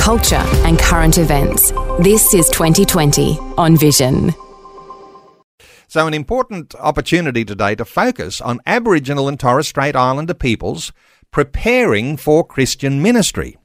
culture, 0.00 0.42
and 0.64 0.78
current 0.78 1.18
events. 1.18 1.72
This 2.00 2.32
is 2.32 2.48
2020 2.48 3.38
on 3.58 3.76
Vision. 3.76 4.34
So, 5.88 6.06
an 6.06 6.14
important 6.14 6.74
opportunity 6.76 7.44
today 7.44 7.74
to 7.74 7.84
focus 7.84 8.40
on 8.40 8.60
Aboriginal 8.66 9.28
and 9.28 9.38
Torres 9.38 9.68
Strait 9.68 9.94
Islander 9.94 10.32
peoples 10.32 10.92
preparing 11.30 12.16
for 12.16 12.46
Christian 12.46 13.02
ministry. 13.02 13.58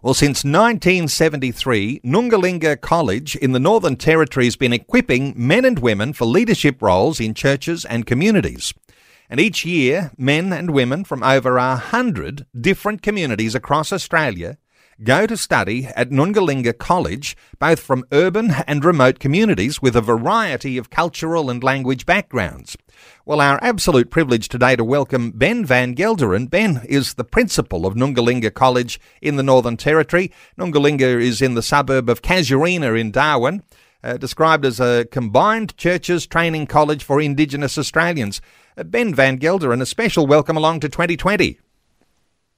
Well, 0.00 0.14
since 0.14 0.44
1973, 0.44 2.00
Nungalinya 2.04 2.80
College 2.80 3.34
in 3.36 3.50
the 3.50 3.60
Northern 3.60 3.96
Territory 3.96 4.46
has 4.46 4.56
been 4.56 4.72
equipping 4.72 5.34
men 5.36 5.64
and 5.64 5.80
women 5.80 6.12
for 6.12 6.24
leadership 6.24 6.80
roles 6.80 7.18
in 7.18 7.34
churches 7.34 7.84
and 7.84 8.06
communities. 8.06 8.72
And 9.28 9.40
each 9.40 9.64
year, 9.64 10.12
men 10.16 10.52
and 10.52 10.70
women 10.70 11.04
from 11.04 11.22
over 11.22 11.56
a 11.56 11.76
hundred 11.76 12.46
different 12.58 13.02
communities 13.02 13.54
across 13.54 13.92
Australia 13.92 14.58
go 15.02 15.26
to 15.26 15.36
study 15.36 15.86
at 15.96 16.10
Nungalinya 16.10 16.76
College, 16.76 17.36
both 17.58 17.80
from 17.80 18.04
urban 18.12 18.52
and 18.66 18.84
remote 18.84 19.18
communities 19.18 19.80
with 19.80 19.96
a 19.96 20.00
variety 20.00 20.76
of 20.76 20.90
cultural 20.90 21.50
and 21.50 21.62
language 21.62 22.06
backgrounds. 22.06 22.76
Well, 23.24 23.40
our 23.40 23.58
absolute 23.62 24.10
privilege 24.10 24.48
today 24.48 24.76
to 24.76 24.84
welcome 24.84 25.30
Ben 25.30 25.64
Van 25.64 25.94
Gelderen. 25.94 26.50
Ben 26.50 26.82
is 26.88 27.14
the 27.14 27.24
principal 27.24 27.86
of 27.86 27.94
Nungalinya 27.94 28.52
College 28.52 29.00
in 29.20 29.36
the 29.36 29.42
Northern 29.42 29.76
Territory. 29.76 30.32
Nungalinya 30.58 31.20
is 31.20 31.40
in 31.40 31.54
the 31.54 31.62
suburb 31.62 32.08
of 32.08 32.22
Casuarina 32.22 32.98
in 33.00 33.10
Darwin. 33.10 33.62
Uh, 34.04 34.16
described 34.16 34.64
as 34.64 34.80
a 34.80 35.06
combined 35.12 35.76
churches 35.76 36.26
training 36.26 36.66
college 36.66 37.04
for 37.04 37.20
Indigenous 37.20 37.78
Australians. 37.78 38.40
Uh, 38.76 38.82
ben 38.82 39.14
Van 39.14 39.38
Gelderen, 39.38 39.80
a 39.80 39.86
special 39.86 40.26
welcome 40.26 40.56
along 40.56 40.80
to 40.80 40.88
2020. 40.88 41.60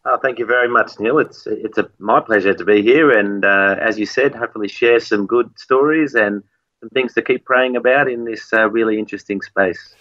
Oh, 0.06 0.18
thank 0.18 0.38
you 0.38 0.44
very 0.44 0.68
much, 0.68 1.00
Neil. 1.00 1.18
It's 1.18 1.46
it's 1.46 1.78
a, 1.78 1.88
my 1.98 2.20
pleasure 2.20 2.52
to 2.52 2.64
be 2.64 2.82
here, 2.82 3.10
and 3.10 3.44
uh, 3.44 3.76
as 3.80 3.98
you 3.98 4.04
said, 4.04 4.34
hopefully 4.34 4.68
share 4.68 5.00
some 5.00 5.26
good 5.26 5.58
stories 5.58 6.14
and 6.14 6.42
some 6.80 6.90
things 6.90 7.14
to 7.14 7.22
keep 7.22 7.46
praying 7.46 7.76
about 7.76 8.10
in 8.10 8.24
this 8.24 8.52
uh, 8.52 8.68
really 8.68 8.98
interesting 8.98 9.40
space. 9.40 9.94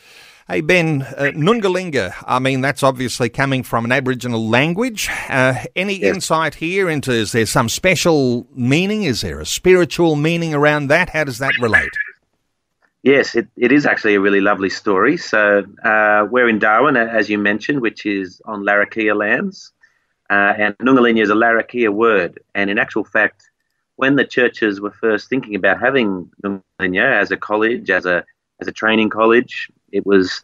Hey 0.49 0.59
Ben, 0.59 1.03
uh, 1.03 1.31
Nungalinya, 1.33 2.13
I 2.27 2.39
mean, 2.39 2.59
that's 2.59 2.83
obviously 2.83 3.29
coming 3.29 3.63
from 3.63 3.85
an 3.85 3.93
Aboriginal 3.93 4.45
language. 4.49 5.09
Uh, 5.29 5.53
any 5.73 5.95
yes. 5.95 6.15
insight 6.15 6.55
here 6.55 6.89
into 6.89 7.13
is 7.13 7.31
there 7.31 7.45
some 7.45 7.69
special 7.69 8.45
meaning? 8.53 9.03
Is 9.03 9.21
there 9.21 9.39
a 9.39 9.45
spiritual 9.45 10.17
meaning 10.17 10.53
around 10.53 10.87
that? 10.87 11.11
How 11.11 11.23
does 11.23 11.37
that 11.37 11.57
relate? 11.61 11.93
Yes, 13.03 13.35
it, 13.35 13.47
it 13.55 13.71
is 13.71 13.85
actually 13.85 14.15
a 14.15 14.19
really 14.19 14.41
lovely 14.41 14.69
story. 14.69 15.15
So 15.15 15.63
uh, 15.81 16.27
we're 16.29 16.49
in 16.49 16.59
Darwin, 16.59 16.97
as 16.97 17.29
you 17.29 17.37
mentioned, 17.37 17.79
which 17.79 18.05
is 18.05 18.41
on 18.43 18.63
Larrakia 18.63 19.15
lands. 19.15 19.71
Uh, 20.29 20.53
and 20.57 20.77
Nungalinya 20.77 21.21
is 21.21 21.29
a 21.29 21.35
Larrakia 21.35 21.89
word. 21.89 22.39
And 22.55 22.69
in 22.69 22.77
actual 22.77 23.03
fact, 23.03 23.49
when 23.95 24.15
the 24.15 24.25
churches 24.25 24.81
were 24.81 24.91
first 24.91 25.29
thinking 25.29 25.55
about 25.55 25.79
having 25.79 26.31
Nungalinya 26.43 27.21
as 27.21 27.31
a 27.31 27.37
college, 27.37 27.89
as 27.89 28.05
a 28.05 28.25
as 28.59 28.67
a 28.67 28.71
training 28.71 29.09
college, 29.09 29.69
it 29.91 30.05
was, 30.05 30.41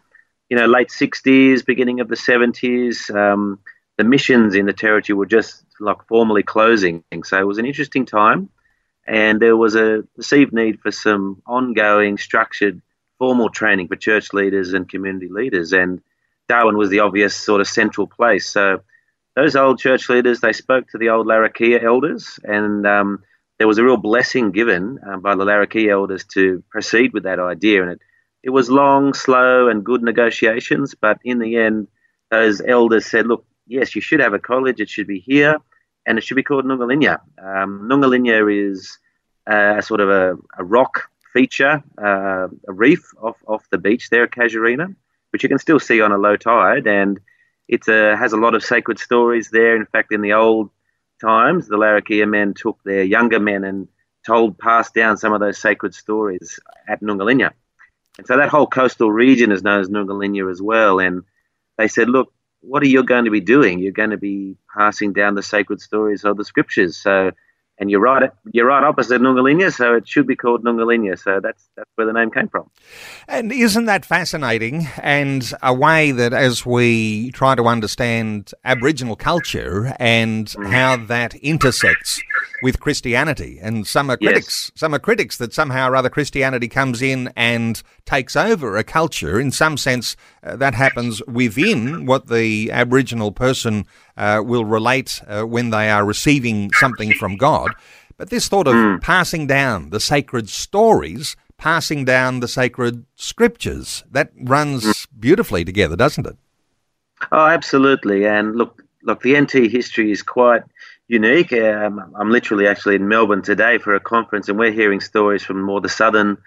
you 0.50 0.58
know, 0.58 0.66
late 0.66 0.90
60s, 0.90 1.66
beginning 1.66 2.00
of 2.00 2.08
the 2.08 2.16
70s. 2.16 3.14
Um, 3.16 3.60
the 3.98 4.04
missions 4.04 4.56
in 4.56 4.66
the 4.66 4.74
territory 4.74 5.16
were 5.16 5.26
just 5.26 5.64
like 5.80 6.04
formally 6.08 6.44
closing. 6.44 7.04
So 7.24 7.40
it 7.40 7.48
was 7.48 7.58
an 7.58 7.66
interesting 7.66 8.06
time. 8.06 8.50
And 9.06 9.42
there 9.42 9.58
was 9.58 9.76
a 9.76 10.04
perceived 10.16 10.54
need 10.54 10.80
for 10.80 10.92
some 10.92 11.42
ongoing, 11.46 12.18
structured, 12.18 12.82
formal 13.18 13.50
training 13.50 13.88
for 13.88 13.96
church 13.96 14.34
leaders 14.34 14.74
and 14.74 14.88
community 14.88 15.28
leaders. 15.28 15.74
And 15.74 16.02
Darwin 16.48 16.78
was 16.78 16.90
the 16.90 17.00
obvious 17.00 17.36
sort 17.36 17.62
of 17.62 17.68
central 17.68 18.08
place. 18.08 18.48
So 18.50 18.82
those 19.36 19.56
old 19.56 19.80
church 19.80 20.10
leaders, 20.10 20.40
they 20.40 20.54
spoke 20.54 20.88
to 20.90 20.98
the 20.98 21.10
old 21.10 21.28
Larrakia 21.28 21.84
elders, 21.84 22.40
and 22.44 22.86
um, 22.86 23.24
there 23.58 23.68
was 23.68 23.78
a 23.78 23.84
real 23.84 23.98
blessing 23.98 24.52
given 24.52 25.00
um, 25.08 25.22
by 25.22 25.36
the 25.36 25.46
Larrakia 25.46 25.92
elders 25.92 26.26
to 26.34 26.64
proceed 26.70 27.14
with 27.14 27.24
that 27.24 27.40
idea. 27.40 27.82
And 27.84 27.92
it 27.92 28.02
it 28.42 28.52
was 28.52 28.70
long, 28.70 29.14
slow, 29.14 29.68
and 29.68 29.84
good 29.84 30.02
negotiations, 30.02 30.96
but 30.96 31.20
in 31.24 31.40
the 31.40 31.58
end, 31.58 31.88
those 32.32 32.62
elders 32.62 33.06
said, 33.06 33.28
look, 33.28 33.46
yes, 33.68 33.96
you 33.96 34.02
should 34.02 34.22
have 34.22 34.34
a 34.34 34.40
college, 34.40 34.80
it 34.80 34.90
should 34.90 35.08
be 35.08 35.20
here, 35.20 35.58
and 36.06 36.18
it 36.18 36.24
should 36.24 36.36
be 36.36 36.44
called 36.44 36.66
Nungalinya. 36.66 37.20
Um, 37.38 37.90
Nungalinya 37.92 38.72
is 38.72 38.98
uh, 39.46 39.82
sort 39.82 40.00
of 40.00 40.10
a, 40.10 40.38
a 40.58 40.64
rock 40.64 41.10
feature, 41.34 41.84
uh, 42.02 42.48
a 42.68 42.74
reef 42.74 43.02
off, 43.22 43.38
off 43.46 43.70
the 43.72 43.78
beach 43.78 44.10
there 44.10 44.24
at 44.24 44.32
Casuarina, 44.32 44.96
which 45.32 45.44
you 45.44 45.50
can 45.50 45.60
still 45.60 45.80
see 45.80 46.02
on 46.02 46.12
a 46.12 46.18
low 46.18 46.38
tide, 46.38 46.88
and 46.88 47.20
it 47.70 47.86
has 47.86 48.34
a 48.34 48.38
lot 48.38 48.56
of 48.56 48.64
sacred 48.64 49.00
stories 49.00 49.50
there. 49.52 49.76
In 49.76 49.86
fact, 49.86 50.12
in 50.12 50.22
the 50.22 50.34
old 50.34 50.72
times, 51.22 51.68
the 51.68 51.78
Larrakia 51.78 52.28
men 52.28 52.56
took 52.56 52.80
their 52.84 53.04
younger 53.04 53.40
men 53.40 53.64
and 53.64 53.88
told, 54.26 54.58
passed 54.58 54.96
down 54.96 55.18
some 55.18 55.34
of 55.34 55.40
those 55.40 55.60
sacred 55.60 55.94
stories 55.94 56.60
at 56.88 57.02
Nungalinya. 57.02 57.52
And 58.18 58.28
so 58.28 58.38
that 58.38 58.50
whole 58.50 58.68
coastal 58.68 59.12
region 59.12 59.52
is 59.52 59.64
known 59.64 59.82
as 59.82 59.88
Nungalinya 59.88 60.52
as 60.52 60.62
well. 60.62 61.00
And 61.00 61.24
they 61.78 61.88
said, 61.88 62.10
look, 62.10 62.34
what 62.62 62.82
are 62.84 62.88
you 62.88 63.04
going 63.04 63.26
to 63.26 63.32
be 63.32 63.40
doing? 63.40 63.80
You're 63.80 63.92
going 63.94 64.10
to 64.10 64.18
be 64.18 64.58
passing 64.76 65.14
down 65.14 65.36
the 65.36 65.44
sacred 65.44 65.80
stories 65.80 66.26
of 66.26 66.38
the 66.38 66.44
scriptures. 66.44 66.98
So 66.98 67.32
and 67.80 67.90
you're 67.90 68.02
right, 68.02 68.30
you're 68.52 68.68
right 68.68 68.84
opposite 68.84 69.22
Nungalinya, 69.22 69.74
so 69.74 69.96
it 69.96 70.08
should 70.08 70.28
be 70.28 70.36
called 70.36 70.64
Nungalinya. 70.64 71.18
So 71.18 71.40
that's 71.40 71.70
that's 71.76 71.90
where 71.96 72.06
the 72.06 72.14
name 72.14 72.30
came 72.30 72.50
from. 72.50 72.70
And 73.28 73.52
isn't 73.52 73.86
that 73.86 74.06
fascinating? 74.06 74.88
And 75.02 75.52
a 75.64 75.74
way 75.74 76.12
that, 76.12 76.34
as 76.34 76.66
we 76.66 77.32
try 77.32 77.56
to 77.56 77.64
understand 77.64 78.52
Aboriginal 78.66 79.16
culture 79.16 79.96
and 80.00 80.48
mm. 80.48 80.70
how 80.70 80.98
that 81.06 81.36
intersects 81.36 82.22
with 82.62 82.82
Christianity, 82.82 83.60
and 83.62 83.88
some 83.88 84.10
are 84.10 84.18
critics, 84.18 84.72
yes. 84.74 84.80
some 84.80 84.94
are 84.94 85.00
critics 85.00 85.38
that 85.38 85.54
somehow 85.54 85.90
or 85.90 85.96
other 85.96 86.10
Christianity 86.10 86.68
comes 86.68 87.02
in 87.02 87.32
and 87.38 87.82
takes 88.06 88.36
over 88.36 88.76
a 88.76 88.84
culture. 88.84 89.40
In 89.40 89.52
some 89.52 89.78
sense, 89.78 90.18
uh, 90.44 90.58
that 90.58 90.74
happens 90.74 91.22
within 91.26 92.06
what 92.06 92.28
the 92.28 92.70
Aboriginal 92.72 93.32
person 93.32 93.86
uh, 94.20 94.44
will 94.46 94.66
relate 94.66 95.22
uh, 95.28 95.44
when 95.44 95.72
they 95.72 95.90
are 95.90 96.06
receiving 96.06 96.70
something 96.74 97.14
from 97.14 97.38
God. 97.38 97.74
But 98.18 98.30
this 98.30 98.50
thought 98.50 98.68
of 98.68 98.76
mm. 98.76 99.02
passing 99.02 99.48
down 99.48 99.92
the 99.92 100.00
sacred 100.00 100.50
stories, 100.50 101.38
passing 101.58 102.04
down 102.04 102.42
the 102.42 102.48
sacred 102.50 103.06
scriptures, 103.16 104.04
that 104.12 104.32
runs 104.42 104.84
mm. 104.84 105.08
beautifully 105.18 105.64
together, 105.64 105.96
doesn't 105.96 106.28
it? 106.28 106.36
Oh, 107.32 107.48
absolutely. 107.48 108.28
And 108.28 108.56
look, 108.56 108.84
look, 109.04 109.22
the 109.22 109.40
NT 109.40 109.72
history 109.72 110.12
is 110.12 110.22
quite 110.22 110.64
unique. 111.08 111.54
Um, 111.54 112.14
I'm 112.20 112.30
literally 112.30 112.68
actually 112.68 112.96
in 112.96 113.08
Melbourne 113.08 113.42
today 113.42 113.78
for 113.78 113.96
a 113.96 114.02
conference, 114.02 114.50
and 114.50 114.60
we're 114.60 114.74
hearing 114.74 115.00
stories 115.00 115.44
from 115.44 115.62
more 115.62 115.80
the 115.80 115.90
southern 115.90 116.38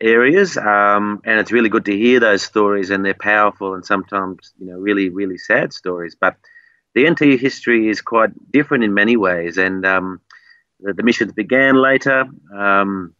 areas. 0.00 0.56
Um, 0.56 1.22
and 1.24 1.40
it's 1.40 1.50
really 1.50 1.70
good 1.70 1.86
to 1.86 1.96
hear 1.96 2.20
those 2.20 2.42
stories, 2.42 2.90
and 2.90 3.04
they're 3.04 3.14
powerful 3.14 3.74
and 3.74 3.84
sometimes, 3.84 4.52
you 4.60 4.66
know, 4.66 4.78
really, 4.78 5.08
really 5.08 5.38
sad 5.38 5.72
stories. 5.72 6.16
But 6.18 6.36
the 6.96 7.08
NT 7.10 7.38
history 7.38 7.90
is 7.90 8.00
quite 8.00 8.30
different 8.50 8.82
in 8.82 8.94
many 8.94 9.18
ways, 9.18 9.58
and 9.58 9.84
um, 9.84 10.18
the, 10.80 10.94
the, 10.94 11.02
missions 11.02 11.30
began 11.30 11.74
later. 11.76 12.24
Um, 12.56 13.14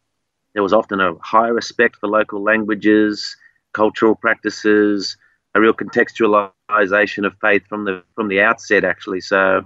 there 0.55 0.63
was 0.63 0.73
often 0.73 0.99
a 0.99 1.15
high 1.21 1.49
respect 1.49 1.97
for 1.97 2.09
local 2.09 2.43
languages, 2.43 3.37
cultural 3.75 4.15
practices, 4.15 5.19
a 5.55 5.61
real 5.61 5.75
contextualization 5.75 7.27
of 7.27 7.37
faith 7.43 7.65
from 7.69 7.85
the 7.85 8.03
from 8.15 8.29
the 8.29 8.41
outset. 8.41 8.83
Actually, 8.83 9.21
so 9.21 9.61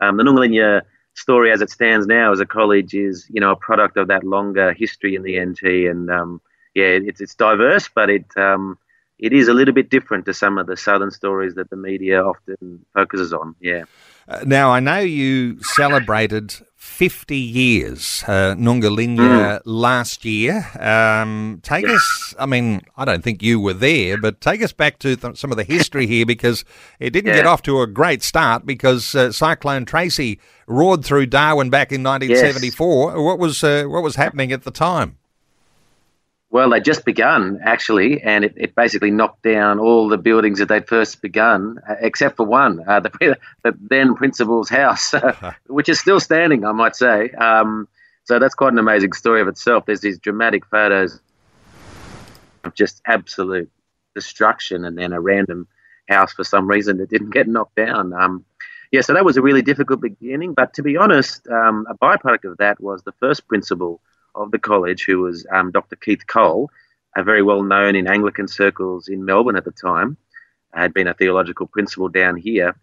um, 0.00 0.16
the 0.16 0.22
Nungalinya 0.22 0.80
story, 1.12 1.52
as 1.52 1.60
it 1.60 1.68
stands 1.68 2.06
now 2.06 2.32
as 2.32 2.40
a 2.40 2.46
college, 2.46 2.94
is 2.94 3.26
you 3.28 3.42
know 3.42 3.50
a 3.50 3.56
product 3.56 3.98
of 3.98 4.08
that 4.08 4.24
longer 4.24 4.72
history 4.72 5.14
in 5.14 5.22
the 5.22 5.38
NT, 5.38 5.62
and 5.90 6.10
um, 6.10 6.40
yeah, 6.74 6.96
it's 7.08 7.20
it's 7.20 7.34
diverse, 7.34 7.90
but 7.94 8.08
it 8.08 8.24
um, 8.38 8.78
it 9.20 9.34
is 9.34 9.48
a 9.48 9.54
little 9.54 9.74
bit 9.74 9.90
different 9.90 10.24
to 10.24 10.34
some 10.34 10.56
of 10.56 10.66
the 10.66 10.76
southern 10.76 11.10
stories 11.10 11.54
that 11.54 11.68
the 11.68 11.76
media 11.76 12.22
often 12.22 12.84
focuses 12.94 13.32
on. 13.32 13.54
Yeah. 13.60 13.84
Uh, 14.26 14.40
now, 14.46 14.70
I 14.70 14.80
know 14.80 14.98
you 14.98 15.62
celebrated 15.62 16.54
50 16.76 17.36
years, 17.36 18.24
uh, 18.26 18.54
mm. 18.54 19.60
last 19.66 20.24
year. 20.24 20.66
Um, 20.78 21.60
take 21.62 21.86
us, 21.86 22.34
I 22.38 22.46
mean, 22.46 22.80
I 22.96 23.04
don't 23.04 23.22
think 23.22 23.42
you 23.42 23.60
were 23.60 23.74
there, 23.74 24.16
but 24.16 24.40
take 24.40 24.62
us 24.62 24.72
back 24.72 24.98
to 25.00 25.16
th- 25.16 25.36
some 25.36 25.50
of 25.50 25.58
the 25.58 25.64
history 25.64 26.06
here 26.06 26.24
because 26.24 26.64
it 26.98 27.10
didn't 27.10 27.28
yeah. 27.28 27.36
get 27.36 27.46
off 27.46 27.62
to 27.62 27.82
a 27.82 27.86
great 27.86 28.22
start 28.22 28.64
because 28.64 29.14
uh, 29.14 29.32
Cyclone 29.32 29.84
Tracy 29.84 30.40
roared 30.66 31.04
through 31.04 31.26
Darwin 31.26 31.68
back 31.68 31.92
in 31.92 32.02
1974. 32.02 33.10
Yes. 33.10 33.18
What 33.18 33.38
was 33.38 33.62
uh, 33.62 33.84
what 33.86 34.02
was 34.02 34.16
happening 34.16 34.52
at 34.52 34.62
the 34.62 34.70
time? 34.70 35.18
Well, 36.52 36.70
they 36.70 36.80
just 36.80 37.04
begun 37.04 37.60
actually, 37.62 38.22
and 38.22 38.44
it, 38.44 38.54
it 38.56 38.74
basically 38.74 39.12
knocked 39.12 39.42
down 39.42 39.78
all 39.78 40.08
the 40.08 40.18
buildings 40.18 40.58
that 40.58 40.68
they'd 40.68 40.88
first 40.88 41.22
begun, 41.22 41.78
uh, 41.88 41.94
except 42.00 42.36
for 42.36 42.44
one, 42.44 42.82
uh, 42.86 43.00
the, 43.20 43.38
the, 43.62 43.78
then 43.80 44.16
principal's 44.16 44.68
house, 44.68 45.14
which 45.66 45.88
is 45.88 46.00
still 46.00 46.18
standing, 46.18 46.64
I 46.64 46.72
might 46.72 46.96
say. 46.96 47.30
Um, 47.30 47.88
so 48.24 48.38
that's 48.38 48.54
quite 48.54 48.72
an 48.72 48.78
amazing 48.78 49.12
story 49.12 49.40
of 49.40 49.48
itself. 49.48 49.86
There's 49.86 50.00
these 50.00 50.18
dramatic 50.18 50.66
photos 50.66 51.20
of 52.64 52.74
just 52.74 53.00
absolute 53.06 53.70
destruction, 54.14 54.84
and 54.84 54.98
then 54.98 55.12
a 55.12 55.20
random 55.20 55.68
house 56.08 56.32
for 56.32 56.44
some 56.44 56.68
reason 56.68 56.98
that 56.98 57.10
didn't 57.10 57.30
get 57.30 57.46
knocked 57.46 57.76
down. 57.76 58.12
Um, 58.12 58.44
yeah, 58.90 59.02
so 59.02 59.14
that 59.14 59.24
was 59.24 59.36
a 59.36 59.42
really 59.42 59.62
difficult 59.62 60.00
beginning. 60.00 60.54
But 60.54 60.74
to 60.74 60.82
be 60.82 60.96
honest, 60.96 61.46
um, 61.46 61.86
a 61.88 61.96
byproduct 61.96 62.50
of 62.50 62.58
that 62.58 62.80
was 62.80 63.02
the 63.02 63.12
first 63.12 63.46
principal 63.46 64.00
of 64.34 64.50
the 64.50 64.58
college, 64.58 65.04
who 65.04 65.20
was 65.20 65.46
um, 65.52 65.70
Dr. 65.70 65.96
Keith 65.96 66.26
Cole, 66.26 66.70
a 67.16 67.22
very 67.22 67.42
well 67.42 67.62
known 67.62 67.96
in 67.96 68.06
Anglican 68.06 68.48
circles 68.48 69.08
in 69.08 69.24
Melbourne 69.24 69.56
at 69.56 69.64
the 69.64 69.72
time, 69.72 70.16
had 70.72 70.94
been 70.94 71.08
a 71.08 71.14
theological 71.14 71.66
principal 71.66 72.08
down 72.08 72.36
here. 72.36 72.76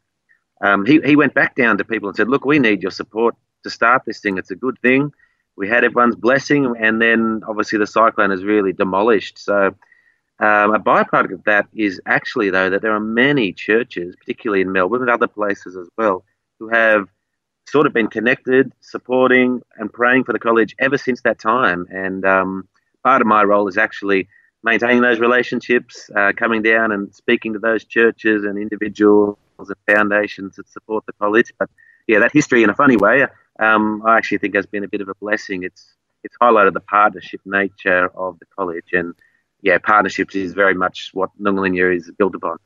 Um, 0.62 0.86
he, 0.86 1.00
he 1.02 1.16
went 1.16 1.34
back 1.34 1.56
down 1.56 1.78
to 1.78 1.86
people 1.86 2.10
and 2.10 2.16
said, 2.16 2.30
Look, 2.30 2.46
we 2.46 2.60
need 2.60 2.82
your 2.82 2.92
support 2.92 3.36
to 3.64 3.70
start 3.70 4.04
this 4.06 4.20
thing. 4.20 4.38
It's 4.38 4.52
a 4.52 4.56
good 4.56 4.78
thing. 4.82 5.12
We 5.56 5.68
had 5.68 5.84
everyone's 5.84 6.16
blessing, 6.16 6.76
and 6.80 7.02
then 7.02 7.42
obviously 7.48 7.80
the 7.80 7.88
cyclone 7.88 8.30
has 8.30 8.44
really 8.44 8.74
demolished. 8.74 9.40
So, 9.40 9.76
um, 10.40 10.76
a 10.76 10.80
byproduct 10.80 11.34
of 11.34 11.44
that 11.46 11.68
is 11.74 12.00
actually, 12.06 12.52
though, 12.52 12.70
that 12.70 12.84
there 12.84 12.94
are 12.94 13.00
many 13.00 13.54
churches, 13.54 14.16
particularly 14.16 14.62
in 14.62 14.72
Melbourne 14.72 15.02
and 15.02 15.10
other 15.10 15.28
places 15.28 15.76
as 15.76 15.90
well, 15.98 16.24
who 16.60 16.70
have 16.70 17.08
sort 17.70 17.86
of 17.86 17.94
been 17.94 18.08
connected, 18.08 18.72
supporting, 18.80 19.62
and 19.78 19.92
praying 19.92 20.24
for 20.24 20.34
the 20.34 20.40
college 20.40 20.76
ever 20.80 20.98
since 20.98 21.22
that 21.22 21.40
time. 21.40 21.86
And 21.90 22.26
um, 22.26 22.68
part 23.04 23.22
of 23.22 23.28
my 23.28 23.44
role 23.44 23.68
is 23.68 23.78
actually 23.78 24.28
maintaining 24.64 25.02
those 25.02 25.20
relationships, 25.20 26.10
uh, 26.16 26.32
coming 26.36 26.62
down 26.62 26.92
and 26.92 27.14
speaking 27.14 27.54
to 27.54 27.60
those 27.60 27.84
churches 27.84 28.44
and 28.44 28.58
individuals 28.58 29.38
and 29.60 29.76
foundations 29.86 30.56
that 30.56 30.68
support 30.70 31.06
the 31.06 31.14
college. 31.14 31.52
But 31.60 31.70
yeah, 32.08 32.20
that 32.20 32.32
history, 32.32 32.64
in 32.64 32.70
a 32.70 32.76
funny 32.76 32.98
way, 32.98 33.26
um, 33.60 34.02
I 34.06 34.18
actually 34.18 34.38
think 34.40 34.56
has 34.56 34.66
been 34.66 34.84
a 34.84 34.88
bit 34.88 35.02
of 35.02 35.10
a 35.10 35.16
blessing. 35.16 35.64
It's 35.64 35.94
it's 36.24 36.36
highlighted 36.42 36.74
the 36.74 36.82
partnership 36.82 37.42
nature 37.46 38.10
of 38.16 38.40
the 38.40 38.46
college, 38.58 38.92
and 38.94 39.14
yeah, 39.62 39.78
partnerships 39.78 40.36
is 40.36 40.54
very 40.54 40.74
much 40.74 41.12
what 41.14 41.30
Noongar 41.40 41.96
is 41.96 42.12
built 42.18 42.36
upon. 42.36 42.58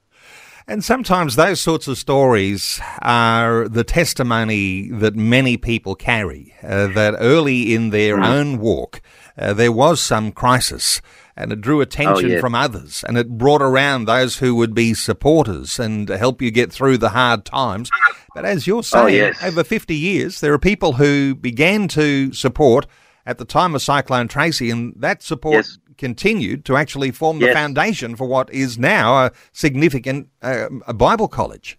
And 0.68 0.84
sometimes 0.84 1.36
those 1.36 1.60
sorts 1.62 1.88
of 1.88 1.98
stories 1.98 2.80
are 3.02 3.68
the 3.68 3.84
testimony 3.84 4.90
that 4.90 5.16
many 5.16 5.58
people 5.58 5.96
carry, 5.96 6.54
uh, 6.64 6.88
that 6.88 7.16
early 7.20 7.74
in 7.74 7.90
their 7.90 8.18
mm. 8.18 8.26
own 8.26 8.60
walk, 8.60 9.02
uh, 9.38 9.54
there 9.54 9.72
was 9.72 10.02
some 10.02 10.32
crisis 10.32 11.02
and 11.36 11.52
it 11.52 11.62
drew 11.62 11.82
attention 11.82 12.34
oh, 12.34 12.40
from 12.40 12.54
others 12.54 13.04
and 13.08 13.18
it 13.18 13.38
brought 13.38 13.62
around 13.62 14.06
those 14.06 14.38
who 14.38 14.54
would 14.56 14.76
be 14.76 14.94
supporters 14.94 15.80
and 15.80 16.10
help 16.10 16.42
you 16.42 16.52
get 16.52 16.72
through 16.72 16.98
the 16.98 17.10
hard 17.10 17.46
times. 17.46 17.90
But 18.36 18.46
as 18.46 18.68
you're 18.68 18.80
oh, 18.80 18.82
saying, 18.82 19.06
oh, 19.06 19.08
yes. 19.08 19.44
over 19.44 19.64
50 19.64 19.96
years, 19.96 20.42
there 20.42 20.54
are 20.54 20.60
people 20.60 20.94
who 20.94 21.36
began 21.36 21.88
to 21.90 22.32
support 22.34 22.86
at 23.26 23.38
the 23.38 23.46
time 23.46 23.76
of 23.76 23.82
Cyclone 23.82 24.28
Tracy, 24.28 24.70
and 24.70 24.94
that 24.98 25.24
support 25.24 25.56
yes 25.56 25.78
continued 26.02 26.66
to 26.66 26.76
actually 26.76 27.12
form 27.12 27.38
the 27.38 27.46
yes. 27.46 27.54
foundation 27.54 28.16
for 28.16 28.26
what 28.26 28.52
is 28.52 28.80
now 28.80 29.26
a 29.26 29.32
significant 29.54 30.28
uh, 30.42 30.68
a 30.88 30.94
Bible 30.94 31.28
college. 31.28 31.78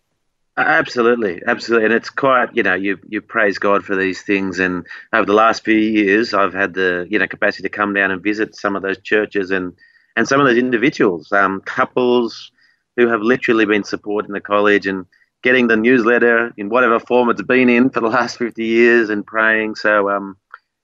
Absolutely, 0.56 1.42
absolutely, 1.46 1.86
and 1.86 1.94
it's 1.94 2.08
quite 2.08 2.48
you 2.54 2.62
know 2.62 2.74
you 2.74 2.98
you 3.08 3.20
praise 3.20 3.58
God 3.58 3.84
for 3.84 3.96
these 3.96 4.22
things, 4.22 4.60
and 4.60 4.86
over 5.12 5.26
the 5.26 5.32
last 5.32 5.64
few 5.64 5.74
years, 5.74 6.34
I've 6.34 6.54
had 6.54 6.74
the 6.74 7.06
you 7.10 7.18
know 7.18 7.26
capacity 7.26 7.64
to 7.64 7.68
come 7.68 7.94
down 7.94 8.12
and 8.12 8.22
visit 8.22 8.54
some 8.54 8.76
of 8.76 8.82
those 8.82 9.00
churches 9.00 9.50
and 9.50 9.72
and 10.16 10.28
some 10.28 10.40
of 10.40 10.46
those 10.46 10.58
individuals, 10.58 11.32
um, 11.32 11.60
couples 11.62 12.52
who 12.96 13.08
have 13.08 13.22
literally 13.22 13.64
been 13.64 13.82
supporting 13.82 14.34
the 14.34 14.40
college 14.40 14.86
and 14.86 15.06
getting 15.42 15.66
the 15.66 15.76
newsletter 15.76 16.52
in 16.56 16.68
whatever 16.68 17.00
form 17.00 17.28
it's 17.28 17.42
been 17.42 17.68
in 17.68 17.90
for 17.90 18.00
the 18.00 18.08
last 18.08 18.38
fifty 18.38 18.66
years 18.66 19.10
and 19.10 19.26
praying. 19.26 19.74
So 19.74 20.10
um, 20.10 20.36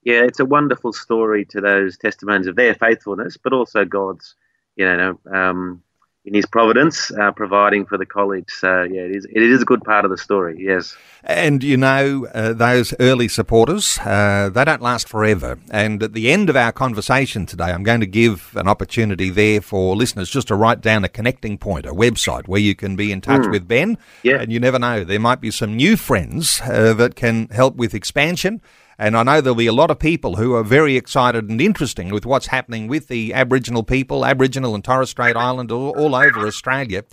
yeah, 0.09 0.23
it's 0.23 0.39
a 0.39 0.45
wonderful 0.45 0.91
story 0.91 1.45
to 1.45 1.61
those 1.61 1.95
testimonies 1.95 2.47
of 2.47 2.55
their 2.55 2.73
faithfulness, 2.73 3.37
but 3.37 3.53
also 3.53 3.85
God's, 3.85 4.35
you 4.75 4.85
know, 4.85 5.19
um, 5.31 5.83
in 6.25 6.33
His 6.33 6.47
providence, 6.47 7.11
uh, 7.11 7.31
providing 7.31 7.85
for 7.85 7.97
the 7.97 8.07
college. 8.07 8.49
So 8.49 8.83
yeah, 8.83 9.01
it 9.01 9.15
is. 9.15 9.25
It 9.25 9.43
is 9.43 9.61
a 9.61 9.65
good 9.65 9.83
part 9.83 10.05
of 10.05 10.11
the 10.11 10.17
story. 10.17 10.57
Yes. 10.59 10.97
And 11.23 11.63
you 11.63 11.77
know, 11.77 12.27
uh, 12.33 12.53
those 12.53 12.93
early 12.99 13.27
supporters, 13.27 13.99
uh, 13.99 14.49
they 14.51 14.65
don't 14.65 14.81
last 14.81 15.07
forever. 15.07 15.59
And 15.69 16.01
at 16.01 16.13
the 16.13 16.31
end 16.31 16.49
of 16.49 16.55
our 16.55 16.71
conversation 16.71 17.45
today, 17.45 17.65
I'm 17.65 17.83
going 17.83 17.99
to 17.99 18.07
give 18.07 18.51
an 18.55 18.67
opportunity 18.67 19.29
there 19.29 19.61
for 19.61 19.95
listeners 19.95 20.29
just 20.29 20.47
to 20.47 20.55
write 20.55 20.81
down 20.81 21.03
a 21.03 21.09
connecting 21.09 21.59
point, 21.59 21.85
a 21.85 21.93
website 21.93 22.47
where 22.47 22.61
you 22.61 22.73
can 22.73 22.95
be 22.95 23.11
in 23.11 23.21
touch 23.21 23.43
mm. 23.43 23.51
with 23.51 23.67
Ben. 23.67 23.97
Yeah. 24.23 24.41
And 24.41 24.51
you 24.51 24.59
never 24.59 24.79
know, 24.79 25.03
there 25.03 25.19
might 25.19 25.39
be 25.39 25.51
some 25.51 25.75
new 25.75 25.97
friends 25.97 26.61
uh, 26.63 26.93
that 26.93 27.15
can 27.15 27.47
help 27.49 27.75
with 27.75 27.93
expansion 27.93 28.61
and 28.99 29.15
I 29.15 29.23
know 29.23 29.39
there'll 29.39 29.55
be 29.55 29.65
a 29.65 29.73
lot 29.73 29.89
of 29.89 29.97
people 29.97 30.35
who 30.35 30.53
are 30.55 30.63
very 30.63 30.97
excited 30.97 31.49
and 31.49 31.61
interesting 31.61 32.09
with 32.09 32.25
what's 32.25 32.47
happening 32.47 32.89
with 32.89 33.07
the 33.07 33.33
Aboriginal 33.33 33.81
people, 33.81 34.25
Aboriginal 34.25 34.75
and 34.75 34.83
Torres 34.83 35.09
Strait 35.09 35.37
Island, 35.37 35.71
all, 35.71 35.91
all 35.97 36.13
over 36.13 36.45
Australia. 36.45 37.05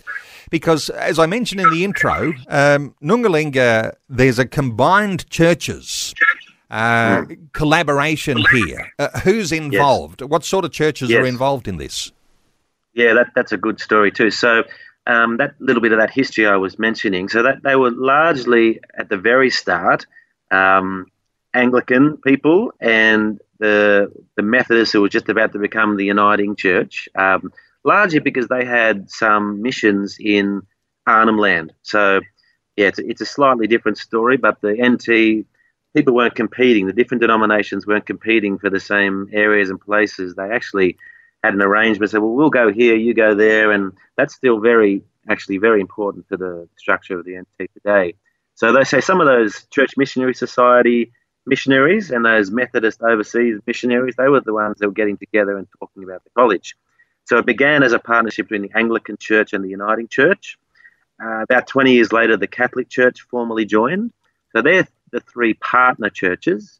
Because, 0.49 0.89
as 0.89 1.17
I 1.17 1.27
mentioned 1.27 1.61
in 1.61 1.69
the 1.69 1.85
intro, 1.85 2.33
um, 2.49 2.93
Nungalinya, 3.01 3.93
there's 4.09 4.37
a 4.37 4.45
combined 4.45 5.29
churches. 5.29 6.13
Uh, 6.69 7.23
collaboration 7.53 8.43
here. 8.51 8.91
Uh, 8.99 9.07
who's 9.21 9.53
involved? 9.53 10.19
Yes. 10.19 10.29
What 10.29 10.43
sort 10.43 10.65
of 10.65 10.73
churches 10.73 11.09
yes. 11.09 11.23
are 11.23 11.25
involved 11.25 11.69
in 11.69 11.77
this? 11.77 12.11
Yeah, 12.93 13.13
that, 13.13 13.27
that's 13.33 13.53
a 13.53 13.57
good 13.57 13.79
story 13.79 14.11
too. 14.11 14.29
So 14.29 14.65
um, 15.05 15.37
that 15.37 15.55
little 15.59 15.81
bit 15.81 15.93
of 15.93 15.99
that 15.99 16.11
history 16.11 16.45
I 16.45 16.57
was 16.57 16.77
mentioning. 16.77 17.29
So 17.29 17.43
that 17.43 17.63
they 17.63 17.77
were 17.77 17.91
largely 17.91 18.81
at 18.97 19.07
the 19.07 19.17
very 19.17 19.49
start 19.49 20.05
um, 20.51 21.05
Anglican 21.57 22.17
people 22.17 22.71
and 22.79 23.39
the 23.59 24.11
the 24.35 24.43
Methodists 24.43 24.93
who 24.93 25.01
were 25.01 25.09
just 25.09 25.29
about 25.29 25.53
to 25.53 25.59
become 25.59 25.97
the 25.97 26.05
Uniting 26.05 26.55
Church, 26.55 27.09
um, 27.15 27.51
largely 27.83 28.19
because 28.19 28.47
they 28.47 28.63
had 28.63 29.09
some 29.09 29.61
missions 29.61 30.17
in 30.19 30.61
Arnhem 31.07 31.37
Land. 31.37 31.73
So, 31.81 32.21
yeah, 32.75 32.87
it's 32.87 32.99
a, 32.99 33.09
it's 33.09 33.21
a 33.21 33.25
slightly 33.25 33.67
different 33.67 33.97
story, 33.97 34.37
but 34.37 34.61
the 34.61 34.73
NT 34.73 35.47
people 35.95 36.13
weren't 36.13 36.35
competing. 36.35 36.85
The 36.85 36.93
different 36.93 37.21
denominations 37.21 37.87
weren't 37.87 38.05
competing 38.05 38.59
for 38.59 38.69
the 38.69 38.79
same 38.79 39.29
areas 39.33 39.69
and 39.71 39.81
places. 39.81 40.35
They 40.35 40.49
actually 40.51 40.97
had 41.43 41.55
an 41.55 41.61
arrangement. 41.61 42.11
Said, 42.11 42.21
well, 42.21 42.35
we'll 42.35 42.51
go 42.51 42.71
here, 42.71 42.95
you 42.95 43.15
go 43.15 43.33
there, 43.33 43.71
and 43.71 43.93
that's 44.15 44.35
still 44.35 44.59
very 44.59 45.01
actually 45.29 45.57
very 45.57 45.81
important 45.81 46.29
to 46.29 46.37
the 46.37 46.69
structure 46.77 47.17
of 47.17 47.25
the 47.25 47.37
NT 47.39 47.69
today. 47.73 48.13
So 48.53 48.73
they 48.73 48.83
say 48.83 49.01
some 49.01 49.21
of 49.21 49.27
those 49.27 49.65
Church 49.71 49.93
Missionary 49.97 50.33
Society 50.33 51.11
missionaries 51.47 52.11
and 52.11 52.25
those 52.25 52.51
Methodist 52.51 53.01
overseas 53.01 53.59
missionaries, 53.65 54.15
they 54.17 54.27
were 54.27 54.41
the 54.41 54.53
ones 54.53 54.77
that 54.79 54.87
were 54.87 54.93
getting 54.93 55.17
together 55.17 55.57
and 55.57 55.67
talking 55.79 56.03
about 56.03 56.23
the 56.23 56.29
college. 56.35 56.75
So 57.25 57.37
it 57.37 57.45
began 57.45 57.83
as 57.83 57.93
a 57.93 57.99
partnership 57.99 58.47
between 58.47 58.69
the 58.69 58.77
Anglican 58.77 59.17
Church 59.17 59.53
and 59.53 59.63
the 59.63 59.69
Uniting 59.69 60.07
Church. 60.07 60.57
Uh, 61.21 61.41
about 61.41 61.67
20 61.67 61.93
years 61.93 62.13
later, 62.13 62.37
the 62.37 62.47
Catholic 62.47 62.89
Church 62.89 63.21
formally 63.21 63.65
joined. 63.65 64.13
So 64.55 64.61
they're 64.61 64.87
the 65.11 65.19
three 65.19 65.53
partner 65.55 66.09
churches. 66.09 66.79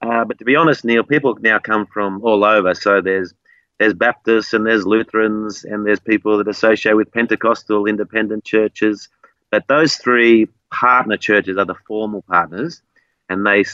Uh, 0.00 0.24
but 0.24 0.38
to 0.38 0.44
be 0.44 0.56
honest, 0.56 0.84
Neil, 0.84 1.02
people 1.02 1.36
now 1.40 1.58
come 1.58 1.86
from 1.86 2.22
all 2.22 2.44
over. 2.44 2.74
So 2.74 3.00
there's 3.00 3.34
there's 3.78 3.94
Baptists 3.94 4.52
and 4.52 4.66
there's 4.66 4.86
Lutherans 4.86 5.64
and 5.64 5.86
there's 5.86 6.00
people 6.00 6.38
that 6.38 6.48
associate 6.48 6.94
with 6.94 7.12
Pentecostal 7.12 7.86
independent 7.86 8.44
churches. 8.44 9.08
But 9.50 9.68
those 9.68 9.94
three 9.96 10.48
partner 10.70 11.16
churches 11.16 11.56
are 11.58 11.64
the 11.64 11.76
formal 11.86 12.22
partners, 12.22 12.82
and 13.28 13.46
they 13.46 13.64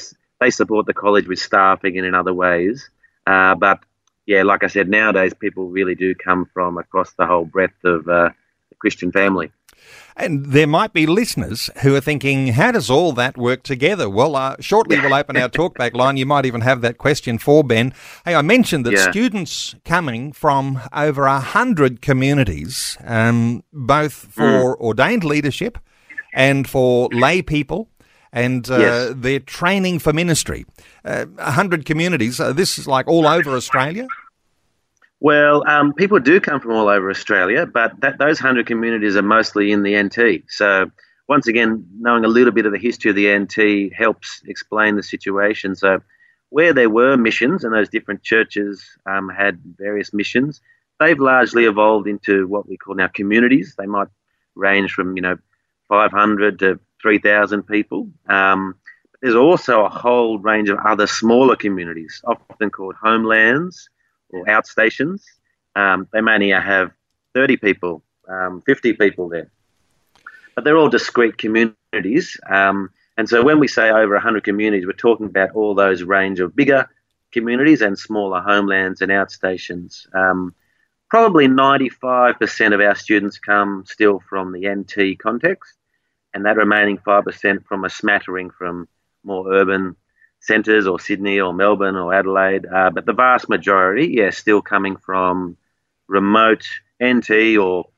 they 0.44 0.50
support 0.50 0.86
the 0.86 0.94
college 0.94 1.26
with 1.26 1.38
staffing 1.38 1.96
and 1.96 2.06
in 2.06 2.14
other 2.14 2.34
ways. 2.34 2.90
Uh, 3.26 3.54
but 3.54 3.80
yeah, 4.26 4.42
like 4.42 4.62
I 4.62 4.66
said, 4.66 4.88
nowadays 4.88 5.32
people 5.34 5.68
really 5.68 5.94
do 5.94 6.14
come 6.14 6.46
from 6.52 6.76
across 6.76 7.12
the 7.14 7.26
whole 7.26 7.46
breadth 7.46 7.82
of 7.84 8.06
uh, 8.08 8.30
the 8.68 8.74
Christian 8.78 9.10
family. 9.10 9.50
And 10.16 10.46
there 10.46 10.66
might 10.66 10.92
be 10.92 11.06
listeners 11.06 11.68
who 11.82 11.94
are 11.96 12.00
thinking, 12.00 12.48
how 12.48 12.72
does 12.72 12.88
all 12.88 13.12
that 13.14 13.36
work 13.36 13.64
together? 13.64 14.08
Well, 14.08 14.36
uh, 14.36 14.56
shortly 14.60 14.98
we'll 15.00 15.12
open 15.12 15.36
our 15.36 15.48
talkback 15.48 15.94
line. 15.94 16.16
You 16.16 16.26
might 16.26 16.46
even 16.46 16.60
have 16.60 16.82
that 16.82 16.98
question 16.98 17.38
for 17.38 17.64
Ben. 17.64 17.92
Hey, 18.24 18.34
I 18.34 18.42
mentioned 18.42 18.86
that 18.86 18.92
yeah. 18.92 19.10
students 19.10 19.74
coming 19.84 20.32
from 20.32 20.80
over 20.92 21.24
a 21.24 21.40
hundred 21.40 22.00
communities, 22.00 22.96
um, 23.04 23.64
both 23.72 24.12
for 24.12 24.76
mm. 24.76 24.80
ordained 24.80 25.24
leadership 25.24 25.78
and 26.32 26.68
for 26.68 27.08
lay 27.12 27.42
people, 27.42 27.88
and 28.34 28.68
uh, 28.68 28.78
yes. 28.78 29.12
they're 29.16 29.40
training 29.40 30.00
for 30.00 30.12
ministry. 30.12 30.66
Uh, 31.04 31.26
a 31.38 31.42
uh, 31.42 31.50
hundred 31.52 31.86
communities. 31.86 32.40
Uh, 32.40 32.52
this 32.52 32.78
is 32.78 32.86
like 32.86 33.06
all 33.06 33.26
over 33.26 33.54
Australia. 33.56 34.06
Well, 35.20 35.66
um, 35.66 35.94
people 35.94 36.18
do 36.18 36.40
come 36.40 36.60
from 36.60 36.72
all 36.72 36.88
over 36.88 37.08
Australia, 37.08 37.64
but 37.64 37.98
that, 38.00 38.18
those 38.18 38.42
100 38.42 38.66
communities 38.66 39.16
are 39.16 39.22
mostly 39.22 39.72
in 39.72 39.82
the 39.82 40.02
NT. 40.02 40.42
So, 40.48 40.90
once 41.28 41.46
again, 41.46 41.86
knowing 41.98 42.24
a 42.24 42.28
little 42.28 42.52
bit 42.52 42.66
of 42.66 42.72
the 42.72 42.78
history 42.78 43.10
of 43.10 43.16
the 43.16 43.38
NT 43.38 43.94
helps 43.94 44.42
explain 44.46 44.96
the 44.96 45.02
situation. 45.02 45.76
So, 45.76 46.00
where 46.50 46.74
there 46.74 46.90
were 46.90 47.16
missions 47.16 47.64
and 47.64 47.72
those 47.72 47.88
different 47.88 48.22
churches 48.22 48.84
um, 49.06 49.28
had 49.28 49.60
various 49.78 50.12
missions, 50.12 50.60
they've 51.00 51.18
largely 51.18 51.64
evolved 51.64 52.08
into 52.08 52.46
what 52.48 52.68
we 52.68 52.76
call 52.76 52.96
now 52.96 53.08
communities. 53.08 53.76
They 53.78 53.86
might 53.86 54.08
range 54.56 54.92
from, 54.92 55.16
you 55.16 55.22
know, 55.22 55.38
500 55.88 56.58
to 56.58 56.80
3,000 57.04 57.64
people. 57.64 58.08
Um, 58.30 58.76
there's 59.20 59.34
also 59.34 59.84
a 59.84 59.90
whole 59.90 60.38
range 60.38 60.70
of 60.70 60.78
other 60.78 61.06
smaller 61.06 61.54
communities, 61.54 62.22
often 62.24 62.70
called 62.70 62.94
homelands 62.94 63.90
or 64.30 64.46
outstations. 64.46 65.20
Um, 65.76 66.08
they 66.14 66.22
may 66.22 66.32
only 66.36 66.48
have 66.48 66.92
30 67.34 67.58
people, 67.58 68.02
um, 68.26 68.62
50 68.64 68.94
people 68.94 69.28
there. 69.28 69.50
But 70.54 70.64
they're 70.64 70.78
all 70.78 70.88
discrete 70.88 71.36
communities. 71.36 72.40
Um, 72.48 72.88
and 73.18 73.28
so 73.28 73.44
when 73.44 73.58
we 73.58 73.68
say 73.68 73.90
over 73.90 74.14
100 74.14 74.42
communities, 74.42 74.86
we're 74.86 74.92
talking 74.92 75.26
about 75.26 75.50
all 75.50 75.74
those 75.74 76.02
range 76.02 76.40
of 76.40 76.56
bigger 76.56 76.88
communities 77.32 77.82
and 77.82 77.98
smaller 77.98 78.40
homelands 78.40 79.02
and 79.02 79.12
outstations. 79.12 80.06
Um, 80.14 80.54
probably 81.10 81.48
95% 81.48 82.72
of 82.72 82.80
our 82.80 82.94
students 82.94 83.38
come 83.38 83.84
still 83.86 84.20
from 84.26 84.52
the 84.52 84.66
NT 84.70 85.18
context, 85.18 85.74
and 86.34 86.44
that 86.44 86.56
remaining 86.56 86.98
5% 86.98 87.64
from 87.64 87.84
a 87.84 87.90
smattering 87.90 88.50
from 88.50 88.88
more 89.22 89.50
urban 89.52 89.96
centres 90.40 90.86
or 90.86 91.00
Sydney 91.00 91.40
or 91.40 91.54
Melbourne 91.54 91.96
or 91.96 92.12
Adelaide, 92.12 92.66
uh, 92.66 92.90
but 92.90 93.06
the 93.06 93.14
vast 93.14 93.48
majority, 93.48 94.08
yeah, 94.08 94.30
still 94.30 94.60
coming 94.60 94.96
from 94.96 95.56
remote 96.08 96.66
NT 97.02 97.56
or 97.56 97.88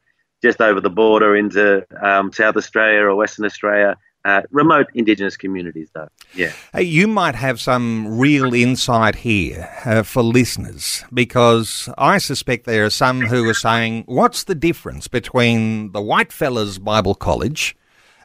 just 0.43 0.61
over 0.61 0.81
the 0.81 0.91
border 0.91 1.35
into 1.35 1.85
um, 2.01 2.33
South 2.33 2.57
Australia 2.57 3.01
or 3.01 3.17
Western 3.17 3.45
Australia. 3.45 3.97
Uh, 4.25 4.43
remote 4.51 4.89
Indigenous 4.95 5.37
communities, 5.37 5.89
though. 5.95 6.09
Yeah. 6.35 6.51
Hey, 6.73 6.83
you 6.83 7.07
might 7.07 7.37
have 7.37 7.61
some 7.61 8.19
real 8.19 8.55
insight 8.55 9.15
here 9.15 9.71
uh, 9.85 10.03
for 10.03 10.25
listeners 10.25 11.05
because 11.15 11.89
I 11.97 12.19
suspect 12.19 12.67
there 12.67 12.85
are 12.85 12.91
some 12.91 13.21
who 13.21 13.49
are 13.49 13.55
saying, 13.55 14.03
what's 14.07 14.43
the 14.43 14.57
difference 14.57 15.07
between 15.07 15.93
the 15.93 16.01
Whitefellas 16.01 16.83
Bible 16.83 17.15
College 17.15 17.77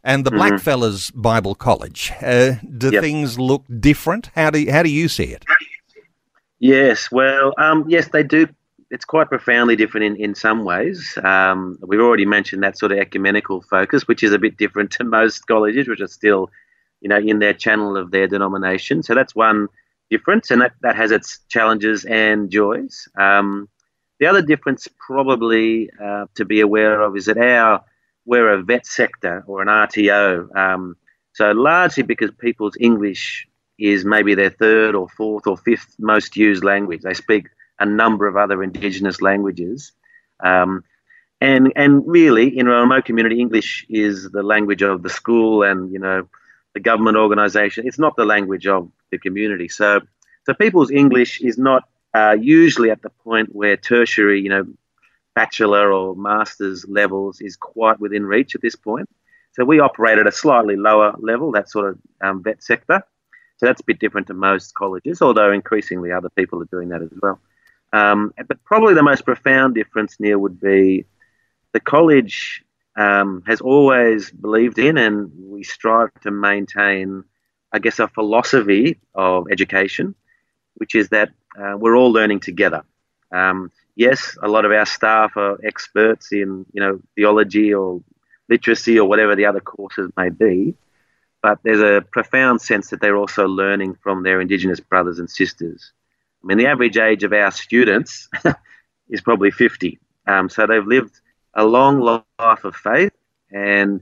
and 0.03 0.25
the 0.25 0.31
mm-hmm. 0.31 0.55
Blackfellas 0.55 1.11
Bible 1.13 1.55
College. 1.55 2.11
Uh, 2.21 2.55
do 2.77 2.89
yep. 2.91 3.01
things 3.01 3.39
look 3.39 3.63
different? 3.79 4.31
How 4.35 4.49
do 4.49 4.59
you, 4.59 4.71
how 4.71 4.83
do 4.83 4.89
you 4.89 5.07
see 5.07 5.25
it? 5.25 5.45
Yes, 6.59 7.11
well, 7.11 7.53
um, 7.57 7.85
yes, 7.87 8.09
they 8.09 8.23
do. 8.23 8.47
It's 8.91 9.05
quite 9.05 9.29
profoundly 9.29 9.75
different 9.75 10.05
in, 10.05 10.15
in 10.17 10.35
some 10.35 10.63
ways. 10.65 11.17
Um, 11.23 11.77
we've 11.81 12.01
already 12.01 12.25
mentioned 12.25 12.61
that 12.63 12.77
sort 12.77 12.91
of 12.91 12.99
ecumenical 12.99 13.61
focus, 13.61 14.07
which 14.07 14.21
is 14.21 14.33
a 14.33 14.39
bit 14.39 14.57
different 14.57 14.91
to 14.91 15.03
most 15.03 15.47
colleges, 15.47 15.87
which 15.87 16.01
are 16.01 16.07
still, 16.07 16.51
you 16.99 17.07
know, 17.07 17.17
in 17.17 17.39
their 17.39 17.53
channel 17.53 17.95
of 17.95 18.11
their 18.11 18.27
denomination. 18.27 19.01
So 19.01 19.15
that's 19.15 19.33
one 19.33 19.69
difference, 20.09 20.51
and 20.51 20.61
that, 20.61 20.73
that 20.81 20.97
has 20.97 21.09
its 21.11 21.39
challenges 21.47 22.03
and 22.05 22.51
joys. 22.51 23.07
Um, 23.17 23.69
the 24.19 24.27
other 24.27 24.41
difference, 24.41 24.87
probably 24.99 25.89
uh, 26.03 26.25
to 26.35 26.45
be 26.45 26.59
aware 26.59 27.01
of, 27.01 27.15
is 27.15 27.25
that 27.25 27.37
our 27.37 27.83
we're 28.31 28.53
a 28.53 28.63
vet 28.63 28.85
sector 28.85 29.43
or 29.45 29.61
an 29.61 29.67
RTO. 29.67 30.55
Um, 30.55 30.95
so 31.33 31.51
largely 31.51 32.03
because 32.03 32.31
people's 32.39 32.77
English 32.79 33.45
is 33.77 34.05
maybe 34.05 34.35
their 34.35 34.49
third 34.49 34.95
or 34.95 35.09
fourth 35.09 35.45
or 35.47 35.57
fifth 35.57 35.95
most 35.99 36.37
used 36.37 36.63
language. 36.63 37.01
They 37.01 37.13
speak 37.13 37.47
a 37.77 37.85
number 37.85 38.27
of 38.27 38.37
other 38.37 38.63
Indigenous 38.63 39.21
languages. 39.21 39.91
Um, 40.41 40.85
and, 41.41 41.73
and 41.75 42.03
really, 42.07 42.57
in 42.57 42.67
a 42.67 42.71
remote 42.71 43.03
community, 43.03 43.37
English 43.41 43.85
is 43.89 44.29
the 44.31 44.43
language 44.43 44.81
of 44.81 45.03
the 45.03 45.09
school 45.09 45.63
and, 45.63 45.91
you 45.91 45.99
know, 45.99 46.29
the 46.73 46.79
government 46.79 47.17
organisation. 47.17 47.85
It's 47.85 47.99
not 47.99 48.15
the 48.15 48.23
language 48.23 48.65
of 48.65 48.89
the 49.11 49.17
community. 49.17 49.67
So, 49.67 49.99
so 50.45 50.53
people's 50.53 50.89
English 50.89 51.41
is 51.41 51.57
not 51.57 51.83
uh, 52.13 52.37
usually 52.39 52.91
at 52.91 53.01
the 53.01 53.09
point 53.09 53.53
where 53.53 53.75
tertiary, 53.75 54.39
you 54.39 54.49
know, 54.49 54.63
bachelor 55.35 55.91
or 55.91 56.15
master's 56.15 56.85
levels 56.87 57.41
is 57.41 57.55
quite 57.55 57.99
within 57.99 58.25
reach 58.25 58.55
at 58.55 58.61
this 58.61 58.75
point. 58.75 59.09
So 59.53 59.65
we 59.65 59.79
operate 59.79 60.17
at 60.17 60.27
a 60.27 60.31
slightly 60.31 60.75
lower 60.75 61.13
level, 61.17 61.51
that 61.53 61.69
sort 61.69 61.89
of 61.89 61.99
um, 62.21 62.43
vet 62.43 62.63
sector. 62.63 63.03
So 63.57 63.65
that's 63.65 63.81
a 63.81 63.85
bit 63.85 63.99
different 63.99 64.27
to 64.27 64.33
most 64.33 64.73
colleges, 64.73 65.21
although 65.21 65.51
increasingly 65.51 66.11
other 66.11 66.29
people 66.29 66.61
are 66.61 66.65
doing 66.71 66.89
that 66.89 67.01
as 67.01 67.11
well. 67.21 67.39
Um, 67.93 68.33
but 68.47 68.63
probably 68.63 68.93
the 68.93 69.03
most 69.03 69.25
profound 69.25 69.75
difference, 69.75 70.19
Neil, 70.19 70.39
would 70.39 70.59
be 70.59 71.05
the 71.73 71.79
college 71.79 72.63
um, 72.95 73.43
has 73.47 73.61
always 73.61 74.31
believed 74.31 74.79
in 74.79 74.97
and 74.97 75.31
we 75.37 75.63
strive 75.63 76.09
to 76.21 76.31
maintain, 76.31 77.23
I 77.71 77.79
guess, 77.79 77.99
a 77.99 78.07
philosophy 78.07 78.99
of 79.13 79.47
education, 79.51 80.15
which 80.75 80.95
is 80.95 81.09
that 81.09 81.29
uh, 81.57 81.75
we're 81.77 81.95
all 81.95 82.11
learning 82.11 82.39
together. 82.39 82.83
Um, 83.31 83.71
yes, 83.95 84.37
a 84.41 84.47
lot 84.47 84.65
of 84.65 84.71
our 84.71 84.85
staff 84.85 85.37
are 85.37 85.57
experts 85.63 86.31
in, 86.31 86.65
you 86.73 86.81
know, 86.81 86.99
theology 87.15 87.73
or 87.73 88.01
literacy 88.49 88.99
or 88.99 89.07
whatever 89.07 89.35
the 89.35 89.45
other 89.45 89.59
courses 89.59 90.11
may 90.17 90.29
be, 90.29 90.75
but 91.41 91.59
there's 91.63 91.81
a 91.81 92.05
profound 92.11 92.61
sense 92.61 92.89
that 92.89 93.01
they're 93.01 93.17
also 93.17 93.47
learning 93.47 93.95
from 94.03 94.23
their 94.23 94.41
Indigenous 94.41 94.79
brothers 94.79 95.19
and 95.19 95.29
sisters. 95.29 95.93
I 96.43 96.47
mean, 96.47 96.57
the 96.57 96.67
average 96.67 96.97
age 96.97 97.23
of 97.23 97.33
our 97.33 97.51
students 97.51 98.29
is 99.09 99.21
probably 99.21 99.51
50. 99.51 99.99
Um, 100.27 100.49
so 100.49 100.67
they've 100.67 100.85
lived 100.85 101.19
a 101.53 101.65
long 101.65 101.99
life 101.99 102.63
of 102.63 102.75
faith 102.75 103.13
and 103.51 104.01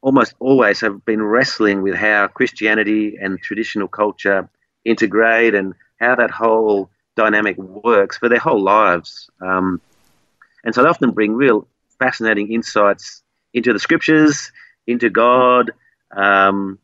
almost 0.00 0.34
always 0.38 0.80
have 0.80 1.04
been 1.04 1.22
wrestling 1.22 1.82
with 1.82 1.94
how 1.94 2.28
Christianity 2.28 3.16
and 3.20 3.40
traditional 3.40 3.88
culture 3.88 4.48
integrate 4.84 5.54
and 5.54 5.74
how 5.98 6.14
that 6.14 6.30
whole 6.30 6.90
dynamic 7.18 7.58
works 7.58 8.16
for 8.16 8.28
their 8.28 8.38
whole 8.38 8.62
lives. 8.62 9.28
Um, 9.42 9.80
and 10.64 10.74
so 10.74 10.82
they 10.82 10.88
often 10.88 11.10
bring 11.10 11.34
real 11.34 11.66
fascinating 11.98 12.52
insights 12.52 13.22
into 13.52 13.72
the 13.72 13.80
scriptures, 13.80 14.52
into 14.86 15.10
God, 15.10 15.72
um, 16.16 16.78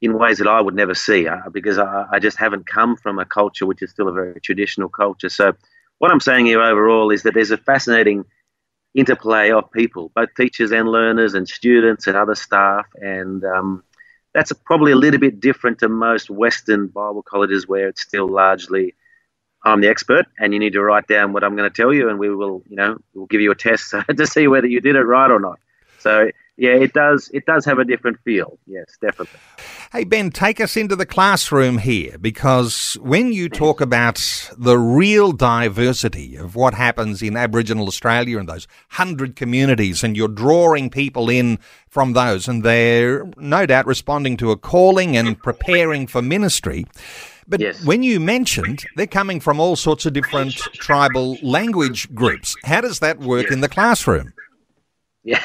in 0.00 0.18
ways 0.18 0.38
that 0.38 0.48
I 0.48 0.60
would 0.60 0.74
never 0.74 0.94
see 0.94 1.28
uh, 1.28 1.50
because 1.52 1.78
I, 1.78 2.06
I, 2.12 2.18
just 2.18 2.38
haven't 2.38 2.66
come 2.66 2.96
from 2.96 3.18
a 3.18 3.24
culture 3.24 3.66
which 3.66 3.82
is 3.82 3.90
still 3.90 4.08
a 4.08 4.12
very 4.12 4.40
traditional 4.40 4.88
culture. 4.88 5.28
So, 5.28 5.54
what 5.98 6.10
I'm 6.12 6.20
saying 6.20 6.46
here 6.46 6.62
overall 6.62 7.10
is 7.10 7.24
that 7.24 7.34
there's 7.34 7.50
a 7.50 7.58
fascinating 7.58 8.24
interplay 8.94 9.50
of 9.50 9.70
people, 9.72 10.12
both 10.14 10.30
teachers 10.36 10.70
and 10.70 10.88
learners, 10.88 11.34
and 11.34 11.48
students 11.48 12.06
and 12.06 12.16
other 12.16 12.36
staff, 12.36 12.86
and 12.94 13.44
um, 13.44 13.82
that's 14.32 14.52
probably 14.52 14.92
a 14.92 14.96
little 14.96 15.20
bit 15.20 15.40
different 15.40 15.80
to 15.80 15.88
most 15.88 16.30
Western 16.30 16.86
Bible 16.86 17.22
colleges 17.22 17.66
where 17.66 17.88
it's 17.88 18.02
still 18.02 18.28
largely 18.28 18.94
I'm 19.64 19.80
the 19.80 19.88
expert, 19.88 20.26
and 20.38 20.52
you 20.52 20.60
need 20.60 20.72
to 20.74 20.82
write 20.82 21.08
down 21.08 21.32
what 21.32 21.42
I'm 21.42 21.56
going 21.56 21.68
to 21.68 21.74
tell 21.74 21.92
you, 21.92 22.08
and 22.08 22.18
we 22.18 22.34
will, 22.34 22.62
you 22.68 22.76
know, 22.76 22.98
we'll 23.14 23.26
give 23.26 23.40
you 23.40 23.50
a 23.50 23.56
test 23.56 23.92
to 24.16 24.26
see 24.26 24.46
whether 24.46 24.66
you 24.66 24.80
did 24.80 24.96
it 24.96 25.02
right 25.02 25.30
or 25.30 25.40
not. 25.40 25.58
So 25.98 26.30
yeah, 26.58 26.70
it 26.70 26.92
does. 26.92 27.30
It 27.32 27.46
does 27.46 27.64
have 27.66 27.78
a 27.78 27.84
different 27.84 28.18
feel. 28.24 28.58
Yes, 28.66 28.98
definitely. 29.00 29.38
Hey 29.92 30.02
Ben, 30.02 30.30
take 30.30 30.60
us 30.60 30.76
into 30.76 30.96
the 30.96 31.06
classroom 31.06 31.78
here 31.78 32.18
because 32.18 32.98
when 33.00 33.32
you 33.32 33.48
talk 33.48 33.80
about 33.80 34.50
the 34.58 34.76
real 34.76 35.30
diversity 35.30 36.34
of 36.34 36.56
what 36.56 36.74
happens 36.74 37.22
in 37.22 37.36
Aboriginal 37.36 37.86
Australia 37.86 38.38
and 38.38 38.48
those 38.48 38.66
hundred 38.90 39.36
communities, 39.36 40.02
and 40.02 40.16
you're 40.16 40.26
drawing 40.26 40.90
people 40.90 41.30
in 41.30 41.60
from 41.88 42.12
those, 42.12 42.48
and 42.48 42.64
they're 42.64 43.24
no 43.36 43.64
doubt 43.64 43.86
responding 43.86 44.36
to 44.38 44.50
a 44.50 44.56
calling 44.56 45.16
and 45.16 45.40
preparing 45.40 46.08
for 46.08 46.20
ministry. 46.22 46.86
But 47.48 47.60
yes. 47.60 47.82
when 47.84 48.02
you 48.02 48.20
mentioned 48.20 48.84
they're 48.96 49.06
coming 49.06 49.40
from 49.40 49.58
all 49.58 49.74
sorts 49.74 50.04
of 50.04 50.12
different 50.12 50.54
tribal 50.74 51.38
language 51.42 52.14
groups, 52.14 52.54
how 52.64 52.82
does 52.82 53.00
that 53.00 53.18
work 53.18 53.44
yes. 53.44 53.52
in 53.52 53.60
the 53.60 53.68
classroom? 53.68 54.32
Yeah, 55.24 55.42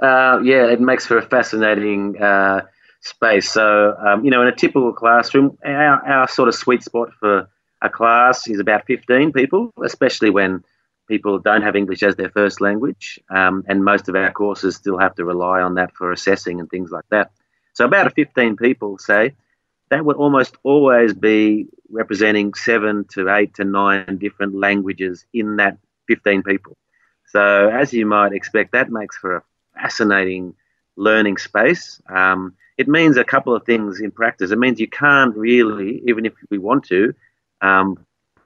uh, 0.00 0.40
yeah, 0.42 0.68
it 0.68 0.80
makes 0.80 1.04
for 1.04 1.18
a 1.18 1.22
fascinating 1.22 2.16
uh, 2.22 2.62
space. 3.00 3.50
So, 3.50 3.94
um, 3.98 4.24
you 4.24 4.30
know, 4.30 4.40
in 4.40 4.48
a 4.48 4.54
typical 4.54 4.92
classroom, 4.92 5.58
our, 5.66 6.02
our 6.06 6.28
sort 6.28 6.48
of 6.48 6.54
sweet 6.54 6.82
spot 6.82 7.10
for 7.20 7.46
a 7.82 7.90
class 7.90 8.48
is 8.48 8.58
about 8.58 8.86
15 8.86 9.32
people, 9.32 9.70
especially 9.84 10.30
when 10.30 10.64
people 11.08 11.38
don't 11.38 11.62
have 11.62 11.76
English 11.76 12.02
as 12.02 12.16
their 12.16 12.30
first 12.30 12.60
language, 12.60 13.20
um, 13.28 13.64
and 13.66 13.84
most 13.84 14.08
of 14.08 14.14
our 14.14 14.32
courses 14.32 14.76
still 14.76 14.98
have 14.98 15.14
to 15.16 15.24
rely 15.24 15.60
on 15.60 15.74
that 15.74 15.92
for 15.94 16.10
assessing 16.12 16.60
and 16.60 16.70
things 16.70 16.90
like 16.90 17.04
that. 17.10 17.32
So 17.74 17.84
about 17.84 18.14
15 18.14 18.56
people, 18.56 18.98
say, 18.98 19.34
that 19.92 20.06
would 20.06 20.16
almost 20.16 20.56
always 20.62 21.12
be 21.12 21.66
representing 21.90 22.54
seven 22.54 23.04
to 23.12 23.28
eight 23.28 23.52
to 23.52 23.62
nine 23.62 24.16
different 24.16 24.54
languages 24.54 25.26
in 25.34 25.56
that 25.56 25.76
15 26.08 26.42
people. 26.42 26.78
So 27.26 27.68
as 27.68 27.92
you 27.92 28.06
might 28.06 28.32
expect, 28.32 28.72
that 28.72 28.90
makes 28.90 29.18
for 29.18 29.36
a 29.36 29.42
fascinating 29.74 30.54
learning 30.96 31.36
space. 31.36 32.00
Um, 32.08 32.54
it 32.78 32.88
means 32.88 33.18
a 33.18 33.24
couple 33.24 33.54
of 33.54 33.66
things 33.66 34.00
in 34.00 34.10
practice. 34.10 34.50
It 34.50 34.58
means 34.58 34.80
you 34.80 34.88
can't 34.88 35.36
really, 35.36 36.02
even 36.06 36.24
if 36.24 36.32
we 36.50 36.56
want 36.56 36.84
to, 36.84 37.14
um, 37.60 37.98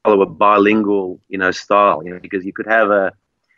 follow 0.03 0.23
a 0.23 0.27
bilingual, 0.27 1.21
you 1.29 1.39
know, 1.39 1.53
style. 1.53 2.03
You 2.05 2.15
know, 2.15 2.19
because 2.19 2.45
you 2.45 2.53
could 2.53 2.67
have 2.67 2.91
a 2.91 3.13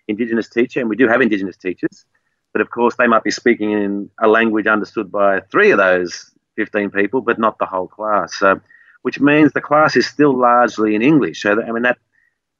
Indigenous 0.08 0.50
teacher, 0.50 0.80
and 0.80 0.90
we 0.90 0.96
do 0.96 1.08
have 1.08 1.22
Indigenous 1.22 1.56
teachers, 1.56 2.04
but 2.52 2.60
of 2.60 2.70
course 2.70 2.96
they 2.96 3.06
might 3.06 3.24
be 3.24 3.30
speaking 3.30 3.72
in 3.72 4.10
a 4.20 4.28
language 4.28 4.66
understood 4.66 5.10
by 5.10 5.40
three 5.40 5.70
of 5.70 5.78
those 5.78 6.30
15 6.58 6.90
people, 6.90 7.20
but 7.20 7.38
not 7.38 7.58
the 7.58 7.66
whole 7.66 7.86
class. 7.86 8.34
So, 8.34 8.60
which 9.02 9.20
means 9.20 9.52
the 9.52 9.60
class 9.60 9.94
is 9.94 10.06
still 10.08 10.36
largely 10.36 10.96
in 10.96 11.02
English. 11.02 11.42
So, 11.42 11.54
that, 11.54 11.64
I 11.68 11.70
mean, 11.70 11.84
that 11.84 11.98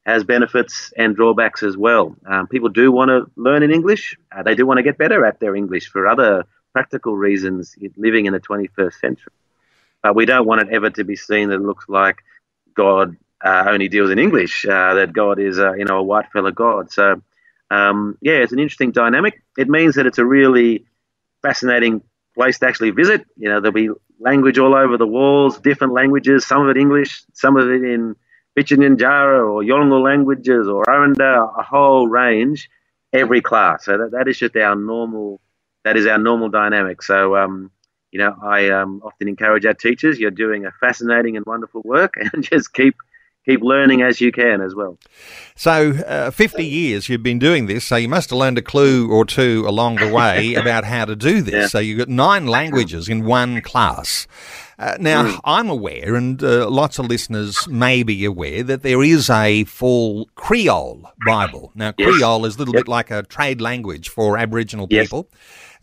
has 0.07 0.23
benefits 0.23 0.93
and 0.97 1.17
drawbacks 1.17 1.65
as 1.65 1.77
well. 1.77 2.15
Um, 2.25 2.47
people 2.47 2.69
do 2.69 2.93
want 2.93 3.09
to 3.09 3.29
learn 3.35 3.65
in 3.65 3.73
English. 3.73 4.17
Uh, 4.31 4.45
they 4.45 4.55
do 4.55 4.65
want 4.67 4.79
to 4.79 4.85
get 4.85 4.99
better 4.99 5.27
at 5.27 5.41
their 5.41 5.57
English 5.57 5.89
for 5.89 6.07
other 6.07 6.45
practical 6.73 7.17
reasons 7.17 7.75
living 7.97 8.27
in 8.27 8.33
the 8.33 8.41
21st 8.41 8.95
century. 9.01 9.33
But 10.03 10.15
we 10.15 10.27
don't 10.27 10.47
want 10.47 10.63
it 10.63 10.69
ever 10.71 10.91
to 10.91 11.05
be 11.05 11.17
seen 11.17 11.49
that 11.49 11.57
it 11.57 11.71
looks 11.71 11.87
like 11.89 12.19
God 12.75 13.17
uh, 13.45 13.65
only 13.69 13.89
deals 13.89 14.11
in 14.11 14.21
English, 14.21 14.65
uh, 14.65 14.95
that 14.95 15.13
God 15.13 15.41
is, 15.41 15.59
uh, 15.59 15.73
you 15.75 15.85
know, 15.85 15.99
a 15.99 16.03
white 16.03 16.31
fella 16.33 16.53
God. 16.53 16.93
So, 16.93 17.21
um, 17.71 18.17
yeah, 18.21 18.39
it's 18.43 18.53
an 18.53 18.61
interesting 18.61 18.93
dynamic. 18.93 19.43
It 19.59 19.69
means 19.69 19.97
that 19.97 20.07
it's 20.07 20.19
a 20.19 20.25
really 20.25 20.87
fascinating 21.43 22.03
place 22.39 22.59
to 22.61 22.67
actually 22.67 22.91
visit. 22.91 23.27
You 23.37 23.49
know, 23.49 23.61
there'll 23.61 23.73
be 23.73 23.91
language 24.21 24.59
all 24.59 24.75
over 24.75 24.97
the 24.97 25.07
walls, 25.07 25.59
different 25.59 25.93
languages, 25.93 26.47
some 26.47 26.63
of 26.63 26.69
it 26.75 26.81
English, 26.81 27.25
some 27.33 27.57
of 27.57 27.69
it 27.69 27.83
in 27.83 28.15
Pitjantjatjara 28.57 29.41
or 29.51 29.63
Yolngu 29.63 30.03
languages 30.03 30.69
or 30.69 30.85
Aranda, 30.89 31.49
a 31.59 31.63
whole 31.63 32.09
range, 32.09 32.71
every 33.13 33.41
class. 33.41 33.85
So 33.85 33.99
that, 33.99 34.11
that 34.13 34.29
is 34.29 34.39
just 34.39 34.57
our 34.57 34.77
normal, 34.77 35.41
that 35.85 35.97
is 35.97 36.07
our 36.07 36.19
normal 36.19 36.49
dynamic. 36.49 37.03
So, 37.03 37.37
um, 37.37 37.73
you 38.13 38.21
know, 38.21 38.37
I 38.43 38.71
um, 38.71 39.03
often 39.05 39.29
encourage 39.29 39.67
our 39.67 39.75
teachers, 39.75 40.19
you're 40.19 40.31
doing 40.31 40.65
a 40.65 40.73
fascinating 40.81 41.37
and 41.37 41.45
wonderful 41.45 41.83
work 41.85 42.15
and 42.33 42.43
just 42.45 42.73
keep 42.73 42.95
keep 43.49 43.63
learning 43.63 44.03
as 44.03 44.21
you 44.21 44.31
can 44.31 44.61
as 44.61 44.75
well. 44.75 44.99
So, 45.57 45.91
uh, 46.07 46.31
50 46.31 46.65
years 46.65 47.09
you've 47.09 47.23
been 47.23 47.39
doing 47.39 47.67
this, 47.67 47.85
so 47.85 47.97
you 47.97 48.09
must 48.09 48.31
have 48.31 48.39
learned 48.39 48.59
a 48.59 48.63
clue 48.63 49.11
or 49.11 49.25
two 49.25 49.65
along 49.67 49.97
the 49.97 50.13
way 50.13 50.55
about 50.63 50.85
how 50.85 51.05
to 51.05 51.17
do 51.17 51.41
this. 51.41 51.55
Yeah. 51.55 51.67
So, 51.69 51.79
you've 51.79 51.99
got 51.99 52.09
nine 52.09 52.47
languages 52.47 53.09
in 53.09 53.25
one 53.25 53.61
class. 53.63 54.27
Uh, 54.79 54.97
now, 55.01 55.25
mm. 55.25 55.41
I'm 55.45 55.69
aware, 55.69 56.15
and 56.15 56.41
uh, 56.43 56.71
lots 56.71 57.01
of 57.01 57.07
listeners 57.07 57.67
may 57.67 58.05
be 58.05 58.25
aware, 58.25 58.63
that 58.63 58.83
there 58.83 59.03
is 59.03 59.29
a 59.29 59.65
full 59.65 60.29
Creole 60.37 61.11
Bible. 61.27 61.73
Now, 61.75 61.93
yes. 61.99 62.15
Creole 62.15 62.45
is 62.45 62.55
a 62.55 62.59
little 62.59 62.75
yep. 62.75 62.85
bit 62.85 62.89
like 62.89 63.11
a 63.11 63.25
trade 63.25 63.61
language 63.61 64.09
for 64.09 64.39
Aboriginal 64.39 64.87
yes. 64.89 65.07
people. 65.07 65.29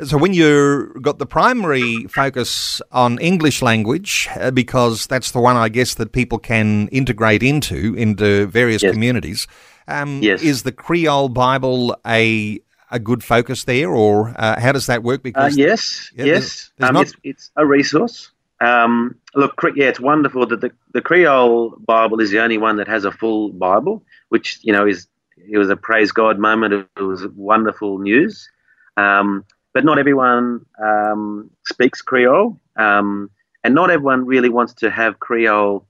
So 0.03 0.17
when 0.17 0.33
you've 0.33 1.01
got 1.01 1.19
the 1.19 1.25
primary 1.25 2.03
focus 2.05 2.81
on 2.91 3.17
English 3.19 3.61
language, 3.61 4.27
uh, 4.35 4.51
because 4.51 5.07
that's 5.07 5.31
the 5.31 5.39
one 5.39 5.55
I 5.55 5.69
guess 5.69 5.93
that 5.95 6.11
people 6.11 6.37
can 6.37 6.89
integrate 6.89 7.43
into 7.43 7.95
into 7.95 8.47
various 8.47 8.83
yes. 8.83 8.91
communities, 8.91 9.47
um, 9.87 10.21
yes. 10.21 10.41
is 10.41 10.63
the 10.63 10.73
Creole 10.73 11.29
Bible 11.29 11.95
a 12.05 12.59
a 12.91 12.99
good 12.99 13.23
focus 13.23 13.63
there, 13.63 13.89
or 13.89 14.33
uh, 14.37 14.59
how 14.59 14.73
does 14.73 14.87
that 14.87 15.01
work? 15.01 15.23
Because 15.23 15.53
uh, 15.53 15.61
yes, 15.61 16.11
yeah, 16.15 16.25
yes, 16.25 16.33
there's, 16.33 16.71
there's 16.77 16.89
um, 16.89 16.93
not... 16.93 17.01
it's, 17.03 17.15
it's 17.23 17.51
a 17.55 17.65
resource. 17.65 18.31
Um, 18.61 19.15
look, 19.33 19.61
yeah, 19.75 19.87
it's 19.87 19.99
wonderful 19.99 20.45
that 20.47 20.61
the, 20.61 20.71
the 20.93 21.01
Creole 21.01 21.77
Bible 21.85 22.19
is 22.19 22.31
the 22.31 22.39
only 22.39 22.57
one 22.57 22.77
that 22.77 22.87
has 22.87 23.05
a 23.05 23.11
full 23.11 23.49
Bible, 23.49 24.03
which 24.29 24.59
you 24.61 24.73
know 24.73 24.85
is 24.85 25.07
it 25.37 25.57
was 25.57 25.69
a 25.69 25.77
praise 25.77 26.11
God 26.11 26.37
moment. 26.37 26.87
It 26.97 27.01
was 27.01 27.25
wonderful 27.35 27.99
news. 27.99 28.49
Um, 28.97 29.45
but 29.75 29.83
not 29.83 29.99
everyone 29.99 30.65
um, 30.81 31.51
speaks 31.65 32.01
Creole, 32.01 32.57
um, 32.77 33.29
and 33.61 33.75
not 33.75 33.91
everyone 33.91 34.25
really 34.25 34.47
wants 34.47 34.73
to 34.75 34.89
have 34.89 35.19
Creole. 35.19 35.85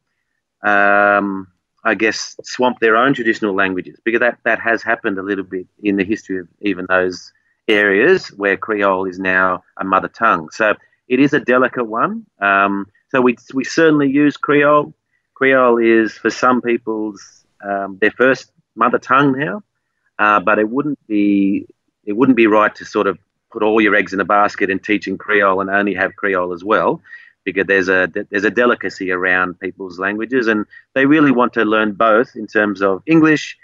Um, 0.64 1.48
I 1.84 1.94
guess 1.94 2.36
swamp 2.42 2.80
their 2.80 2.98
own 2.98 3.14
traditional 3.14 3.54
languages 3.54 4.00
because 4.04 4.22
that, 4.22 4.40
that 4.44 4.60
has 4.60 4.82
happened 4.82 5.20
a 5.20 5.22
little 5.22 5.44
bit 5.44 5.68
in 5.84 5.98
the 5.98 6.04
history 6.04 6.40
of 6.40 6.48
even 6.62 6.88
those 6.90 7.32
areas 7.68 8.30
where 8.30 8.58
Creole 8.58 9.06
is 9.06 9.20
now 9.20 9.64
a 9.78 9.84
mother 9.84 10.08
tongue. 10.08 10.50
So 10.50 10.74
it 11.08 11.20
is 11.20 11.34
a 11.34 11.40
delicate 11.40 11.86
one. 11.86 12.26
Um, 12.42 12.88
so 13.10 13.22
we, 13.22 13.36
we 13.54 13.64
certainly 13.64 14.10
use 14.10 14.36
Creole. 14.36 14.96
Creole 15.36 15.78
is 15.78 16.14
for 16.14 16.32
some 16.32 16.60
people's 16.60 17.46
um, 17.64 18.00
their 18.02 18.10
first 18.10 18.52
mother 18.76 18.98
tongue 18.98 19.38
now, 19.38 19.62
uh, 20.18 20.40
but 20.40 20.58
it 20.58 20.70
wouldn't 20.70 20.98
be 21.06 21.68
it 22.04 22.14
wouldn't 22.14 22.36
be 22.36 22.48
right 22.48 22.74
to 22.76 22.86
sort 22.86 23.06
of 23.06 23.20
put 23.56 23.64
all 23.64 23.80
your 23.80 23.96
eggs 23.96 24.12
in 24.12 24.20
a 24.20 24.26
basket 24.26 24.70
in 24.70 24.80
teaching 24.80 25.18
Creole 25.18 25.62
and 25.62 25.70
only 25.70 25.94
have 25.94 26.14
Creole 26.18 26.52
as 26.52 26.62
well, 26.62 27.02
because 27.46 27.66
there's 27.68 27.88
a 27.88 28.12
there's 28.30 28.44
a 28.44 28.50
delicacy 28.50 29.12
around 29.12 29.58
people's 29.62 29.98
languages, 29.98 30.48
and 30.48 30.66
they 30.94 31.06
really 31.06 31.32
want 31.32 31.54
to 31.54 31.64
learn 31.64 31.94
both 31.94 32.36
in 32.36 32.48
terms 32.48 32.82
of 32.82 33.02
English 33.06 33.58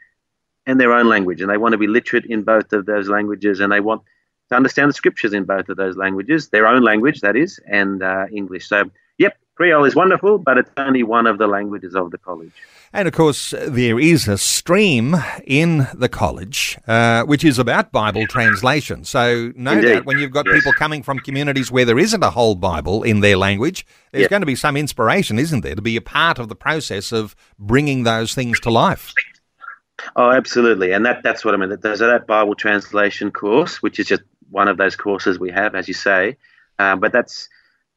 and 0.66 0.80
their 0.80 0.94
own 0.94 1.10
language, 1.10 1.42
and 1.42 1.50
they 1.50 1.58
want 1.58 1.74
to 1.74 1.78
be 1.78 1.88
literate 1.88 2.26
in 2.26 2.44
both 2.44 2.72
of 2.72 2.86
those 2.86 3.10
languages, 3.10 3.60
and 3.60 3.70
they 3.70 3.82
want 3.82 4.02
to 4.50 4.56
understand 4.56 4.90
the 4.90 4.94
scriptures 4.94 5.34
in 5.34 5.44
both 5.44 5.68
of 5.68 5.76
those 5.76 5.98
languages, 5.98 6.48
their 6.50 6.68
own 6.68 6.84
language 6.84 7.20
that 7.20 7.36
is, 7.36 7.60
and 7.68 8.02
uh, 8.02 8.28
English. 8.32 8.70
So, 8.70 8.90
yep, 9.18 9.36
Creole 9.62 9.86
is 9.86 9.96
wonderful, 9.96 10.40
but 10.40 10.58
it's 10.58 10.72
only 10.76 11.04
one 11.04 11.28
of 11.28 11.38
the 11.38 11.46
languages 11.46 11.94
of 11.94 12.10
the 12.10 12.18
college. 12.18 12.52
And 12.94 13.08
of 13.08 13.14
course, 13.14 13.52
there 13.52 14.00
is 14.00 14.28
a 14.28 14.36
stream 14.36 15.16
in 15.46 15.88
the 15.94 16.10
college 16.10 16.80
uh, 16.88 17.26
which 17.26 17.46
is 17.46 17.60
about 17.60 17.92
Bible 17.92 18.26
translation. 18.26 19.06
So, 19.06 19.54
no 19.56 19.74
Indeed. 19.74 19.88
doubt, 19.88 20.06
when 20.06 20.18
you've 20.18 20.32
got 20.32 20.48
yes. 20.48 20.56
people 20.56 20.74
coming 20.74 21.04
from 21.04 21.20
communities 21.20 21.72
where 21.72 21.86
there 21.86 22.00
isn't 22.00 22.24
a 22.24 22.32
whole 22.32 22.56
Bible 22.56 23.04
in 23.04 23.20
their 23.20 23.38
language, 23.38 23.86
there's 24.12 24.30
going 24.30 24.42
to 24.42 24.48
be 24.48 24.56
some 24.56 24.76
inspiration, 24.76 25.38
isn't 25.38 25.62
there, 25.62 25.76
to 25.76 25.82
be 25.84 25.96
a 25.96 26.02
part 26.02 26.40
of 26.40 26.50
the 26.50 26.56
process 26.56 27.12
of 27.12 27.36
bringing 27.60 28.02
those 28.02 28.34
things 28.34 28.60
to 28.62 28.72
life. 28.72 29.14
Oh, 30.16 30.32
absolutely, 30.32 30.92
and 30.92 31.06
that 31.06 31.22
that's 31.22 31.46
what 31.46 31.54
I 31.54 31.58
mean. 31.58 31.78
There's 31.80 32.00
that 32.00 32.26
Bible 32.26 32.56
translation 32.56 33.30
course, 33.30 33.80
which 33.84 34.00
is 34.00 34.08
just 34.08 34.24
one 34.50 34.68
of 34.68 34.78
those 34.78 34.96
courses 34.96 35.38
we 35.38 35.52
have, 35.52 35.76
as 35.76 35.88
you 35.88 35.94
say, 35.94 36.38
uh, 36.80 36.96
but 36.96 37.12
that's 37.12 37.48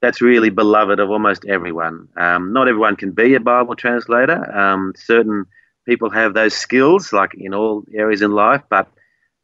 that's 0.01 0.21
really 0.21 0.51
beloved 0.51 1.01
of 1.01 1.11
almost 1.11 1.45
everyone. 1.47 2.09
Um, 2.17 2.53
not 2.53 2.69
everyone 2.69 2.97
can 2.97 3.13
be 3.13 3.35
a 3.35 3.41
Bible 3.41 3.75
translator. 3.77 4.55
Um, 4.57 4.93
certain 4.97 5.47
people 5.87 6.11
have 6.11 6.35
those 6.35 6.55
skills, 6.55 7.13
like 7.13 7.35
in 7.35 7.55
all 7.55 7.85
areas 7.95 8.23
in 8.23 8.33
life, 8.33 8.63
but 8.69 8.89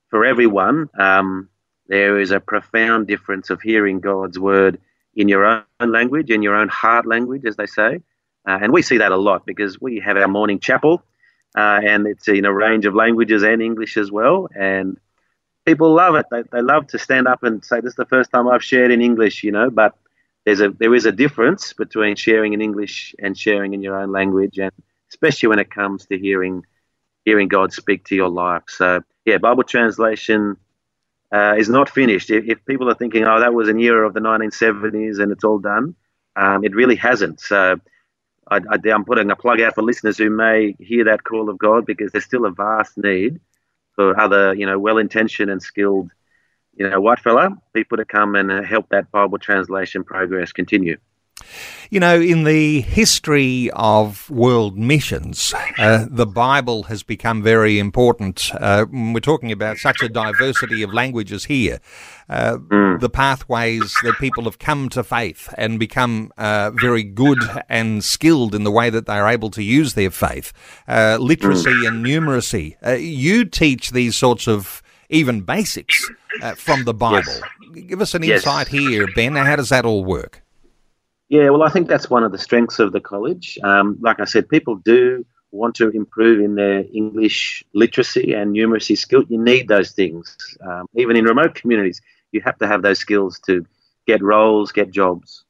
for 0.08 0.24
everyone, 0.24 0.88
um, 0.98 1.48
there 1.86 2.20
is 2.20 2.30
a 2.30 2.40
profound 2.40 3.06
difference 3.06 3.50
of 3.50 3.60
hearing 3.62 4.00
God's 4.00 4.38
word 4.38 4.80
in 5.14 5.28
your 5.28 5.44
own 5.46 5.92
language, 5.92 6.30
in 6.30 6.42
your 6.42 6.54
own 6.54 6.68
heart 6.68 7.06
language, 7.06 7.44
as 7.44 7.56
they 7.56 7.66
say. 7.66 8.00
Uh, 8.46 8.58
and 8.62 8.72
we 8.72 8.82
see 8.82 8.98
that 8.98 9.12
a 9.12 9.16
lot 9.16 9.44
because 9.46 9.80
we 9.80 10.00
have 10.00 10.16
our 10.16 10.28
morning 10.28 10.60
chapel, 10.60 11.02
uh, 11.56 11.80
and 11.84 12.06
it's 12.06 12.28
in 12.28 12.44
a 12.44 12.52
range 12.52 12.86
of 12.86 12.94
languages 12.94 13.42
and 13.42 13.60
English 13.60 13.96
as 13.96 14.10
well. 14.10 14.48
And 14.54 14.98
people 15.66 15.92
love 15.92 16.14
it. 16.14 16.26
They, 16.30 16.42
they 16.52 16.62
love 16.62 16.86
to 16.88 16.98
stand 16.98 17.26
up 17.28 17.42
and 17.42 17.64
say, 17.64 17.80
"This 17.80 17.90
is 17.90 17.96
the 17.96 18.06
first 18.06 18.30
time 18.30 18.48
I've 18.48 18.64
shared 18.64 18.90
in 18.90 19.02
English," 19.02 19.42
you 19.44 19.52
know. 19.52 19.68
But 19.68 19.94
there's 20.44 20.60
a 20.60 20.70
there 20.70 20.94
is 20.94 21.06
a 21.06 21.12
difference 21.12 21.72
between 21.72 22.16
sharing 22.16 22.52
in 22.52 22.60
English 22.60 23.14
and 23.18 23.36
sharing 23.36 23.74
in 23.74 23.82
your 23.82 23.98
own 23.98 24.10
language, 24.12 24.58
and 24.58 24.72
especially 25.10 25.48
when 25.48 25.58
it 25.58 25.70
comes 25.70 26.06
to 26.06 26.18
hearing 26.18 26.64
hearing 27.24 27.48
God 27.48 27.72
speak 27.72 28.04
to 28.06 28.16
your 28.16 28.30
life. 28.30 28.64
So 28.68 29.02
yeah, 29.24 29.38
Bible 29.38 29.64
translation 29.64 30.56
uh, 31.32 31.54
is 31.58 31.68
not 31.68 31.90
finished. 31.90 32.30
If, 32.30 32.44
if, 32.46 32.64
people 32.64 32.90
are 32.90 32.94
thinking, 32.94 33.24
oh, 33.24 33.40
that 33.40 33.54
was 33.54 33.68
an 33.68 33.78
era 33.78 34.06
of 34.06 34.14
the 34.14 34.20
1970s 34.20 35.20
and 35.20 35.30
it's 35.30 35.44
all 35.44 35.58
done, 35.58 35.94
um, 36.34 36.64
it 36.64 36.74
really 36.74 36.96
hasn't. 36.96 37.40
So 37.40 37.78
I, 38.50 38.60
am 38.86 39.04
putting 39.04 39.30
a 39.30 39.36
plug 39.36 39.60
out 39.60 39.74
for 39.74 39.82
listeners 39.82 40.18
who 40.18 40.30
may 40.30 40.74
hear 40.78 41.04
that 41.04 41.22
call 41.22 41.48
of 41.48 41.58
God 41.58 41.86
because 41.86 42.10
there's 42.10 42.24
still 42.24 42.46
a 42.46 42.50
vast 42.50 42.98
need 42.98 43.40
for 43.94 44.18
other, 44.18 44.54
you 44.54 44.66
know, 44.66 44.78
well-intentioned 44.78 45.50
and 45.50 45.62
skilled 45.62 46.10
you 46.74 46.88
know, 46.88 47.00
white 47.00 47.20
fella, 47.20 47.50
people 47.72 47.98
to 47.98 48.04
come 48.04 48.34
and 48.34 48.50
uh, 48.50 48.62
help 48.62 48.88
that 48.90 49.10
Bible 49.10 49.38
translation 49.38 50.04
progress 50.04 50.52
continue. 50.52 50.96
You 51.90 51.98
know, 51.98 52.20
in 52.20 52.44
the 52.44 52.82
history 52.82 53.68
of 53.72 54.30
world 54.30 54.78
missions, 54.78 55.52
uh, 55.76 56.06
the 56.08 56.26
Bible 56.26 56.84
has 56.84 57.02
become 57.02 57.42
very 57.42 57.80
important. 57.80 58.52
Uh, 58.54 58.86
we're 58.92 59.18
talking 59.18 59.50
about 59.50 59.78
such 59.78 60.00
a 60.00 60.08
diversity 60.08 60.82
of 60.82 60.94
languages 60.94 61.46
here. 61.46 61.80
Uh, 62.28 62.58
mm. 62.58 63.00
The 63.00 63.10
pathways 63.10 63.92
that 64.04 64.14
people 64.20 64.44
have 64.44 64.60
come 64.60 64.88
to 64.90 65.02
faith 65.02 65.52
and 65.58 65.80
become 65.80 66.30
uh, 66.38 66.70
very 66.70 67.02
good 67.02 67.38
and 67.68 68.04
skilled 68.04 68.54
in 68.54 68.62
the 68.62 68.70
way 68.70 68.88
that 68.88 69.06
they're 69.06 69.26
able 69.26 69.50
to 69.50 69.62
use 69.62 69.94
their 69.94 70.12
faith, 70.12 70.52
uh, 70.86 71.18
literacy 71.20 71.70
mm. 71.70 71.88
and 71.88 72.06
numeracy. 72.06 72.76
Uh, 72.86 72.92
you 72.92 73.44
teach 73.44 73.90
these 73.90 74.14
sorts 74.14 74.46
of 74.46 74.80
even 75.10 75.42
basics 75.42 76.10
from 76.56 76.84
the 76.84 76.94
Bible. 76.94 77.32
Yes. 77.74 77.86
Give 77.86 78.00
us 78.00 78.14
an 78.14 78.22
yes. 78.22 78.38
insight 78.40 78.68
here, 78.68 79.06
Ben. 79.14 79.36
How 79.36 79.56
does 79.56 79.68
that 79.68 79.84
all 79.84 80.04
work? 80.04 80.42
Yeah, 81.28 81.50
well, 81.50 81.62
I 81.62 81.68
think 81.68 81.86
that's 81.86 82.10
one 82.10 82.24
of 82.24 82.32
the 82.32 82.38
strengths 82.38 82.80
of 82.80 82.90
the 82.92 83.00
college. 83.00 83.58
Um, 83.62 83.98
like 84.00 84.18
I 84.18 84.24
said, 84.24 84.48
people 84.48 84.76
do 84.76 85.24
want 85.52 85.76
to 85.76 85.90
improve 85.90 86.40
in 86.40 86.56
their 86.56 86.84
English 86.92 87.64
literacy 87.72 88.32
and 88.32 88.54
numeracy 88.54 88.98
skill. 88.98 89.24
You 89.28 89.42
need 89.42 89.68
those 89.68 89.92
things. 89.92 90.36
Um, 90.60 90.86
even 90.94 91.16
in 91.16 91.24
remote 91.24 91.54
communities, 91.54 92.00
you 92.32 92.40
have 92.40 92.58
to 92.58 92.66
have 92.66 92.82
those 92.82 92.98
skills 92.98 93.38
to 93.46 93.64
get 94.06 94.22
roles, 94.22 94.72
get 94.72 94.90
jobs. 94.90 95.44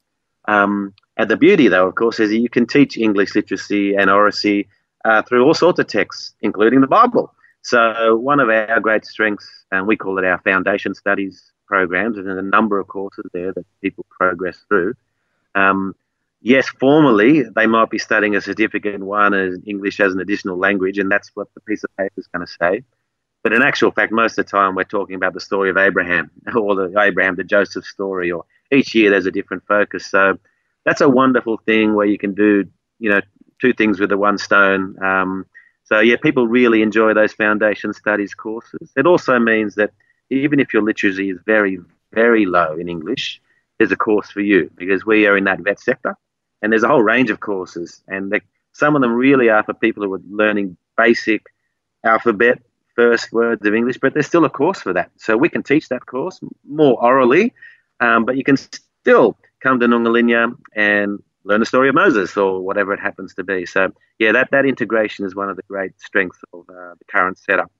Um, 0.47 0.93
and 1.17 1.29
the 1.29 1.37
beauty, 1.37 1.67
though, 1.67 1.87
of 1.87 1.95
course, 1.95 2.19
is 2.19 2.29
that 2.29 2.37
you 2.37 2.49
can 2.49 2.65
teach 2.65 2.97
English 2.97 3.35
literacy 3.35 3.95
and 3.95 4.09
oracy 4.09 4.67
uh, 5.05 5.21
through 5.23 5.45
all 5.45 5.53
sorts 5.53 5.79
of 5.79 5.87
texts, 5.87 6.33
including 6.41 6.81
the 6.81 6.87
Bible. 6.87 7.33
So, 7.63 8.15
one 8.15 8.39
of 8.39 8.49
our 8.49 8.79
great 8.79 9.05
strengths, 9.05 9.47
and 9.71 9.87
we 9.87 9.95
call 9.95 10.17
it 10.17 10.25
our 10.25 10.39
foundation 10.39 10.95
studies 10.95 11.51
programs, 11.67 12.17
and 12.17 12.27
there's 12.27 12.39
a 12.39 12.41
number 12.41 12.79
of 12.79 12.87
courses 12.87 13.25
there 13.33 13.53
that 13.53 13.65
people 13.81 14.05
progress 14.09 14.57
through. 14.67 14.95
Um, 15.55 15.95
yes, 16.41 16.67
formally 16.67 17.43
they 17.43 17.67
might 17.67 17.89
be 17.89 17.97
studying 17.97 18.35
a 18.35 18.41
certificate 18.41 18.99
one 18.99 19.33
as 19.33 19.59
English 19.65 19.99
as 19.99 20.13
an 20.13 20.19
additional 20.19 20.57
language, 20.57 20.97
and 20.97 21.11
that's 21.11 21.31
what 21.35 21.47
the 21.53 21.61
piece 21.61 21.83
of 21.83 21.95
paper 21.97 22.13
is 22.17 22.27
going 22.27 22.45
to 22.45 22.51
say. 22.51 22.83
But 23.43 23.53
in 23.53 23.61
actual 23.63 23.91
fact, 23.91 24.11
most 24.11 24.37
of 24.37 24.45
the 24.45 24.51
time 24.51 24.75
we're 24.75 24.83
talking 24.83 25.15
about 25.15 25.33
the 25.33 25.39
story 25.39 25.69
of 25.69 25.77
Abraham, 25.77 26.29
or 26.55 26.75
the 26.75 26.99
Abraham 26.99 27.35
to 27.37 27.43
Joseph 27.43 27.85
story, 27.85 28.31
or 28.31 28.45
each 28.71 28.93
year 28.95 29.09
there's 29.09 29.25
a 29.25 29.31
different 29.31 29.63
focus. 29.67 30.05
So 30.05 30.37
that's 30.85 31.01
a 31.01 31.09
wonderful 31.09 31.57
thing 31.65 31.93
where 31.93 32.05
you 32.07 32.17
can 32.17 32.33
do, 32.33 32.65
you 32.99 33.09
know, 33.09 33.21
two 33.59 33.73
things 33.73 33.99
with 33.99 34.09
the 34.09 34.17
one 34.17 34.37
stone. 34.37 34.95
Um, 35.03 35.45
so 35.91 35.99
yeah, 35.99 36.15
people 36.15 36.47
really 36.47 36.81
enjoy 36.81 37.13
those 37.13 37.33
foundation 37.33 37.93
studies 37.93 38.33
courses. 38.33 38.93
It 38.95 39.05
also 39.05 39.37
means 39.39 39.75
that 39.75 39.91
even 40.29 40.61
if 40.61 40.73
your 40.73 40.83
literacy 40.83 41.29
is 41.31 41.37
very, 41.45 41.79
very 42.13 42.45
low 42.45 42.77
in 42.77 42.87
English, 42.87 43.41
there's 43.77 43.91
a 43.91 43.97
course 43.97 44.31
for 44.31 44.39
you 44.39 44.71
because 44.77 45.05
we 45.05 45.27
are 45.27 45.35
in 45.35 45.43
that 45.43 45.59
vet 45.59 45.81
sector 45.81 46.15
and 46.61 46.71
there's 46.71 46.83
a 46.83 46.87
whole 46.87 47.03
range 47.03 47.29
of 47.29 47.41
courses 47.41 48.01
and 48.07 48.31
they, 48.31 48.39
some 48.71 48.95
of 48.95 49.01
them 49.01 49.11
really 49.11 49.49
are 49.49 49.63
for 49.63 49.73
people 49.73 50.03
who 50.03 50.13
are 50.13 50.21
learning 50.29 50.77
basic 50.95 51.47
alphabet 52.05 52.59
first 52.95 53.31
words 53.31 53.65
of 53.65 53.73
english 53.73 53.97
but 54.01 54.13
there's 54.13 54.27
still 54.27 54.45
a 54.45 54.49
course 54.49 54.81
for 54.81 54.93
that 54.93 55.09
so 55.17 55.35
we 55.37 55.49
can 55.49 55.63
teach 55.63 55.89
that 55.89 56.05
course 56.05 56.39
more 56.67 57.01
orally 57.03 57.53
um, 58.01 58.25
but 58.25 58.37
you 58.37 58.43
can 58.43 58.57
still 58.57 59.37
come 59.61 59.79
to 59.79 59.87
Nungalinya 59.87 60.55
and 60.75 61.21
learn 61.43 61.59
the 61.59 61.65
story 61.65 61.89
of 61.89 61.95
moses 61.95 62.35
or 62.37 62.61
whatever 62.61 62.93
it 62.93 62.99
happens 62.99 63.33
to 63.33 63.43
be 63.43 63.65
so 63.65 63.91
yeah 64.19 64.31
that, 64.31 64.49
that 64.51 64.65
integration 64.65 65.25
is 65.25 65.35
one 65.35 65.49
of 65.49 65.55
the 65.55 65.63
great 65.67 65.99
strengths 65.99 66.39
of 66.53 66.61
uh, 66.69 66.93
the 66.99 67.05
current 67.09 67.37
setup 67.37 67.71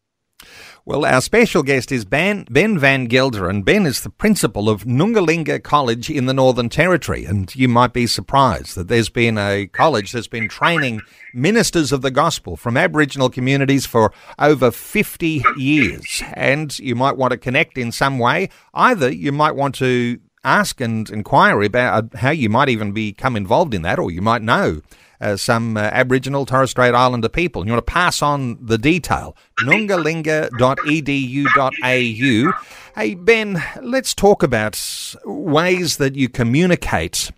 well, 0.84 1.06
our 1.06 1.22
special 1.22 1.62
guest 1.62 1.92
is 1.92 2.06
Ben, 2.06 2.46
ben 2.50 2.78
Van 2.80 3.06
Gelder, 3.06 3.48
and 3.48 3.64
Ben 3.64 3.86
is 3.86 4.02
the 4.02 4.10
principal 4.10 4.70
of 4.70 4.84
Nungalinya 4.84 5.62
College 5.62 6.10
in 6.10 6.26
the 6.26 6.34
Northern 6.34 6.70
Territory. 6.70 7.26
And 7.26 7.54
you 7.56 7.68
might 7.68 7.94
be 7.94 8.08
surprised 8.08 8.76
that 8.76 8.88
there's 8.88 9.10
been 9.10 9.38
a 9.38 9.68
college 9.68 10.12
that's 10.12 10.28
been 10.28 10.50
training 10.50 11.02
ministers 11.34 11.92
of 11.92 12.02
the 12.02 12.10
gospel 12.12 12.56
from 12.56 12.78
Aboriginal 12.78 13.30
communities 13.30 13.86
for 13.86 14.12
over 14.40 14.72
50 14.72 15.44
years. 15.56 16.24
And 16.34 16.78
you 16.80 16.96
might 16.96 17.18
want 17.18 17.32
to 17.32 17.38
connect 17.38 17.78
in 17.78 17.92
some 17.92 18.18
way. 18.18 18.50
Either 18.74 19.12
you 19.12 19.32
might 19.32 19.56
want 19.56 19.76
to 19.76 20.20
ask 20.44 20.82
and 20.82 21.10
inquire 21.10 21.62
about 21.62 22.16
how 22.16 22.32
you 22.32 22.50
might 22.50 22.70
even 22.70 22.92
become 22.92 23.36
involved 23.36 23.74
in 23.74 23.82
that, 23.84 24.00
or 24.00 24.12
you 24.12 24.22
might 24.22 24.42
know 24.42 24.82
uh, 25.22 25.38
some 25.38 25.78
uh, 25.78 25.82
Aboriginal 25.82 26.46
Torres 26.46 26.72
Strait 26.72 26.96
Islander 26.96 27.30
people. 27.30 27.62
And 27.62 27.70
you 27.70 27.74
want 27.74 27.86
to 27.86 27.92
pass 27.92 28.22
on 28.22 28.58
the 28.66 28.78
detail. 28.78 29.36
nungalinya.edu.au. 29.62 32.54
Hey, 32.96 33.16
Ben, 33.16 33.64
let's 33.82 34.14
talk 34.14 34.44
about 34.44 35.16
ways 35.24 35.96
that 35.98 36.16
you 36.16 36.28
communicate 36.28 37.32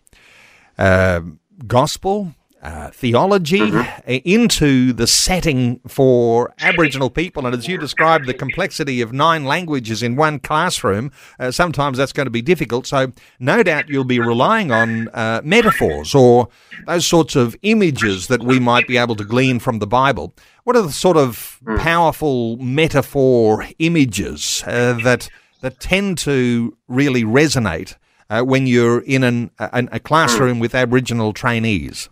uh, 0.78 1.22
gospel, 1.68 2.34
uh, 2.63 2.89
theology 2.91 3.60
mm-hmm. 3.60 4.12
into 4.23 4.93
the 4.93 5.06
setting 5.06 5.82
for 5.86 6.54
Aboriginal 6.60 7.10
people. 7.10 7.45
And 7.45 7.54
as 7.54 7.67
you 7.67 7.78
described, 7.78 8.26
the 8.26 8.34
complexity 8.34 9.02
of 9.02 9.12
nine 9.12 9.43
languages 9.43 10.02
in 10.02 10.15
one 10.15 10.39
classroom, 10.39 11.12
uh, 11.39 11.52
sometimes 11.52 11.97
that's 11.97 12.13
going 12.13 12.26
to 12.26 12.32
be 12.32 12.41
difficult. 12.41 12.88
So, 12.88 13.12
no 13.38 13.63
doubt 13.63 13.89
you'll 13.89 14.06
be 14.06 14.19
relying 14.19 14.71
on 14.71 15.10
uh, 15.10 15.41
metaphors 15.43 16.15
or 16.15 16.47
those 16.88 17.06
sorts 17.06 17.36
of 17.36 17.56
images 17.63 18.28
that 18.28 18.41
we 18.41 18.60
might 18.60 18.88
be 18.88 18.97
able 18.97 19.17
to 19.17 19.26
glean 19.26 19.60
from 19.60 19.80
the 19.80 19.88
Bible. 19.88 20.34
What 20.63 20.78
are 20.78 20.84
the 20.84 20.91
sort 20.91 21.17
of 21.17 21.60
mm. 21.65 21.78
powerful 21.80 22.56
metaphor 22.58 23.67
images 23.80 24.63
uh, 24.65 24.93
that 25.04 25.30
that 25.60 25.80
tend 25.80 26.17
to 26.19 26.78
really 26.88 27.23
resonate 27.23 27.95
uh, 28.30 28.41
when 28.41 28.67
you're 28.67 28.99
in 29.02 29.23
an, 29.23 29.52
a, 29.60 29.88
a 29.93 29.99
classroom 29.99 30.58
mm. 30.58 30.62
with 30.62 30.73
Aboriginal 30.73 31.34
trainees? 31.34 32.10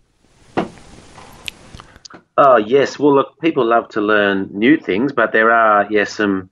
Oh 2.36 2.56
yes, 2.56 2.98
well 2.98 3.14
look, 3.14 3.40
people 3.40 3.64
love 3.64 3.88
to 3.90 4.00
learn 4.00 4.48
new 4.52 4.78
things, 4.78 5.12
but 5.12 5.32
there 5.32 5.50
are 5.50 5.86
yes 5.90 6.12
some 6.12 6.50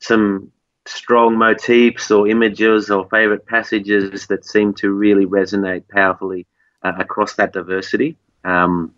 some 0.00 0.52
strong 0.86 1.36
motifs 1.36 2.10
or 2.10 2.28
images 2.28 2.90
or 2.90 3.08
favorite 3.10 3.46
passages 3.46 4.26
that 4.28 4.44
seem 4.44 4.72
to 4.72 4.90
really 4.90 5.26
resonate 5.26 5.86
powerfully 5.88 6.46
uh, 6.82 6.92
across 6.98 7.34
that 7.34 7.52
diversity. 7.52 8.16
Um, 8.44 8.94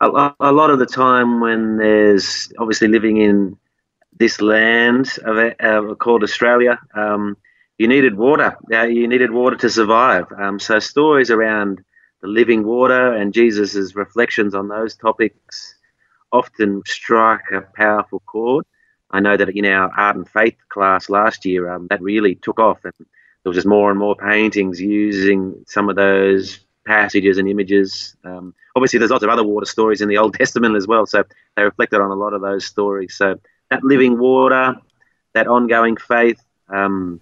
a, 0.00 0.34
a, 0.38 0.52
lot 0.52 0.70
of 0.70 0.78
the 0.78 0.86
time, 0.86 1.40
when 1.40 1.78
there's 1.78 2.52
obviously 2.58 2.88
living 2.88 3.16
in 3.16 3.56
this 4.18 4.42
land 4.42 5.10
of, 5.24 5.38
uh, 5.38 5.94
called 5.94 6.22
Australia, 6.22 6.78
um, 6.94 7.36
you 7.78 7.88
needed 7.88 8.14
water. 8.14 8.56
Uh, 8.70 8.82
you 8.82 9.08
needed 9.08 9.30
water 9.30 9.56
to 9.56 9.70
survive. 9.70 10.26
Um, 10.36 10.58
so 10.58 10.78
stories 10.78 11.30
around 11.30 11.82
the 12.22 12.28
living 12.28 12.64
water 12.64 13.12
and 13.12 13.34
Jesus' 13.34 13.94
reflections 13.94 14.54
on 14.54 14.68
those 14.68 14.96
topics 14.96 15.74
often 16.32 16.82
strike 16.86 17.50
a 17.52 17.60
powerful 17.60 18.20
chord. 18.20 18.64
I 19.10 19.20
know 19.20 19.36
that 19.36 19.50
in 19.50 19.64
our 19.66 19.90
art 19.96 20.16
and 20.16 20.28
faith 20.28 20.56
class 20.68 21.08
last 21.08 21.44
year, 21.44 21.70
um, 21.70 21.86
that 21.88 22.02
really 22.02 22.34
took 22.34 22.58
off, 22.58 22.84
and 22.84 22.94
there 22.98 23.50
was 23.50 23.56
just 23.56 23.66
more 23.66 23.90
and 23.90 23.98
more 23.98 24.16
paintings 24.16 24.80
using 24.80 25.64
some 25.66 25.88
of 25.88 25.96
those 25.96 26.60
passages 26.86 27.38
and 27.38 27.48
images. 27.48 28.16
Um, 28.24 28.54
obviously, 28.74 28.98
there's 28.98 29.10
lots 29.10 29.22
of 29.22 29.30
other 29.30 29.44
water 29.44 29.66
stories 29.66 30.00
in 30.00 30.08
the 30.08 30.18
Old 30.18 30.34
Testament 30.38 30.76
as 30.76 30.86
well, 30.86 31.06
so 31.06 31.24
they 31.56 31.62
reflected 31.62 32.00
on 32.00 32.10
a 32.10 32.14
lot 32.14 32.32
of 32.32 32.40
those 32.40 32.66
stories. 32.66 33.14
So 33.16 33.38
that 33.70 33.84
living 33.84 34.18
water, 34.18 34.74
that 35.34 35.46
ongoing 35.46 35.96
faith, 35.96 36.42
um, 36.68 37.20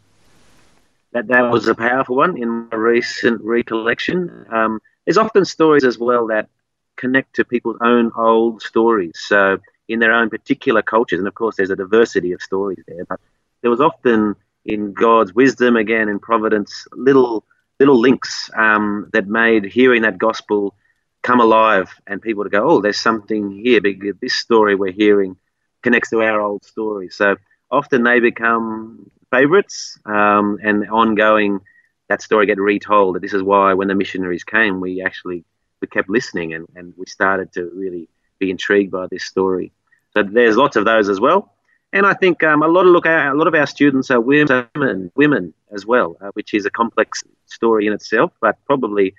that 1.14 1.28
that 1.28 1.50
was 1.50 1.68
a 1.68 1.74
powerful 1.74 2.16
one 2.16 2.36
in 2.36 2.68
my 2.68 2.76
recent 2.76 3.40
recollection. 3.42 4.46
Um, 4.50 4.80
there's 5.06 5.16
often 5.16 5.44
stories 5.44 5.84
as 5.84 5.96
well 5.96 6.26
that 6.26 6.48
connect 6.96 7.36
to 7.36 7.44
people's 7.44 7.78
own 7.80 8.10
old 8.16 8.62
stories. 8.62 9.12
So 9.16 9.58
in 9.88 10.00
their 10.00 10.12
own 10.12 10.28
particular 10.28 10.82
cultures, 10.82 11.20
and 11.20 11.28
of 11.28 11.34
course 11.34 11.56
there's 11.56 11.70
a 11.70 11.76
diversity 11.76 12.32
of 12.32 12.42
stories 12.42 12.82
there, 12.88 13.04
but 13.04 13.20
there 13.62 13.70
was 13.70 13.80
often 13.80 14.34
in 14.64 14.92
God's 14.92 15.32
wisdom, 15.34 15.76
again 15.76 16.08
in 16.08 16.18
providence, 16.18 16.86
little 16.92 17.44
little 17.78 17.98
links 18.00 18.50
um, 18.56 19.08
that 19.12 19.26
made 19.26 19.64
hearing 19.64 20.02
that 20.02 20.18
gospel 20.18 20.74
come 21.22 21.40
alive 21.40 21.90
and 22.06 22.22
people 22.22 22.44
to 22.44 22.50
go, 22.50 22.68
oh, 22.68 22.80
there's 22.80 23.00
something 23.00 23.50
here 23.50 23.80
because 23.80 24.14
this 24.20 24.34
story 24.34 24.74
we're 24.74 24.92
hearing 24.92 25.36
connects 25.82 26.10
to 26.10 26.22
our 26.22 26.40
old 26.40 26.64
story. 26.64 27.08
So 27.08 27.36
often 27.70 28.02
they 28.02 28.20
become 28.20 29.10
favorites 29.34 29.98
um, 30.06 30.58
and 30.62 30.88
ongoing 30.90 31.60
that 32.08 32.22
story 32.22 32.46
get 32.46 32.58
retold. 32.58 33.20
This 33.20 33.34
is 33.34 33.42
why 33.42 33.74
when 33.74 33.88
the 33.88 33.94
missionaries 33.94 34.44
came, 34.44 34.80
we 34.80 35.02
actually 35.02 35.44
we 35.80 35.88
kept 35.88 36.08
listening 36.08 36.54
and, 36.54 36.66
and 36.76 36.94
we 36.96 37.06
started 37.06 37.52
to 37.54 37.70
really 37.74 38.08
be 38.38 38.50
intrigued 38.50 38.92
by 38.92 39.06
this 39.08 39.24
story. 39.24 39.72
So 40.12 40.22
there's 40.22 40.56
lots 40.56 40.76
of 40.76 40.84
those 40.84 41.08
as 41.08 41.20
well. 41.20 41.52
And 41.92 42.06
I 42.06 42.14
think 42.14 42.42
um, 42.42 42.62
a 42.62 42.68
lot 42.68 42.86
of 42.86 42.92
look 42.92 43.06
a 43.06 43.32
lot 43.34 43.46
of 43.46 43.54
our 43.54 43.66
students 43.66 44.10
are 44.10 44.20
women, 44.20 45.10
women 45.14 45.54
as 45.72 45.86
well, 45.86 46.16
uh, 46.20 46.30
which 46.34 46.54
is 46.54 46.64
a 46.66 46.70
complex 46.70 47.24
story 47.46 47.86
in 47.86 47.92
itself. 47.92 48.32
But 48.40 48.56
probably 48.66 49.14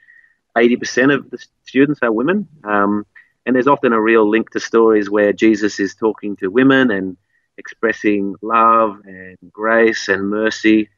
80% 0.56 1.13
of 1.13 1.30
the 1.30 1.39
students 1.63 1.99
are 2.04 2.12
women. 2.12 2.47
Um, 2.63 3.06
and 3.45 3.56
there's 3.56 3.67
often 3.67 3.93
a 3.93 4.01
real 4.01 4.28
link 4.28 4.49
to 4.51 4.60
stories 4.60 5.10
where 5.10 5.34
Jesus 5.34 5.80
is 5.80 5.95
talking 5.95 6.36
to 6.38 6.47
women 6.47 6.91
and 6.91 7.17
expressing 7.57 8.35
love 8.41 9.01
and 9.05 9.37
grace 9.51 10.07
and 10.07 10.29
mercy 10.29 10.89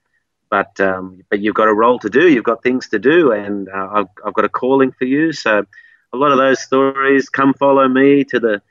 but 0.49 0.79
um, 0.79 1.23
but 1.29 1.39
you've 1.39 1.55
got 1.55 1.67
a 1.67 1.73
role 1.73 1.99
to 1.99 2.09
do. 2.09 2.29
You've 2.29 2.43
got 2.43 2.63
things 2.63 2.87
to 2.89 2.99
do, 2.99 3.31
and 3.31 3.67
uh, 3.69 3.89
I've, 3.93 4.07
I've 4.25 4.33
got 4.33 4.45
a 4.45 4.49
calling 4.49 4.91
for 4.91 5.05
you. 5.05 5.33
So 5.33 5.65
a 6.13 6.17
lot 6.17 6.31
of 6.31 6.37
those 6.37 6.61
stories, 6.61 7.29
come 7.29 7.53
follow 7.53 7.87
me 7.87 8.23
to 8.25 8.39
the 8.39 8.61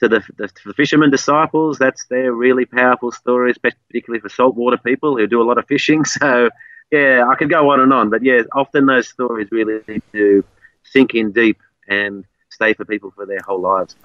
to 0.00 0.08
the, 0.08 0.22
the, 0.36 0.48
to 0.48 0.68
the 0.68 0.74
fishermen 0.74 1.10
disciples. 1.10 1.78
That's 1.78 2.06
their 2.06 2.32
really 2.32 2.64
powerful 2.64 3.12
stories, 3.12 3.56
particularly 3.58 4.20
for 4.20 4.28
saltwater 4.28 4.76
people 4.76 5.16
who 5.16 5.26
do 5.26 5.40
a 5.40 5.44
lot 5.44 5.58
of 5.58 5.66
fishing. 5.66 6.04
So 6.20 6.50
yeah, 6.90 7.26
I 7.28 7.34
could 7.34 7.50
go 7.50 7.70
on 7.70 7.80
and 7.80 7.92
on, 7.92 8.10
but 8.10 8.22
yeah, 8.22 8.42
often 8.52 8.86
those 8.86 9.08
stories 9.08 9.48
really 9.50 9.80
do 10.12 10.44
sink 10.84 11.14
in 11.14 11.32
deep 11.32 11.58
and 11.88 12.24
stay 12.54 12.72
for 12.72 12.84
people 12.84 13.10
for 13.10 13.26
their 13.26 13.40
whole 13.46 13.60
lives. 13.60 13.96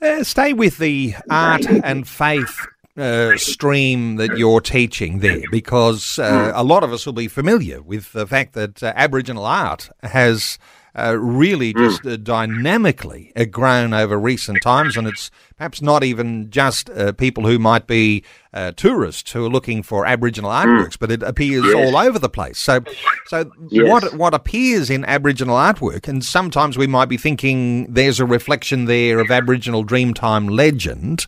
Uh, 0.00 0.22
stay 0.22 0.52
with 0.52 0.78
the 0.78 1.14
art 1.28 1.66
and 1.66 2.06
faith 2.08 2.66
uh, 2.96 3.36
stream 3.36 4.16
that 4.16 4.38
you're 4.38 4.60
teaching 4.60 5.18
there 5.18 5.42
because 5.50 6.18
uh, 6.18 6.50
hmm. 6.50 6.56
a 6.58 6.62
lot 6.62 6.84
of 6.84 6.92
us 6.92 7.04
will 7.04 7.12
be 7.12 7.28
familiar 7.28 7.82
with 7.82 8.12
the 8.12 8.26
fact 8.26 8.52
that 8.54 8.82
uh, 8.82 8.92
Aboriginal 8.94 9.44
art 9.44 9.90
has 10.02 10.58
uh, 10.96 11.16
really 11.18 11.72
hmm. 11.72 11.78
just 11.78 12.06
uh, 12.06 12.16
dynamically 12.16 13.32
uh, 13.36 13.44
grown 13.44 13.92
over 13.92 14.18
recent 14.18 14.62
times, 14.62 14.96
and 14.96 15.06
it's 15.06 15.30
perhaps 15.56 15.82
not 15.82 16.04
even 16.04 16.50
just 16.50 16.88
uh, 16.90 17.12
people 17.12 17.46
who 17.46 17.58
might 17.58 17.86
be 17.86 18.24
uh, 18.52 18.72
tourists 18.72 19.32
who 19.32 19.44
are 19.44 19.48
looking 19.48 19.82
for 19.82 20.06
Aboriginal 20.06 20.50
hmm. 20.50 20.56
artworks, 20.56 20.98
but 20.98 21.10
it 21.10 21.22
appears 21.22 21.64
yes. 21.64 21.74
all 21.74 21.96
over 21.96 22.18
the 22.18 22.28
place. 22.28 22.58
So, 22.58 22.80
so 23.26 23.50
yes. 23.70 23.88
what 23.88 24.14
what 24.14 24.34
appears 24.34 24.90
in 24.90 25.04
Aboriginal 25.04 25.56
artwork, 25.56 26.06
and 26.06 26.24
sometimes 26.24 26.78
we 26.78 26.86
might 26.86 27.08
be 27.08 27.16
thinking 27.16 27.92
there's 27.92 28.20
a 28.20 28.26
reflection 28.26 28.84
there 28.84 29.18
of 29.18 29.30
Aboriginal 29.30 29.84
Dreamtime 29.84 30.50
legend, 30.50 31.26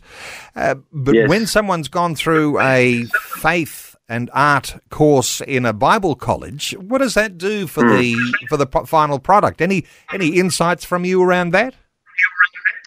uh, 0.55 0.75
but 0.91 1.15
yes. 1.15 1.29
when 1.29 1.45
someone's 1.45 1.87
gone 1.87 2.15
through 2.15 2.59
a 2.61 3.05
faith 3.39 3.86
and 4.09 4.29
art 4.33 4.75
course 4.89 5.41
in 5.41 5.65
a 5.65 5.73
Bible 5.73 6.15
college. 6.15 6.71
What 6.79 6.99
does 6.99 7.13
that 7.15 7.37
do 7.37 7.67
for 7.67 7.83
mm. 7.83 7.97
the 7.99 8.47
for 8.47 8.57
the 8.57 8.67
final 8.85 9.19
product? 9.19 9.61
Any 9.61 9.85
any 10.13 10.29
insights 10.29 10.85
from 10.85 11.05
you 11.05 11.21
around 11.21 11.51
that? 11.51 11.75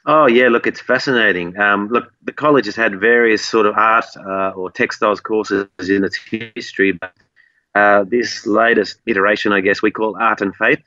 Oh 0.06 0.26
yeah, 0.26 0.48
look, 0.48 0.66
it's 0.66 0.80
fascinating. 0.80 1.58
Um, 1.58 1.88
look, 1.88 2.10
the 2.22 2.32
college 2.32 2.66
has 2.66 2.76
had 2.76 2.98
various 2.98 3.44
sort 3.44 3.66
of 3.66 3.76
art 3.76 4.06
uh, 4.16 4.50
or 4.50 4.70
textiles 4.70 5.20
courses 5.20 5.68
in 5.88 6.04
its 6.04 6.18
history, 6.54 6.92
but 6.92 7.12
uh, 7.74 8.04
this 8.04 8.46
latest 8.46 9.00
iteration, 9.06 9.52
I 9.52 9.60
guess, 9.60 9.82
we 9.82 9.90
call 9.90 10.16
art 10.18 10.40
and 10.40 10.54
faith. 10.56 10.80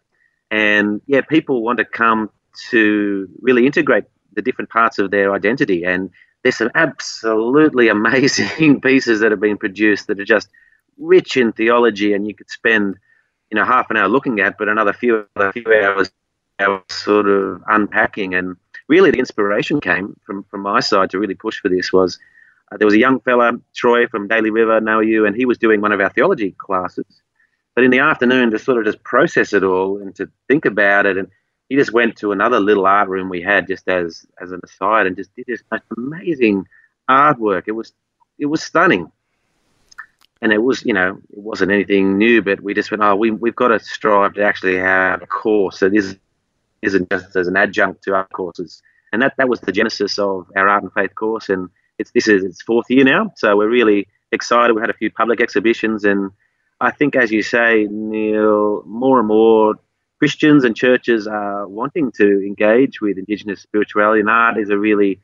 And 0.49 1.01
yeah, 1.07 1.21
people 1.21 1.63
want 1.63 1.77
to 1.77 1.85
come 1.85 2.29
to 2.69 3.27
really 3.41 3.65
integrate 3.65 4.05
the 4.33 4.41
different 4.41 4.69
parts 4.69 4.99
of 4.99 5.11
their 5.11 5.33
identity 5.33 5.83
and 5.83 6.09
there's 6.43 6.57
some 6.57 6.71
absolutely 6.75 7.87
amazing 7.89 8.81
pieces 8.81 9.21
that 9.21 9.31
have 9.31 9.39
been 9.39 9.57
produced 9.57 10.07
that 10.07 10.19
are 10.19 10.25
just 10.25 10.49
rich 10.97 11.37
in 11.37 11.51
theology, 11.51 12.13
and 12.13 12.27
you 12.27 12.35
could 12.35 12.49
spend 12.49 12.97
you 13.49 13.55
know 13.55 13.65
half 13.65 13.89
an 13.89 13.97
hour 13.97 14.07
looking 14.07 14.39
at, 14.39 14.57
but 14.57 14.69
another 14.69 14.93
few 14.93 15.25
a 15.35 15.51
few 15.51 15.65
hours, 15.67 16.11
hours 16.59 16.81
sort 16.89 17.27
of 17.27 17.61
unpacking. 17.67 18.35
And 18.35 18.57
really, 18.87 19.11
the 19.11 19.19
inspiration 19.19 19.79
came 19.79 20.19
from 20.25 20.43
from 20.43 20.61
my 20.61 20.79
side 20.79 21.09
to 21.11 21.19
really 21.19 21.35
push 21.35 21.59
for 21.59 21.69
this 21.69 21.91
was. 21.91 22.19
Uh, 22.71 22.77
there 22.77 22.87
was 22.87 22.95
a 22.95 22.99
young 22.99 23.19
fella, 23.19 23.53
Troy 23.75 24.07
from 24.07 24.27
Daly 24.27 24.49
River, 24.49 24.79
know 24.79 24.99
you, 24.99 25.25
and 25.25 25.35
he 25.35 25.45
was 25.45 25.57
doing 25.57 25.81
one 25.81 25.91
of 25.91 25.99
our 25.99 26.09
theology 26.09 26.51
classes. 26.57 27.21
But 27.75 27.83
in 27.83 27.91
the 27.91 27.99
afternoon, 27.99 28.51
to 28.51 28.59
sort 28.59 28.77
of 28.77 28.85
just 28.85 29.03
process 29.03 29.51
it 29.51 29.63
all 29.63 29.97
and 29.97 30.15
to 30.15 30.29
think 30.47 30.65
about 30.65 31.05
it, 31.05 31.17
and 31.17 31.27
he 31.73 31.77
just 31.77 31.91
went 31.91 32.15
to 32.17 32.31
another 32.31 32.59
little 32.59 32.85
art 32.85 33.09
room 33.09 33.29
we 33.29 33.41
had 33.41 33.65
just 33.65 33.87
as 33.87 34.27
as 34.39 34.51
an 34.51 34.61
aside 34.63 35.07
and 35.07 35.15
just 35.15 35.35
did 35.35 35.45
this 35.47 35.63
amazing 35.97 36.67
artwork. 37.09 37.63
It 37.65 37.71
was 37.71 37.93
it 38.37 38.45
was 38.45 38.61
stunning. 38.61 39.11
And 40.39 40.53
it 40.53 40.61
was, 40.61 40.85
you 40.85 40.93
know, 40.93 41.19
it 41.31 41.39
wasn't 41.39 41.71
anything 41.71 42.19
new, 42.19 42.43
but 42.43 42.61
we 42.61 42.75
just 42.75 42.91
went, 42.91 43.01
oh, 43.01 43.15
we, 43.15 43.31
we've 43.31 43.55
got 43.55 43.69
to 43.69 43.79
strive 43.79 44.35
to 44.35 44.43
actually 44.43 44.77
have 44.77 45.23
a 45.23 45.25
course 45.25 45.79
that 45.79 45.95
is, 45.95 46.15
isn't 46.83 47.09
just 47.09 47.35
as 47.35 47.47
an 47.47 47.57
adjunct 47.57 48.03
to 48.03 48.13
our 48.13 48.27
courses. 48.27 48.83
And 49.11 49.23
that, 49.23 49.33
that 49.39 49.49
was 49.49 49.59
the 49.61 49.71
genesis 49.71 50.19
of 50.19 50.51
our 50.55 50.69
art 50.69 50.83
and 50.83 50.93
faith 50.93 51.15
course. 51.15 51.49
And 51.49 51.69
it's 51.97 52.11
this 52.11 52.27
is 52.27 52.43
its 52.43 52.61
fourth 52.61 52.85
year 52.91 53.03
now. 53.03 53.31
So 53.35 53.57
we're 53.57 53.67
really 53.67 54.07
excited. 54.31 54.75
We 54.75 54.81
had 54.81 54.91
a 54.91 54.99
few 55.01 55.09
public 55.09 55.41
exhibitions. 55.41 56.03
And 56.03 56.29
I 56.79 56.91
think, 56.91 57.15
as 57.15 57.31
you 57.31 57.41
say, 57.41 57.87
Neil, 57.89 58.83
more 58.85 59.17
and 59.17 59.27
more 59.27 59.75
Christians 60.23 60.63
and 60.63 60.73
churches 60.73 61.27
are 61.27 61.67
wanting 61.67 62.09
to 62.13 62.23
engage 62.47 63.01
with 63.01 63.17
Indigenous 63.17 63.59
spirituality 63.59 64.21
and 64.21 64.29
art 64.29 64.57
is 64.57 64.69
a 64.69 64.77
really 64.77 65.19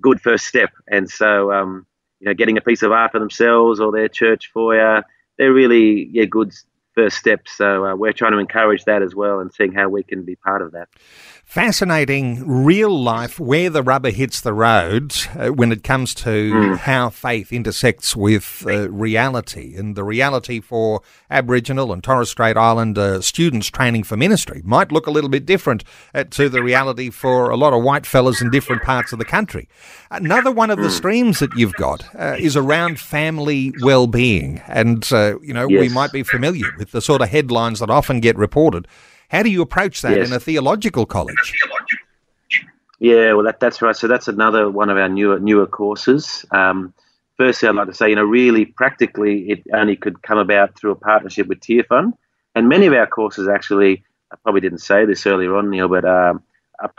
good 0.00 0.18
first 0.18 0.46
step. 0.46 0.70
And 0.88 1.10
so, 1.10 1.52
um, 1.52 1.84
you 2.20 2.24
know, 2.24 2.32
getting 2.32 2.56
a 2.56 2.62
piece 2.62 2.82
of 2.82 2.90
art 2.90 3.12
for 3.12 3.18
themselves 3.18 3.80
or 3.80 3.92
their 3.92 4.08
church 4.08 4.50
foyer, 4.50 5.04
they're 5.36 5.52
really 5.52 6.08
yeah 6.10 6.24
good 6.24 6.54
first 6.94 7.18
steps. 7.18 7.52
So 7.52 7.84
uh, 7.84 7.96
we're 7.96 8.14
trying 8.14 8.32
to 8.32 8.38
encourage 8.38 8.84
that 8.84 9.02
as 9.02 9.14
well 9.14 9.40
and 9.40 9.52
seeing 9.52 9.74
how 9.74 9.90
we 9.90 10.02
can 10.02 10.22
be 10.22 10.36
part 10.36 10.62
of 10.62 10.72
that. 10.72 10.88
Fascinating 11.54 12.44
real 12.44 12.90
life 12.90 13.38
where 13.38 13.70
the 13.70 13.84
rubber 13.84 14.10
hits 14.10 14.40
the 14.40 14.52
road 14.52 15.14
uh, 15.38 15.50
when 15.50 15.70
it 15.70 15.84
comes 15.84 16.12
to 16.12 16.52
mm. 16.52 16.78
how 16.78 17.10
faith 17.10 17.52
intersects 17.52 18.16
with 18.16 18.64
uh, 18.66 18.90
reality. 18.90 19.76
And 19.76 19.94
the 19.94 20.02
reality 20.02 20.58
for 20.58 21.00
Aboriginal 21.30 21.92
and 21.92 22.02
Torres 22.02 22.28
Strait 22.28 22.56
Islander 22.56 23.22
students 23.22 23.68
training 23.68 24.02
for 24.02 24.16
ministry 24.16 24.62
might 24.64 24.90
look 24.90 25.06
a 25.06 25.12
little 25.12 25.30
bit 25.30 25.46
different 25.46 25.84
uh, 26.12 26.24
to 26.24 26.48
the 26.48 26.60
reality 26.60 27.08
for 27.08 27.50
a 27.50 27.56
lot 27.56 27.72
of 27.72 27.84
white 27.84 28.04
fellas 28.04 28.42
in 28.42 28.50
different 28.50 28.82
parts 28.82 29.12
of 29.12 29.20
the 29.20 29.24
country. 29.24 29.68
Another 30.10 30.50
one 30.50 30.70
of 30.70 30.78
the 30.78 30.88
hmm. 30.88 30.96
streams 30.96 31.38
that 31.38 31.54
you've 31.56 31.74
got 31.74 32.04
uh, 32.16 32.34
is 32.36 32.56
around 32.56 32.98
family 32.98 33.72
well-being. 33.80 34.60
And, 34.66 35.08
uh, 35.12 35.38
you 35.40 35.54
know, 35.54 35.68
yes. 35.68 35.82
we 35.82 35.88
might 35.88 36.10
be 36.10 36.24
familiar 36.24 36.66
with 36.76 36.90
the 36.90 37.00
sort 37.00 37.22
of 37.22 37.28
headlines 37.28 37.78
that 37.78 37.90
often 37.90 38.18
get 38.18 38.36
reported 38.36 38.88
how 39.34 39.42
do 39.42 39.50
you 39.50 39.62
approach 39.62 40.00
that 40.02 40.16
yes. 40.16 40.28
in 40.28 40.32
a 40.32 40.38
theological 40.38 41.06
college? 41.06 41.52
Yeah, 43.00 43.32
well, 43.32 43.44
that, 43.44 43.58
that's 43.58 43.82
right. 43.82 43.96
So 43.96 44.06
that's 44.06 44.28
another 44.28 44.70
one 44.70 44.90
of 44.90 44.96
our 44.96 45.08
newer 45.08 45.40
newer 45.40 45.66
courses. 45.66 46.46
Um, 46.52 46.94
firstly, 47.36 47.68
I'd 47.68 47.74
like 47.74 47.88
to 47.88 47.94
say, 47.94 48.10
you 48.10 48.14
know, 48.14 48.22
really 48.22 48.64
practically, 48.64 49.50
it 49.50 49.64
only 49.74 49.96
could 49.96 50.22
come 50.22 50.38
about 50.38 50.78
through 50.78 50.92
a 50.92 50.96
partnership 50.96 51.48
with 51.48 51.58
Tearfund, 51.58 52.12
and 52.54 52.68
many 52.68 52.86
of 52.86 52.92
our 52.92 53.08
courses 53.08 53.48
actually. 53.48 54.04
I 54.32 54.36
probably 54.42 54.62
didn't 54.62 54.78
say 54.78 55.04
this 55.04 55.26
earlier 55.26 55.54
on, 55.56 55.70
Neil, 55.70 55.88
but 55.88 56.04
um, 56.04 56.42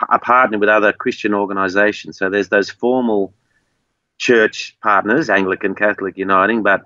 a 0.10 0.20
partner 0.20 0.58
with 0.58 0.70
other 0.70 0.94
Christian 0.94 1.34
organisations. 1.34 2.18
So 2.18 2.30
there's 2.30 2.48
those 2.50 2.70
formal 2.70 3.34
church 4.18 4.78
partners, 4.82 5.30
Anglican, 5.30 5.76
Catholic, 5.76 6.18
Uniting, 6.18 6.64
but 6.64 6.86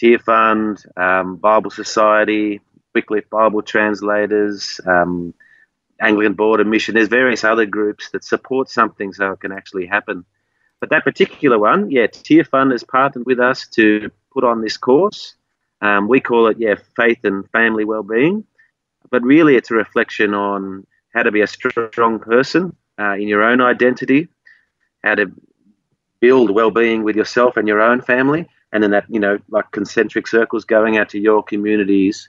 Tearfund, 0.00 0.86
um, 0.96 1.36
Bible 1.36 1.70
Society, 1.70 2.60
Wycliffe 2.94 3.28
Bible 3.30 3.62
translators, 3.62 4.80
um, 4.86 5.34
Anglican 6.00 6.34
Board 6.34 6.66
Mission. 6.66 6.94
There's 6.94 7.08
various 7.08 7.44
other 7.44 7.66
groups 7.66 8.10
that 8.10 8.24
support 8.24 8.68
something 8.68 9.12
so 9.12 9.32
it 9.32 9.40
can 9.40 9.52
actually 9.52 9.86
happen. 9.86 10.24
But 10.80 10.90
that 10.90 11.04
particular 11.04 11.58
one, 11.58 11.90
yeah, 11.90 12.06
Tearfund 12.06 12.72
has 12.72 12.82
partnered 12.82 13.26
with 13.26 13.38
us 13.38 13.66
to 13.68 14.10
put 14.32 14.44
on 14.44 14.62
this 14.62 14.76
course. 14.76 15.34
Um, 15.82 16.08
we 16.08 16.20
call 16.20 16.46
it, 16.46 16.58
yeah, 16.58 16.76
faith 16.96 17.24
and 17.24 17.48
family 17.50 17.84
well-being. 17.84 18.44
But 19.10 19.22
really, 19.22 19.56
it's 19.56 19.70
a 19.70 19.74
reflection 19.74 20.34
on 20.34 20.86
how 21.12 21.22
to 21.22 21.32
be 21.32 21.42
a 21.42 21.46
strong 21.46 22.18
person 22.18 22.74
uh, 22.98 23.14
in 23.14 23.28
your 23.28 23.42
own 23.42 23.60
identity, 23.60 24.28
how 25.04 25.16
to 25.16 25.30
build 26.20 26.50
well-being 26.50 27.02
with 27.02 27.16
yourself 27.16 27.56
and 27.56 27.66
your 27.66 27.80
own 27.80 28.00
family, 28.00 28.48
and 28.72 28.82
then 28.82 28.90
that, 28.92 29.04
you 29.08 29.18
know, 29.18 29.38
like 29.48 29.70
concentric 29.72 30.26
circles 30.26 30.64
going 30.64 30.96
out 30.96 31.08
to 31.10 31.18
your 31.18 31.42
communities 31.42 32.28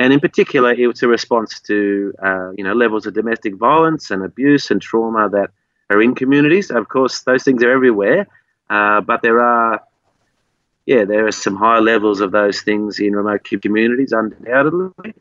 and 0.00 0.14
in 0.14 0.20
particular, 0.20 0.72
it's 0.72 1.02
a 1.02 1.08
response 1.08 1.60
to 1.60 2.14
uh, 2.22 2.52
you 2.56 2.64
know 2.64 2.72
levels 2.72 3.04
of 3.04 3.12
domestic 3.12 3.54
violence 3.56 4.10
and 4.10 4.24
abuse 4.24 4.70
and 4.70 4.80
trauma 4.80 5.28
that 5.28 5.50
are 5.90 6.00
in 6.00 6.14
communities. 6.14 6.70
Of 6.70 6.88
course, 6.88 7.20
those 7.20 7.42
things 7.42 7.62
are 7.62 7.70
everywhere, 7.70 8.26
uh, 8.70 9.02
but 9.02 9.20
there 9.20 9.40
are 9.40 9.82
yeah 10.86 11.04
there 11.04 11.26
are 11.26 11.32
some 11.32 11.54
higher 11.54 11.82
levels 11.82 12.20
of 12.20 12.30
those 12.32 12.62
things 12.62 12.98
in 12.98 13.14
remote 13.14 13.44
communities, 13.44 14.12
undoubtedly. 14.12 15.12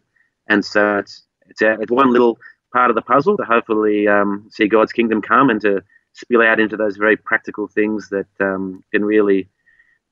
And 0.48 0.63
so 0.63 1.00
it's 1.00 1.24
it's, 1.50 1.62
a, 1.62 1.74
it's 1.82 1.92
one 1.92 2.13
little 2.13 2.39
part 2.72 2.89
of 2.89 2.96
the 2.96 3.02
puzzle 3.02 3.36
to 3.36 3.44
hopefully 3.44 4.08
um, 4.08 4.48
see 4.50 4.70
God's 4.70 4.94
kingdom 4.94 5.22
come 5.22 5.50
and 5.50 5.60
to 5.60 5.84
spill 6.13 6.42
out 6.42 6.62
into 6.62 6.78
those 6.78 6.96
very 6.96 7.18
practical 7.18 7.68
things 7.68 8.08
that 8.10 8.28
um, 8.39 8.82
can 8.94 9.04
really 9.04 9.50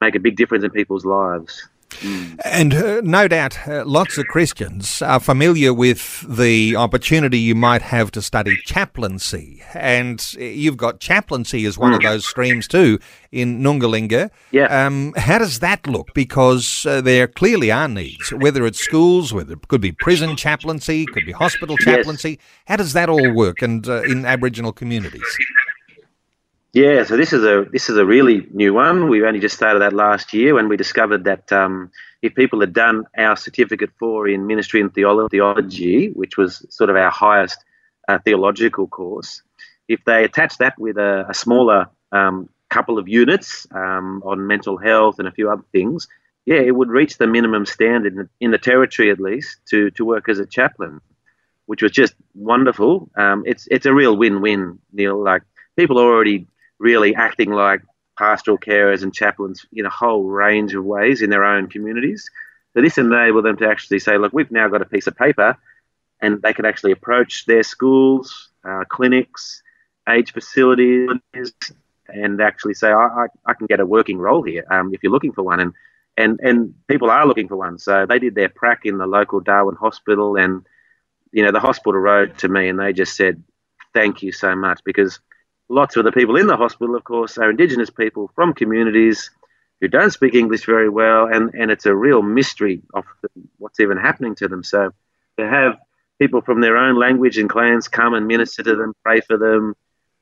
make 0.02 0.16
a 0.16 0.20
big 0.20 0.36
difference 0.36 0.66
in 0.66 0.72
people's 0.72 1.06
lives. 1.06 1.70
And 2.44 2.74
uh, 2.74 3.02
no 3.04 3.28
doubt, 3.28 3.68
uh, 3.68 3.84
lots 3.86 4.18
of 4.18 4.28
Christians 4.28 5.02
are 5.02 5.20
familiar 5.20 5.74
with 5.74 6.26
the 6.28 6.76
opportunity 6.76 7.40
you 7.40 7.56
might 7.56 7.82
have 7.82 8.12
to 8.12 8.22
study 8.22 8.58
chaplaincy. 8.66 9.64
And 9.74 10.24
uh, 10.38 10.44
you've 10.44 10.78
got 10.78 11.00
chaplaincy 11.00 11.66
as 11.66 11.78
one 11.78 11.94
mm. 11.94 11.96
of 11.96 12.02
those 12.04 12.26
streams 12.26 12.68
too 12.68 13.00
in 13.32 13.62
Nungalinya. 13.62 14.30
Yeah. 14.52 14.86
Um, 14.86 15.14
how 15.18 15.40
does 15.40 15.60
that 15.60 15.88
look? 15.88 16.14
Because 16.14 16.86
uh, 16.86 17.02
there 17.02 17.28
clearly 17.28 17.72
are 17.72 17.88
needs, 17.88 18.32
whether 18.32 18.66
it's 18.66 18.80
schools, 18.80 19.34
whether 19.34 19.54
it 19.54 19.68
could 19.68 19.82
be 19.82 19.92
prison 19.92 20.36
chaplaincy, 20.36 21.06
could 21.06 21.26
be 21.26 21.32
hospital 21.32 21.78
chaplaincy. 21.78 22.32
Yes. 22.32 22.40
How 22.68 22.76
does 22.76 22.94
that 22.94 23.10
all 23.10 23.34
work 23.34 23.62
and 23.62 23.88
uh, 23.88 24.04
in 24.04 24.26
Aboriginal 24.26 24.72
communities? 24.72 25.38
Yeah, 26.74 27.04
so 27.04 27.18
this 27.18 27.34
is 27.34 27.44
a 27.44 27.66
this 27.72 27.90
is 27.90 27.98
a 27.98 28.06
really 28.06 28.48
new 28.54 28.74
one. 28.74 29.10
We've 29.10 29.24
only 29.24 29.40
just 29.40 29.56
started 29.56 29.82
that 29.82 29.94
last 29.94 30.34
year 30.34 30.54
when 30.54 30.70
we 30.70 30.78
discovered 30.78 31.24
that 31.24 31.52
um, 31.52 31.92
if 32.22 32.36
people 32.36 32.60
had 32.60 32.74
done 32.74 33.06
our 33.18 33.36
certificate 33.36 33.90
four 33.98 34.28
in 34.28 34.46
ministry 34.46 34.82
and 34.82 34.94
theology, 34.94 36.10
which 36.10 36.38
was 36.38 36.66
sort 36.70 36.90
of 36.90 36.96
our 36.96 37.10
highest 37.10 37.64
uh, 38.08 38.20
theological 38.24 38.88
course, 38.88 39.42
if 39.88 40.04
they 40.06 40.24
attached 40.24 40.60
that 40.60 40.78
with 40.78 40.98
a, 40.98 41.26
a 41.30 41.34
smaller 41.34 41.88
um, 42.12 42.50
couple 42.70 43.00
of 43.00 43.08
units 43.08 43.66
um, 43.72 44.22
on 44.26 44.46
mental 44.46 44.78
health 44.78 45.20
and 45.20 45.28
a 45.28 45.32
few 45.32 45.50
other 45.50 45.64
things, 45.72 46.08
yeah, 46.46 46.58
it 46.60 46.76
would 46.76 46.90
reach 46.90 47.18
the 47.18 47.28
minimum 47.28 47.66
standard 47.66 48.14
in 48.14 48.20
the, 48.20 48.30
in 48.40 48.52
the 48.52 48.58
territory 48.58 49.10
at 49.10 49.20
least 49.20 49.58
to, 49.70 49.90
to 49.92 50.06
work 50.06 50.30
as 50.30 50.40
a 50.40 50.46
chaplain, 50.46 51.02
which 51.66 51.82
was 51.82 51.92
just 51.92 52.14
wonderful. 52.36 53.10
Um, 53.16 53.44
it's 53.48 53.68
it's 53.72 53.86
a 53.86 53.94
real 53.94 54.16
win-win, 54.16 54.80
Neil. 54.94 55.24
Like 55.24 55.42
people 55.76 55.98
already 55.98 56.48
really 56.80 57.16
acting 57.16 57.52
like 57.52 57.82
pastoral 58.18 58.58
carers 58.58 59.04
and 59.04 59.14
chaplains 59.14 59.66
in 59.72 59.86
a 59.86 59.90
whole 59.90 60.24
range 60.24 60.74
of 60.74 60.84
ways 60.84 61.22
in 61.22 61.30
their 61.30 61.44
own 61.44 61.68
communities. 61.68 62.30
So 62.74 62.82
this 62.82 62.98
enabled 62.98 63.46
them 63.46 63.58
to 63.58 63.68
actually 63.68 64.00
say, 64.00 64.18
look, 64.18 64.34
we've 64.34 64.52
now 64.52 64.68
got 64.68 64.82
a 64.82 64.86
piece 64.86 65.08
of 65.08 65.16
paper, 65.16 65.58
and 66.22 66.42
they 66.42 66.54
can 66.54 66.66
actually 66.66 66.92
approach 66.92 67.46
their 67.46 67.64
schools, 67.64 68.50
uh, 68.64 68.84
clinics, 68.90 69.62
age 70.10 70.34
facilities, 70.34 71.10
and 72.08 72.42
actually 72.42 72.74
say, 72.74 72.90
I, 72.90 73.06
I, 73.06 73.26
I, 73.46 73.54
can 73.54 73.68
get 73.68 73.80
a 73.80 73.86
working 73.86 74.18
role 74.18 74.44
here 74.44 74.66
um, 74.72 74.94
if 74.94 75.04
you're 75.04 75.12
looking 75.12 75.34
for 75.34 75.44
one. 75.44 75.60
And, 75.60 75.74
and, 76.16 76.40
and 76.42 76.74
people 76.88 77.10
are 77.10 77.28
looking 77.28 77.48
for 77.48 77.58
one. 77.58 77.78
So 77.78 78.06
they 78.08 78.20
did 78.20 78.34
their 78.34 78.50
prac 78.50 78.82
in 78.86 78.98
the 78.98 79.06
local 79.06 79.40
Darwin 79.40 79.76
hospital, 79.76 80.36
and 80.36 80.66
you 81.32 81.44
know 81.44 81.52
the 81.52 81.60
hospital 81.60 82.00
wrote 82.00 82.40
to 82.40 82.48
me, 82.48 82.70
and 82.70 82.80
they 82.80 82.94
just 82.94 83.16
said, 83.16 83.44
thank 83.94 84.24
you 84.24 84.32
so 84.32 84.56
much 84.56 84.82
because 84.84 85.20
lots 85.70 85.96
of 85.96 86.04
the 86.04 86.12
people 86.12 86.36
in 86.38 86.48
the 86.48 86.58
hospital, 86.58 86.96
of 86.96 87.04
course, 87.04 87.38
are 87.38 87.50
Indigenous 87.50 87.90
people 87.90 88.32
from 88.36 88.54
communities 88.54 89.30
who 89.80 89.88
don't 89.88 90.12
speak 90.12 90.34
English 90.34 90.66
very 90.66 90.90
well, 90.90 91.28
and, 91.28 91.54
and 91.54 91.70
it's 91.70 91.86
a 91.86 91.96
real 91.96 92.22
mystery 92.22 92.82
of 92.94 93.06
what's 93.58 93.80
even 93.80 93.98
happening 93.98 94.36
to 94.36 94.48
them. 94.48 94.64
So 94.64 94.92
to 95.38 95.48
have 95.48 95.78
people 96.20 96.42
from 96.42 96.62
their 96.62 96.78
own 96.78 96.98
language 96.98 97.38
and 97.38 97.50
clans 97.50 97.88
come 97.88 98.14
and 98.14 98.28
minister 98.28 98.64
to 98.64 98.76
them, 98.76 98.94
pray 99.04 99.22
for 99.22 99.38
them, 99.38 99.76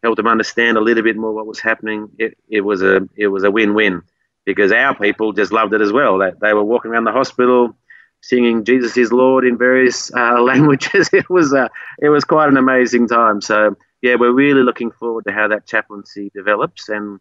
help 0.04 0.18
them 0.18 0.28
understand 0.28 0.78
a 0.78 0.82
little 0.82 1.04
bit 1.04 1.16
more 1.16 1.34
what 1.34 1.48
was 1.48 1.60
happening, 1.60 2.10
it, 2.18 2.38
it 2.50 2.62
was 2.62 2.82
a 2.82 3.08
it 3.16 3.28
was 3.28 3.44
a 3.44 3.52
win-win 3.52 4.02
because 4.46 4.72
our 4.72 4.94
people 4.94 5.32
just 5.32 5.52
loved 5.52 5.74
it 5.74 5.82
as 5.82 5.92
well. 5.92 6.18
They, 6.18 6.32
they 6.42 6.54
were 6.54 6.64
walking 6.64 6.92
around 6.92 7.06
the 7.06 7.12
hospital 7.12 7.76
singing 8.22 8.64
Jesus 8.66 8.98
is 8.98 9.12
Lord 9.12 9.46
in 9.46 9.58
various 9.58 10.12
uh, 10.14 10.42
languages. 10.52 11.10
It 11.14 11.30
was 11.30 11.54
uh, 11.54 11.70
it 12.00 12.10
was 12.10 12.24
quite 12.24 12.50
an 12.50 12.58
amazing 12.58 13.08
time. 13.08 13.42
So 13.42 13.76
yeah, 14.06 14.14
we're 14.14 14.32
really 14.32 14.62
looking 14.62 14.92
forward 14.92 15.26
to 15.26 15.34
how 15.34 15.48
that 15.48 15.66
chaplaincy 15.66 16.30
develops 16.36 16.90
and 16.90 17.20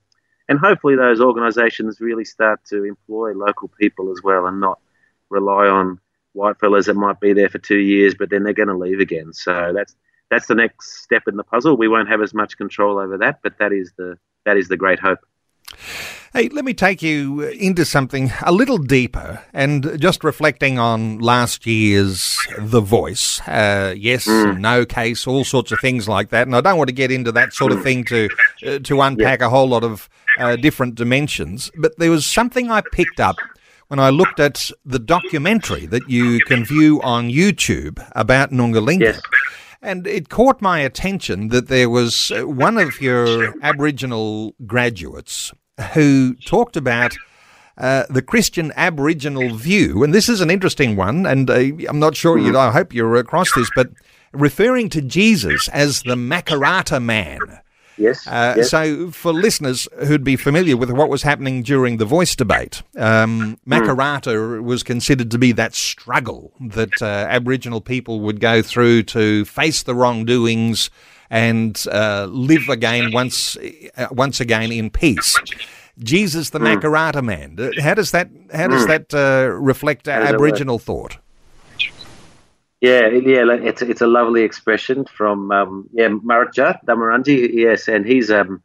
and 0.51 0.59
hopefully 0.59 0.97
those 0.97 1.19
organisations 1.19 1.99
really 1.99 2.27
start 2.27 2.61
to 2.67 2.85
employ 2.85 3.33
local 3.33 3.69
people 3.81 4.13
as 4.13 4.23
well 4.23 4.47
and 4.47 4.61
not 4.61 4.79
rely 5.31 5.67
on 5.67 5.99
white 6.35 6.59
fellas 6.61 6.85
that 6.85 6.95
might 6.95 7.19
be 7.21 7.33
there 7.33 7.49
for 7.49 7.57
two 7.57 7.79
years 7.79 8.15
but 8.15 8.29
then 8.29 8.43
they're 8.43 8.53
going 8.53 8.69
to 8.69 8.77
leave 8.77 9.01
again. 9.01 9.33
So 9.33 9.73
that's 9.75 9.97
that's 10.31 10.47
the 10.47 10.55
next 10.55 11.03
step 11.03 11.23
in 11.27 11.37
the 11.37 11.45
puzzle. 11.45 11.79
We 11.79 11.89
won't 11.89 12.11
have 12.11 12.21
as 12.21 12.35
much 12.35 12.59
control 12.59 12.99
over 12.99 13.17
that, 13.17 13.41
but 13.43 13.57
that 13.61 13.73
is 13.73 13.93
the 13.97 14.19
that 14.45 14.59
is 14.59 14.69
the 14.69 14.77
great 14.77 14.99
hope. 14.99 15.21
Hey, 16.37 16.49
let 16.49 16.65
me 16.65 16.75
take 16.75 17.01
you 17.01 17.43
into 17.43 17.85
something 17.85 18.33
a 18.45 18.51
little 18.51 18.79
deeper 18.79 19.45
and 19.53 20.01
just 20.01 20.25
reflecting 20.25 20.81
on 20.81 21.21
last 21.21 21.65
year's 21.65 22.37
The 22.59 22.81
Voice. 22.81 23.41
Uh, 23.43 23.95
yes, 23.97 24.27
mm. 24.27 24.59
no 24.59 24.85
case, 24.85 25.29
all 25.29 25.45
sorts 25.45 25.71
of 25.71 25.79
things 25.79 26.09
like 26.09 26.31
that. 26.31 26.49
And 26.49 26.57
I 26.57 26.61
don't 26.61 26.77
want 26.77 26.89
to 26.89 26.93
get 26.93 27.13
into 27.13 27.31
that 27.31 27.53
sort 27.53 27.71
of 27.71 27.85
thing 27.85 28.03
to, 28.07 28.29
uh, 28.67 28.81
to 28.81 29.01
unpack 29.01 29.39
yeah. 29.39 29.47
a 29.47 29.49
whole 29.49 29.69
lot 29.69 29.85
of 29.85 30.09
uh, 30.41 30.57
different 30.57 30.97
dimensions. 30.97 31.71
But 31.77 32.01
there 32.01 32.11
was 32.11 32.27
something 32.27 32.69
I 32.69 32.83
picked 32.91 33.21
up 33.21 33.37
when 33.87 34.01
I 34.01 34.11
looked 34.11 34.41
at 34.41 34.73
the 34.85 34.99
documentary 34.99 35.87
that 35.87 36.11
you 36.11 36.41
can 36.47 36.65
view 36.65 37.01
on 37.03 37.31
YouTube 37.31 38.05
about 38.17 38.51
Nungalinya. 38.51 39.01
Yes. 39.01 39.23
And 39.81 40.05
it 40.05 40.31
caught 40.31 40.61
my 40.61 40.81
attention 40.81 41.51
that 41.51 41.69
there 41.69 41.89
was 41.89 42.33
uh, 42.33 42.49
one 42.49 42.77
of 42.77 43.01
your 43.01 43.55
Aboriginal 43.63 44.57
graduates 44.67 45.53
who 45.93 46.35
talked 46.35 46.77
about 46.77 47.15
uh, 47.77 48.05
the 48.09 48.23
Christian 48.23 48.73
Aboriginal 48.77 49.55
view, 49.55 50.05
and 50.05 50.15
this 50.15 50.29
is 50.29 50.41
an 50.41 50.51
interesting 50.51 50.97
one, 50.97 51.27
and 51.27 51.51
uh, 51.51 51.55
I'm 51.89 51.99
not 51.99 52.17
sure 52.17 52.39
you. 52.39 52.57
I 52.57 52.71
hope 52.71 52.95
you're 52.95 53.17
across 53.17 53.53
this, 53.55 53.69
but 53.75 53.91
referring 54.33 54.89
to 54.91 55.03
Jesus 55.03 55.69
as 55.69 56.03
the 56.03 56.15
Makarrata 56.15 57.03
man. 57.03 57.41
Yes, 57.97 58.27
uh, 58.27 58.55
yes, 58.57 58.71
So, 58.71 59.11
for 59.11 59.33
listeners 59.33 59.87
who'd 60.07 60.25
be 60.25 60.37
familiar 60.37 60.77
with 60.77 60.91
what 60.91 61.09
was 61.09 61.23
happening 61.23 61.63
during 61.63 61.99
the 61.99 62.05
voice 62.05 62.35
debate, 62.35 62.83
um, 62.97 63.59
hmm. 63.65 63.73
Makarrata 63.73 64.35
mm. 64.35 64.63
was 64.65 64.83
considered 64.83 65.31
to 65.31 65.39
be 65.39 65.53
that 65.53 65.75
struggle 65.75 66.53
that 66.61 67.01
uh, 67.01 67.05
Aboriginal 67.05 67.81
people 67.81 68.21
would 68.21 68.41
go 68.41 68.63
through 68.63 69.05
to 69.05 69.45
face 69.45 69.83
the 69.85 69.95
wrongdoings 69.95 70.91
and 71.35 71.85
uh, 71.91 72.29
live 72.31 72.69
again 72.69 73.11
once 73.13 73.57
uh, 73.57 74.07
once 74.13 74.41
again 74.41 74.71
in 74.71 74.89
peace. 74.89 75.37
Jesus, 75.99 76.51
the 76.51 76.61
mm. 76.61 76.77
Makarrata 76.77 77.23
man. 77.25 77.59
Uh, 77.59 77.71
how 77.83 77.95
does 77.95 78.13
that 78.13 78.31
how 78.53 78.69
does 78.69 78.85
mm. 78.85 78.89
that 78.89 79.13
uh, 79.13 79.51
reflect 79.51 80.07
Aboriginal 80.07 80.79
thought? 80.79 81.19
Yeah, 82.81 83.09
yeah, 83.09 83.45
it's 83.51 83.83
it's 83.83 84.01
a 84.01 84.07
lovely 84.07 84.43
expression 84.43 85.07
from 85.07 85.51
um, 85.51 85.89
yeah 85.93 86.09
Maratja 86.09 86.79
Dhamarrandji. 86.87 87.53
Yes, 87.53 87.89
and 87.89 88.07
he's 88.07 88.31
um 88.31 88.63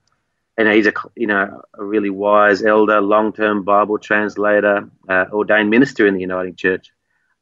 and 0.56 0.68
he's 0.68 0.86
a 0.86 0.94
you 1.16 1.26
know 1.26 1.62
a 1.74 1.84
really 1.84 2.12
wise 2.12 2.64
elder, 2.64 3.02
long 3.02 3.34
term 3.34 3.64
Bible 3.64 3.98
translator, 3.98 4.88
uh, 5.08 5.26
ordained 5.32 5.72
minister 5.72 6.06
in 6.06 6.14
the 6.14 6.22
Uniting 6.22 6.56
Church. 6.56 6.92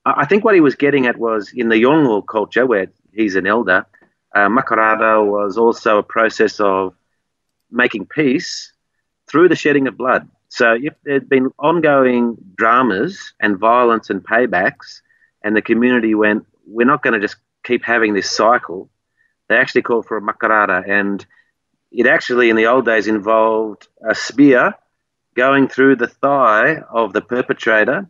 I 0.06 0.26
think 0.26 0.46
what 0.46 0.56
he 0.56 0.62
was 0.62 0.76
getting 0.76 1.06
at 1.06 1.18
was 1.18 1.52
in 1.54 1.68
the 1.68 1.76
Yolngu 1.76 2.26
culture, 2.26 2.66
where 2.66 2.88
he's 3.12 3.36
an 3.36 3.46
elder, 3.46 3.86
uh, 4.34 4.48
Makarrata 4.50 5.26
was 5.26 5.58
also 5.58 5.98
a 5.98 6.04
process 6.04 6.60
of 6.60 6.96
making 7.72 8.06
peace 8.06 8.74
through 9.30 9.50
the 9.50 9.56
shedding 9.56 9.88
of 9.88 9.98
blood. 9.98 10.30
So 10.50 10.78
if 10.82 10.94
there'd 11.04 11.30
been 11.30 11.52
ongoing 11.60 12.38
dramas 12.56 13.34
and 13.40 13.58
violence 13.58 14.10
and 14.10 14.24
paybacks, 14.24 15.02
and 15.44 15.56
the 15.56 15.62
community 15.62 16.16
went, 16.16 16.46
we're 16.66 16.88
not 16.88 17.04
going 17.04 17.14
to 17.14 17.20
just 17.20 17.38
keep 17.64 17.84
having 17.84 18.14
this 18.14 18.30
cycle, 18.30 18.90
they 19.50 19.56
actually 19.56 19.82
called 19.82 20.06
for 20.06 20.18
a 20.18 20.22
Makarrata. 20.22 20.88
And 20.88 21.26
it 21.92 22.08
actually, 22.08 22.50
in 22.50 22.56
the 22.56 22.68
old 22.68 22.86
days, 22.86 23.08
involved 23.08 23.88
a 24.08 24.16
spear 24.16 24.74
going 25.36 25.68
through 25.68 25.98
the 25.98 26.08
thigh 26.08 26.78
of 26.90 27.14
the 27.14 27.22
perpetrator, 27.22 28.10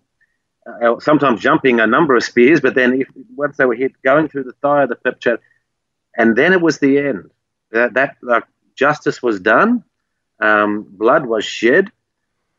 uh, 0.65 0.99
sometimes 0.99 1.41
jumping 1.41 1.79
a 1.79 1.87
number 1.87 2.15
of 2.15 2.23
spears, 2.23 2.61
but 2.61 2.75
then 2.75 3.01
if, 3.01 3.07
once 3.35 3.57
they 3.57 3.65
were 3.65 3.75
hit, 3.75 4.01
going 4.01 4.27
through 4.27 4.43
the 4.43 4.53
thigh 4.61 4.83
of 4.83 4.89
the 4.89 4.95
perpetrator 4.95 5.41
and 6.17 6.35
then 6.35 6.51
it 6.51 6.61
was 6.61 6.79
the 6.79 6.97
end. 6.97 7.29
That 7.71 7.93
that 7.93 8.17
like, 8.21 8.43
justice 8.75 9.21
was 9.21 9.39
done, 9.39 9.83
um, 10.39 10.85
blood 10.89 11.25
was 11.25 11.45
shed, 11.45 11.91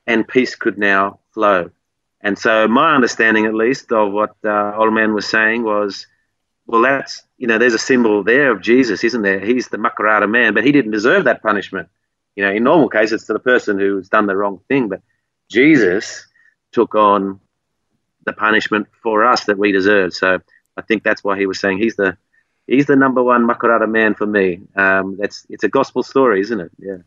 and 0.06 0.26
peace 0.26 0.54
could 0.54 0.78
now 0.78 1.18
flow. 1.32 1.70
And 2.20 2.38
so, 2.38 2.66
my 2.66 2.94
understanding, 2.94 3.46
at 3.46 3.54
least, 3.54 3.92
of 3.92 4.12
what 4.12 4.34
uh, 4.44 4.74
old 4.76 4.94
man 4.94 5.14
was 5.14 5.26
saying 5.26 5.62
was, 5.62 6.06
well, 6.66 6.82
that's 6.82 7.22
you 7.36 7.46
know, 7.46 7.58
there's 7.58 7.74
a 7.74 7.78
symbol 7.78 8.24
there 8.24 8.50
of 8.50 8.60
Jesus, 8.60 9.04
isn't 9.04 9.22
there? 9.22 9.40
He's 9.40 9.68
the 9.68 9.76
Makarrata 9.76 10.28
man, 10.28 10.54
but 10.54 10.64
he 10.64 10.72
didn't 10.72 10.90
deserve 10.90 11.24
that 11.24 11.42
punishment. 11.42 11.88
You 12.34 12.44
know, 12.44 12.52
in 12.52 12.64
normal 12.64 12.88
cases, 12.88 13.14
it's 13.14 13.26
to 13.26 13.32
the 13.32 13.38
person 13.38 13.78
who's 13.78 14.08
done 14.08 14.26
the 14.26 14.36
wrong 14.36 14.60
thing, 14.68 14.88
but 14.88 15.02
Jesus 15.48 16.26
took 16.72 16.94
on 16.94 17.40
the 18.26 18.32
punishment 18.32 18.88
for 19.02 19.24
us 19.24 19.44
that 19.44 19.58
we 19.58 19.72
deserve. 19.72 20.12
So 20.12 20.40
I 20.76 20.82
think 20.82 21.02
that's 21.02 21.24
why 21.24 21.38
he 21.38 21.46
was 21.46 21.58
saying 21.58 21.78
he's 21.78 21.96
the 21.96 22.16
he's 22.68 22.86
the 22.86 22.94
number 22.94 23.22
one 23.22 23.48
Makarrata 23.48 23.90
man 23.90 24.14
for 24.14 24.26
me. 24.26 24.60
Um, 24.76 25.16
that's 25.16 25.46
it's 25.48 25.64
a 25.64 25.68
gospel 25.68 26.02
story, 26.04 26.40
isn't 26.40 26.60
it? 26.60 26.70
Yeah, 26.78 26.98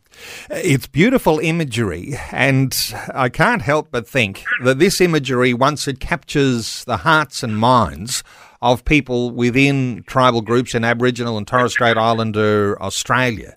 it's 0.50 0.86
beautiful 0.86 1.38
imagery, 1.38 2.14
and 2.30 2.76
I 3.14 3.30
can't 3.30 3.62
help 3.62 3.90
but 3.90 4.06
think 4.06 4.44
that 4.62 4.78
this 4.78 5.00
imagery, 5.00 5.54
once 5.54 5.88
it 5.88 6.00
captures 6.00 6.84
the 6.84 6.98
hearts 6.98 7.42
and 7.42 7.56
minds 7.56 8.22
of 8.60 8.84
people 8.84 9.30
within 9.30 10.04
tribal 10.06 10.42
groups 10.42 10.74
in 10.74 10.84
Aboriginal 10.84 11.38
and 11.38 11.46
Torres 11.46 11.72
Strait 11.72 11.96
Islander 11.96 12.80
Australia, 12.82 13.56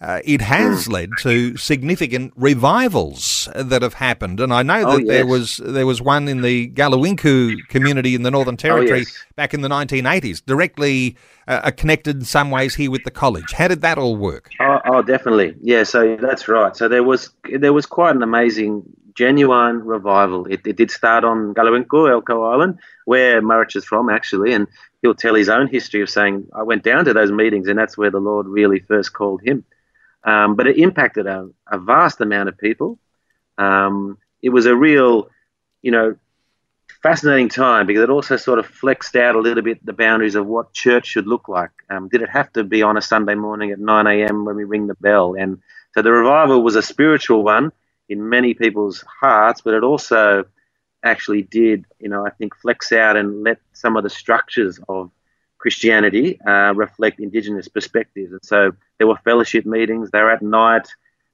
uh, 0.00 0.20
it 0.24 0.40
has 0.40 0.86
hmm. 0.86 0.92
led 0.92 1.10
to 1.20 1.56
significant 1.56 2.32
revivals 2.36 3.48
that 3.54 3.82
have 3.82 3.94
happened, 3.94 4.40
and 4.40 4.52
I 4.52 4.62
know 4.62 4.82
oh, 4.86 4.90
that 4.92 4.94
oh, 4.94 4.98
yes. 4.98 5.08
there 5.08 5.26
was 5.26 5.56
there 5.58 5.86
was 5.86 6.02
one 6.02 6.28
in 6.28 6.42
the 6.42 6.68
Galiwinku 6.70 7.66
community 7.68 8.14
in 8.14 8.22
the 8.22 8.30
Northern 8.30 8.56
Territory 8.56 8.90
oh, 8.90 8.96
yes. 8.96 9.24
back 9.36 9.54
in 9.54 9.60
the 9.60 9.68
1980s, 9.68 10.44
directly 10.44 11.16
uh, 11.46 11.70
connected 11.70 12.16
in 12.16 12.24
some 12.24 12.50
ways 12.50 12.74
here 12.74 12.90
with 12.90 13.04
the 13.04 13.10
college. 13.10 13.52
How 13.52 13.68
did 13.68 13.82
that 13.82 13.98
all 13.98 14.16
work? 14.16 14.50
Oh, 14.60 14.80
oh, 14.86 15.02
definitely, 15.02 15.54
yeah. 15.62 15.84
So 15.84 16.16
that's 16.16 16.48
right. 16.48 16.76
So 16.76 16.88
there 16.88 17.02
was 17.02 17.30
there 17.44 17.72
was 17.72 17.86
quite 17.86 18.16
an 18.16 18.22
amazing, 18.22 18.82
genuine 19.14 19.84
revival. 19.84 20.46
It, 20.46 20.66
it 20.66 20.76
did 20.76 20.90
start 20.90 21.24
on 21.24 21.54
Galiwinku, 21.54 21.86
Elcho 22.22 22.52
Island, 22.52 22.78
where 23.04 23.40
Murrich 23.42 23.76
is 23.76 23.84
from, 23.84 24.10
actually, 24.10 24.52
and 24.52 24.66
he'll 25.02 25.14
tell 25.14 25.34
his 25.34 25.48
own 25.48 25.68
history 25.68 26.00
of 26.02 26.10
saying, 26.10 26.48
I 26.54 26.62
went 26.62 26.82
down 26.82 27.04
to 27.04 27.12
those 27.12 27.30
meetings, 27.30 27.68
and 27.68 27.78
that's 27.78 27.96
where 27.98 28.10
the 28.10 28.20
Lord 28.20 28.46
really 28.46 28.80
first 28.80 29.12
called 29.12 29.42
him. 29.42 29.64
Um, 30.24 30.56
but 30.56 30.66
it 30.66 30.78
impacted 30.78 31.26
a, 31.26 31.50
a, 31.70 31.78
vast 31.78 32.20
amount 32.20 32.48
of 32.48 32.56
people. 32.56 32.98
Um, 33.58 34.16
it 34.42 34.48
was 34.48 34.64
a 34.64 34.74
real, 34.74 35.28
you 35.82 35.90
know, 35.90 36.16
fascinating 37.02 37.50
time 37.50 37.86
because 37.86 38.02
it 38.02 38.08
also 38.08 38.38
sort 38.38 38.58
of 38.58 38.66
flexed 38.66 39.16
out 39.16 39.34
a 39.34 39.38
little 39.38 39.62
bit 39.62 39.84
the 39.84 39.92
boundaries 39.92 40.34
of 40.34 40.46
what 40.46 40.72
church 40.72 41.06
should 41.06 41.26
look 41.26 41.48
like. 41.48 41.70
Um, 41.90 42.08
did 42.08 42.22
it 42.22 42.30
have 42.30 42.50
to 42.54 42.64
be 42.64 42.82
on 42.82 42.96
a 42.96 43.02
Sunday 43.02 43.34
morning 43.34 43.70
at 43.70 43.78
9 43.78 44.06
a.m. 44.06 44.46
when 44.46 44.56
we 44.56 44.64
ring 44.64 44.86
the 44.86 44.94
bell? 44.94 45.34
And 45.38 45.60
so 45.92 46.00
the 46.00 46.10
revival 46.10 46.62
was 46.62 46.76
a 46.76 46.82
spiritual 46.82 47.44
one 47.44 47.70
in 48.08 48.28
many 48.28 48.54
people's 48.54 49.04
hearts, 49.20 49.60
but 49.60 49.74
it 49.74 49.84
also 49.84 50.44
actually 51.04 51.42
did, 51.42 51.84
you 52.00 52.08
know, 52.08 52.26
I 52.26 52.30
think 52.30 52.56
flex 52.56 52.90
out 52.92 53.16
and 53.16 53.44
let 53.44 53.58
some 53.74 53.96
of 53.96 54.02
the 54.02 54.10
structures 54.10 54.80
of 54.88 55.10
Christianity 55.64 56.38
uh, 56.42 56.74
reflect 56.74 57.20
Indigenous 57.20 57.68
perspectives. 57.68 58.32
And 58.32 58.44
so 58.44 58.72
there 58.98 59.06
were 59.06 59.16
fellowship 59.24 59.64
meetings, 59.64 60.10
they 60.10 60.20
were 60.20 60.30
at 60.30 60.42
night, 60.42 60.86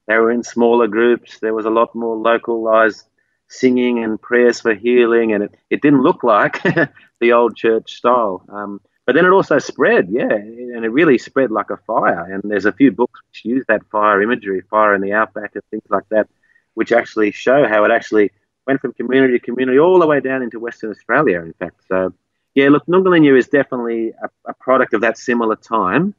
they 0.06 0.14
were 0.18 0.30
in 0.30 0.44
smaller 0.44 0.86
groups, 0.86 1.40
there 1.40 1.52
was 1.52 1.66
a 1.66 1.70
lot 1.70 1.96
more 1.96 2.14
localized 2.14 3.02
singing 3.48 4.04
and 4.04 4.22
prayers 4.22 4.60
for 4.60 4.72
healing, 4.72 5.32
and 5.32 5.42
it, 5.42 5.54
it 5.68 5.82
didn't 5.82 6.02
look 6.02 6.22
like 6.22 6.62
the 7.20 7.32
old 7.32 7.56
church 7.56 7.94
style. 7.94 8.44
Um, 8.48 8.80
but 9.04 9.16
then 9.16 9.26
it 9.26 9.32
also 9.32 9.58
spread, 9.58 10.06
yeah, 10.10 10.32
and 10.32 10.84
it 10.84 10.92
really 10.92 11.18
spread 11.18 11.50
like 11.50 11.70
a 11.70 11.76
fire. 11.78 12.32
And 12.32 12.48
there's 12.48 12.66
a 12.66 12.72
few 12.72 12.92
books 12.92 13.18
which 13.26 13.44
use 13.44 13.64
that 13.66 13.84
fire 13.90 14.22
imagery, 14.22 14.60
fire 14.70 14.94
in 14.94 15.00
the 15.00 15.12
outback, 15.12 15.56
and 15.56 15.64
things 15.72 15.88
like 15.88 16.08
that, 16.10 16.28
which 16.74 16.92
actually 16.92 17.32
show 17.32 17.66
how 17.66 17.82
it 17.84 17.90
actually 17.90 18.30
went 18.64 18.80
from 18.80 18.92
community 18.92 19.40
to 19.40 19.44
community 19.44 19.80
all 19.80 19.98
the 19.98 20.06
way 20.06 20.20
down 20.20 20.44
into 20.44 20.60
Western 20.60 20.92
Australia, 20.92 21.40
in 21.40 21.52
fact. 21.54 21.80
So, 21.88 22.14
yeah, 22.60 22.68
look, 22.68 22.86
Nungalinya 22.86 23.36
is 23.38 23.48
definitely 23.48 24.10
a, 24.10 24.28
a 24.46 24.54
product 24.54 24.92
of 24.94 25.00
that 25.00 25.16
similar 25.16 25.56
time. 25.56 26.14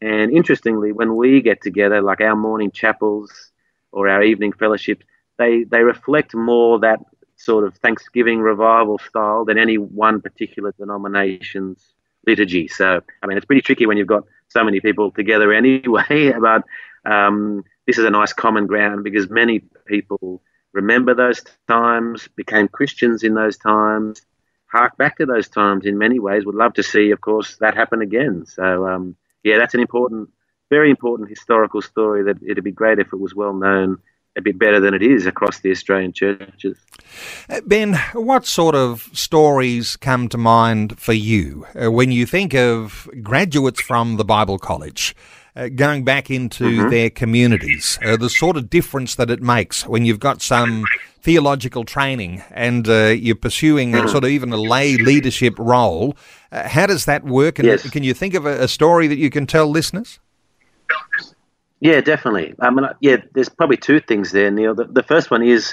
And 0.00 0.30
interestingly, 0.30 0.92
when 0.92 1.16
we 1.16 1.40
get 1.40 1.62
together, 1.62 2.00
like 2.00 2.20
our 2.20 2.36
morning 2.36 2.70
chapels 2.70 3.52
or 3.92 4.08
our 4.08 4.22
evening 4.22 4.52
fellowships, 4.52 5.04
they 5.38 5.64
they 5.64 5.82
reflect 5.82 6.34
more 6.34 6.78
that 6.80 7.00
sort 7.36 7.64
of 7.66 7.76
Thanksgiving 7.76 8.40
revival 8.40 8.98
style 8.98 9.44
than 9.44 9.58
any 9.58 9.76
one 9.76 10.20
particular 10.20 10.72
denomination's 10.78 11.94
liturgy. 12.26 12.68
So, 12.68 13.00
I 13.22 13.26
mean, 13.26 13.36
it's 13.36 13.46
pretty 13.46 13.62
tricky 13.62 13.86
when 13.86 13.98
you've 13.98 14.06
got 14.16 14.24
so 14.48 14.64
many 14.64 14.80
people 14.80 15.10
together 15.10 15.52
anyway. 15.52 16.32
But 16.40 16.64
um, 17.04 17.64
this 17.86 17.98
is 17.98 18.04
a 18.04 18.10
nice 18.10 18.32
common 18.32 18.66
ground 18.66 19.04
because 19.04 19.28
many 19.28 19.60
people 19.86 20.42
remember 20.72 21.14
those 21.14 21.42
times, 21.68 22.28
became 22.36 22.68
Christians 22.68 23.22
in 23.22 23.34
those 23.34 23.56
times, 23.56 24.22
hark 24.66 24.96
back 24.96 25.18
to 25.18 25.26
those 25.26 25.48
times 25.48 25.86
in 25.86 25.98
many 25.98 26.18
ways. 26.18 26.44
Would 26.44 26.54
love 26.54 26.74
to 26.74 26.82
see, 26.82 27.10
of 27.10 27.20
course, 27.20 27.56
that 27.56 27.74
happen 27.74 28.00
again. 28.00 28.46
So, 28.46 28.86
um, 28.88 29.16
yeah, 29.42 29.58
that's 29.58 29.74
an 29.74 29.80
important, 29.80 30.30
very 30.70 30.90
important 30.90 31.28
historical 31.28 31.82
story 31.82 32.24
that 32.24 32.42
it'd 32.42 32.64
be 32.64 32.72
great 32.72 32.98
if 32.98 33.12
it 33.12 33.20
was 33.20 33.34
well 33.34 33.54
known 33.54 33.98
a 34.36 34.42
bit 34.42 34.58
better 34.58 34.80
than 34.80 34.94
it 34.94 35.02
is 35.02 35.26
across 35.26 35.60
the 35.60 35.70
Australian 35.70 36.12
churches. 36.12 36.76
Uh, 37.48 37.60
ben, 37.66 37.94
what 38.14 38.46
sort 38.46 38.74
of 38.74 39.08
stories 39.12 39.96
come 39.96 40.28
to 40.28 40.38
mind 40.38 40.98
for 40.98 41.12
you 41.12 41.66
uh, 41.80 41.90
when 41.90 42.10
you 42.10 42.26
think 42.26 42.54
of 42.54 43.08
graduates 43.22 43.80
from 43.80 44.16
the 44.16 44.24
Bible 44.24 44.58
College? 44.58 45.14
Uh, 45.56 45.68
going 45.68 46.02
back 46.02 46.32
into 46.32 46.64
mm-hmm. 46.64 46.90
their 46.90 47.08
communities, 47.08 47.96
uh, 48.04 48.16
the 48.16 48.28
sort 48.28 48.56
of 48.56 48.68
difference 48.68 49.14
that 49.14 49.30
it 49.30 49.40
makes 49.40 49.86
when 49.86 50.04
you've 50.04 50.18
got 50.18 50.42
some 50.42 50.84
theological 51.20 51.84
training 51.84 52.42
and 52.50 52.88
uh, 52.88 53.14
you're 53.16 53.36
pursuing 53.36 53.92
mm-hmm. 53.92 54.08
sort 54.08 54.24
of 54.24 54.30
even 54.30 54.52
a 54.52 54.56
lay 54.56 54.96
leadership 54.96 55.54
role. 55.56 56.16
Uh, 56.50 56.68
how 56.68 56.86
does 56.86 57.04
that 57.04 57.22
work? 57.22 57.60
And 57.60 57.68
yes. 57.68 57.88
can 57.88 58.02
you 58.02 58.12
think 58.12 58.34
of 58.34 58.46
a, 58.46 58.64
a 58.64 58.68
story 58.68 59.06
that 59.06 59.16
you 59.16 59.30
can 59.30 59.46
tell 59.46 59.68
listeners? 59.68 60.18
Yeah, 61.78 62.00
definitely. 62.00 62.54
I 62.58 62.70
mean, 62.70 62.86
yeah, 63.00 63.18
there's 63.34 63.48
probably 63.48 63.76
two 63.76 64.00
things 64.00 64.32
there, 64.32 64.50
Neil. 64.50 64.74
The, 64.74 64.86
the 64.86 65.02
first 65.02 65.30
one 65.30 65.42
is 65.42 65.72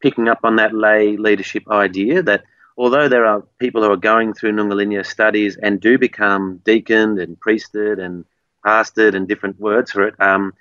picking 0.00 0.28
up 0.28 0.40
on 0.44 0.56
that 0.56 0.72
lay 0.72 1.16
leadership 1.16 1.68
idea 1.68 2.22
that 2.22 2.44
although 2.76 3.08
there 3.08 3.26
are 3.26 3.42
people 3.58 3.82
who 3.82 3.90
are 3.90 3.96
going 3.96 4.34
through 4.34 4.52
Nungalinya 4.52 5.04
studies 5.04 5.56
and 5.56 5.80
do 5.80 5.98
become 5.98 6.60
deaconed 6.64 7.18
and 7.18 7.40
priested 7.40 7.98
and 7.98 8.24
pastored 8.66 9.14
and 9.14 9.28
different 9.28 9.60
words 9.60 9.92
for 9.92 10.08
it, 10.08 10.14
um, 10.20 10.52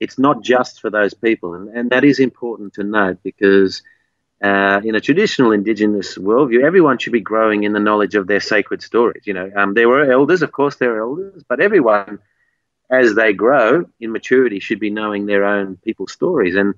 it's 0.00 0.18
not 0.18 0.42
just 0.42 0.80
for 0.80 0.90
those 0.90 1.14
people. 1.14 1.54
And, 1.54 1.68
and 1.76 1.90
that 1.90 2.04
is 2.04 2.18
important 2.18 2.74
to 2.74 2.82
note 2.82 3.18
because 3.22 3.82
uh, 4.42 4.80
in 4.82 4.94
a 4.96 5.00
traditional 5.00 5.52
Indigenous 5.52 6.18
worldview, 6.18 6.64
everyone 6.64 6.98
should 6.98 7.12
be 7.12 7.20
growing 7.20 7.62
in 7.62 7.72
the 7.72 7.80
knowledge 7.88 8.16
of 8.16 8.26
their 8.26 8.40
sacred 8.40 8.82
stories. 8.82 9.22
You 9.26 9.34
know, 9.34 9.48
um, 9.54 9.74
there 9.74 9.88
were 9.88 10.10
elders, 10.10 10.42
of 10.42 10.50
course, 10.50 10.76
there 10.76 10.96
are 10.96 11.02
elders, 11.02 11.44
but 11.48 11.60
everyone– 11.60 12.18
as 12.92 13.14
they 13.14 13.32
grow 13.32 13.86
in 14.00 14.12
maturity, 14.12 14.60
should 14.60 14.78
be 14.78 14.90
knowing 14.90 15.24
their 15.24 15.44
own 15.44 15.78
people's 15.78 16.12
stories. 16.12 16.54
And 16.54 16.74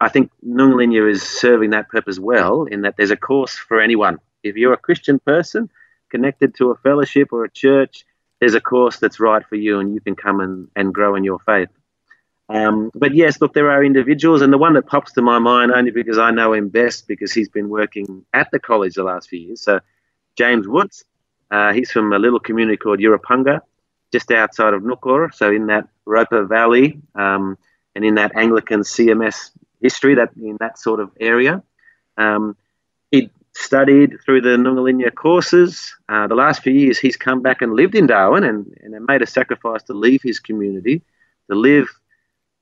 I 0.00 0.08
think 0.08 0.32
Nungalinya 0.44 1.08
is 1.08 1.22
serving 1.22 1.70
that 1.70 1.88
purpose 1.88 2.18
well 2.18 2.64
in 2.64 2.82
that 2.82 2.96
there's 2.96 3.12
a 3.12 3.16
course 3.16 3.54
for 3.54 3.80
anyone. 3.80 4.18
If 4.42 4.56
you're 4.56 4.72
a 4.72 4.78
Christian 4.78 5.20
person 5.20 5.70
connected 6.10 6.56
to 6.56 6.72
a 6.72 6.76
fellowship 6.76 7.32
or 7.32 7.44
a 7.44 7.50
church, 7.50 8.04
there's 8.40 8.54
a 8.54 8.60
course 8.60 8.98
that's 8.98 9.20
right 9.20 9.44
for 9.46 9.56
you 9.56 9.80
and 9.80 9.94
you 9.94 10.00
can 10.00 10.14
come 10.14 10.40
and, 10.40 10.68
and 10.76 10.92
grow 10.94 11.14
in 11.14 11.24
your 11.24 11.38
faith. 11.40 11.68
Um, 12.48 12.90
but 12.94 13.14
yes, 13.14 13.40
look, 13.40 13.54
there 13.54 13.70
are 13.70 13.84
individuals, 13.84 14.40
and 14.40 14.52
the 14.52 14.58
one 14.58 14.74
that 14.74 14.86
pops 14.86 15.12
to 15.12 15.22
my 15.22 15.38
mind 15.38 15.72
only 15.72 15.90
because 15.90 16.18
I 16.18 16.30
know 16.30 16.52
him 16.52 16.68
best 16.68 17.08
because 17.08 17.32
he's 17.32 17.48
been 17.48 17.68
working 17.68 18.24
at 18.32 18.50
the 18.52 18.60
college 18.60 18.94
the 18.94 19.02
last 19.02 19.28
few 19.28 19.40
years. 19.40 19.62
So, 19.62 19.80
James 20.36 20.68
Woods, 20.68 21.04
uh, 21.50 21.72
he's 21.72 21.90
from 21.90 22.12
a 22.12 22.18
little 22.18 22.38
community 22.38 22.76
called 22.76 23.00
Urapunga 23.00 23.60
just 24.12 24.30
outside 24.30 24.74
of 24.74 24.82
Ngukurr, 24.82 25.34
so 25.34 25.50
in 25.50 25.66
that 25.66 25.88
Roper 26.04 26.44
Valley 26.44 27.00
um, 27.16 27.58
and 27.96 28.04
in 28.04 28.14
that 28.14 28.36
Anglican 28.36 28.80
CMS 28.80 29.50
history, 29.80 30.14
that 30.14 30.30
in 30.36 30.56
that 30.60 30.78
sort 30.78 31.00
of 31.00 31.10
area. 31.18 31.62
Um, 32.16 32.56
he 33.10 33.30
studied 33.56 34.18
through 34.24 34.42
the 34.42 34.56
Nungalinya 34.56 35.14
courses. 35.14 35.94
Uh, 36.08 36.26
the 36.26 36.34
last 36.34 36.62
few 36.62 36.72
years, 36.72 36.98
he's 36.98 37.16
come 37.16 37.40
back 37.40 37.62
and 37.62 37.72
lived 37.72 37.94
in 37.94 38.06
Darwin 38.06 38.44
and, 38.44 38.76
and 38.82 39.04
made 39.06 39.22
a 39.22 39.26
sacrifice 39.26 39.82
to 39.84 39.94
leave 39.94 40.22
his 40.22 40.40
community 40.40 41.02
to 41.48 41.56
live 41.56 41.88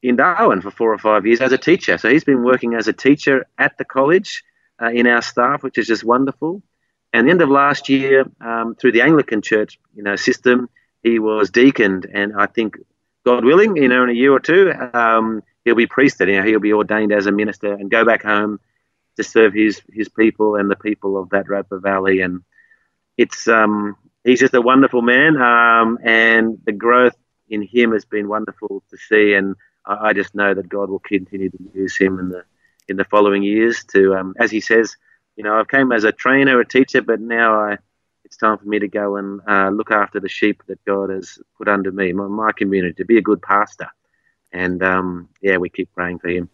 in 0.03 0.16
Darwin 0.16 0.61
for 0.61 0.70
four 0.70 0.92
or 0.92 0.99
five 0.99 1.26
years 1.26 1.40
as 1.40 1.53
a 1.53 1.59
teacher. 1.59 1.99
So 1.99 2.09
he's 2.11 2.24
been 2.24 2.45
working 2.45 2.74
as 2.74 2.86
a 2.86 2.92
teacher 2.92 3.47
at 3.59 3.76
the 3.76 3.84
college 3.84 4.45
uh, 4.80 4.90
in 4.90 5.07
our 5.07 5.22
staff, 5.22 5.62
which 5.62 5.78
is 5.78 5.86
just 5.86 6.05
wonderful. 6.05 6.62
And 7.12 7.26
the 7.26 7.30
end 7.32 7.42
of 7.42 7.49
last 7.49 7.88
year, 7.88 8.26
um, 8.40 8.74
through 8.74 8.92
the 8.92 9.03
Anglican 9.03 9.42
Church, 9.42 9.78
you 9.95 10.03
know, 10.03 10.16
system, 10.16 10.68
he 11.03 11.18
was 11.18 11.51
deaconed, 11.51 12.07
and 12.12 12.32
I 12.36 12.47
think, 12.47 12.76
God 13.24 13.45
willing, 13.45 13.76
you 13.76 13.88
know, 13.88 14.03
in 14.05 14.11
a 14.11 14.12
year 14.12 14.32
or 14.32 14.40
two, 14.40 14.72
um, 14.92 15.42
he'll 15.64 15.74
be 15.74 15.86
priested. 15.86 16.28
You 16.28 16.36
know, 16.36 16.47
he'll 16.47 16.61
be 16.61 16.74
ordained 16.74 17.12
as 17.12 17.26
a 17.26 17.32
minister 17.32 17.72
and 17.72 17.90
go 17.90 18.05
back 18.05 18.22
home 18.22 18.61
to 19.16 19.24
serve 19.24 19.54
his 19.54 19.80
his 19.92 20.08
people 20.08 20.56
and 20.56 20.70
the 20.70 20.76
people 20.76 21.16
of 21.16 21.30
that 21.30 21.48
Roper 21.48 21.78
Valley. 21.78 22.20
And 22.20 22.42
it's 23.16 23.48
um, 23.48 23.96
he's 24.24 24.40
just 24.40 24.54
a 24.54 24.60
wonderful 24.60 25.02
man, 25.02 25.36
um, 25.36 25.98
and 26.02 26.58
the 26.64 26.72
growth 26.72 27.16
in 27.48 27.62
him 27.62 27.92
has 27.92 28.04
been 28.04 28.28
wonderful 28.28 28.82
to 28.90 28.96
see. 28.96 29.34
And 29.34 29.56
I, 29.86 30.08
I, 30.08 30.12
just 30.12 30.34
know 30.34 30.54
that 30.54 30.68
God 30.68 30.88
will 30.88 30.98
continue 30.98 31.50
to 31.50 31.58
use 31.74 31.96
him 31.96 32.18
in 32.18 32.30
the 32.30 32.44
in 32.88 32.96
the 32.96 33.04
following 33.04 33.42
years 33.42 33.84
to, 33.92 34.14
um, 34.14 34.34
as 34.38 34.50
he 34.50 34.60
says, 34.60 34.96
you 35.36 35.44
know, 35.44 35.58
I've 35.58 35.68
came 35.68 35.90
as 35.92 36.04
a 36.04 36.12
trainer, 36.12 36.60
a 36.60 36.66
teacher, 36.66 37.00
but 37.00 37.20
now 37.20 37.58
I 37.58 37.78
it's 38.24 38.36
time 38.36 38.58
for 38.58 38.64
me 38.64 38.78
to 38.78 38.88
go 38.88 39.16
and 39.16 39.40
uh, 39.46 39.68
look 39.68 39.90
after 39.90 40.18
the 40.18 40.28
sheep 40.28 40.62
that 40.66 40.84
God 40.84 41.10
has 41.10 41.38
put 41.58 41.68
under 41.68 41.92
me, 41.92 42.12
my, 42.12 42.26
my 42.26 42.52
community, 42.52 42.94
to 42.94 43.04
be 43.04 43.18
a 43.18 43.22
good 43.22 43.42
pastor. 43.42 43.88
And 44.52 44.82
um, 44.82 45.28
yeah, 45.42 45.58
we 45.58 45.68
keep 45.68 45.92
praying 45.92 46.20
for 46.20 46.28
him. 46.28 46.48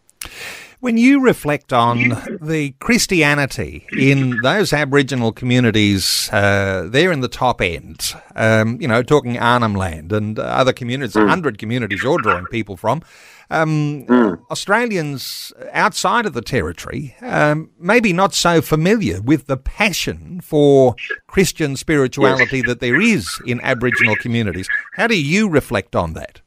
When 0.81 0.97
you 0.97 1.20
reflect 1.20 1.74
on 1.74 2.09
the 2.41 2.74
Christianity 2.78 3.87
in 3.93 4.41
those 4.43 4.72
Aboriginal 4.72 5.31
communities 5.31 6.31
uh, 6.33 6.89
there 6.89 7.12
in 7.12 7.20
the 7.20 7.28
top 7.28 7.61
end, 7.61 8.14
um, 8.35 8.81
you 8.81 8.89
know, 8.89 9.03
talking 9.03 9.39
Arnhem 9.39 9.74
Land 9.74 10.11
and 10.11 10.39
other 10.39 10.72
communities, 10.72 11.14
mm. 11.14 11.20
100 11.20 11.59
communities 11.59 12.03
you're 12.03 12.16
drawing 12.22 12.47
people 12.47 12.78
from, 12.78 13.03
um, 13.51 14.07
mm. 14.07 14.41
Australians 14.51 15.53
outside 15.72 16.24
of 16.24 16.33
the 16.33 16.41
territory 16.41 17.14
um, 17.20 17.68
maybe 17.78 18.14
not 18.14 18.33
so 18.33 18.62
familiar 18.62 19.20
with 19.20 19.49
the 19.49 19.59
passion 19.59 20.41
for 20.41 20.95
Christian 21.26 21.76
spirituality 21.76 22.62
that 22.62 22.81
there 22.81 22.99
is 22.99 23.28
in 23.47 23.61
Aboriginal 23.61 24.16
communities. 24.16 24.68
How 24.95 25.09
do 25.09 25.20
you 25.20 25.47
reflect 25.47 25.95
on 25.95 26.14
that? 26.14 26.41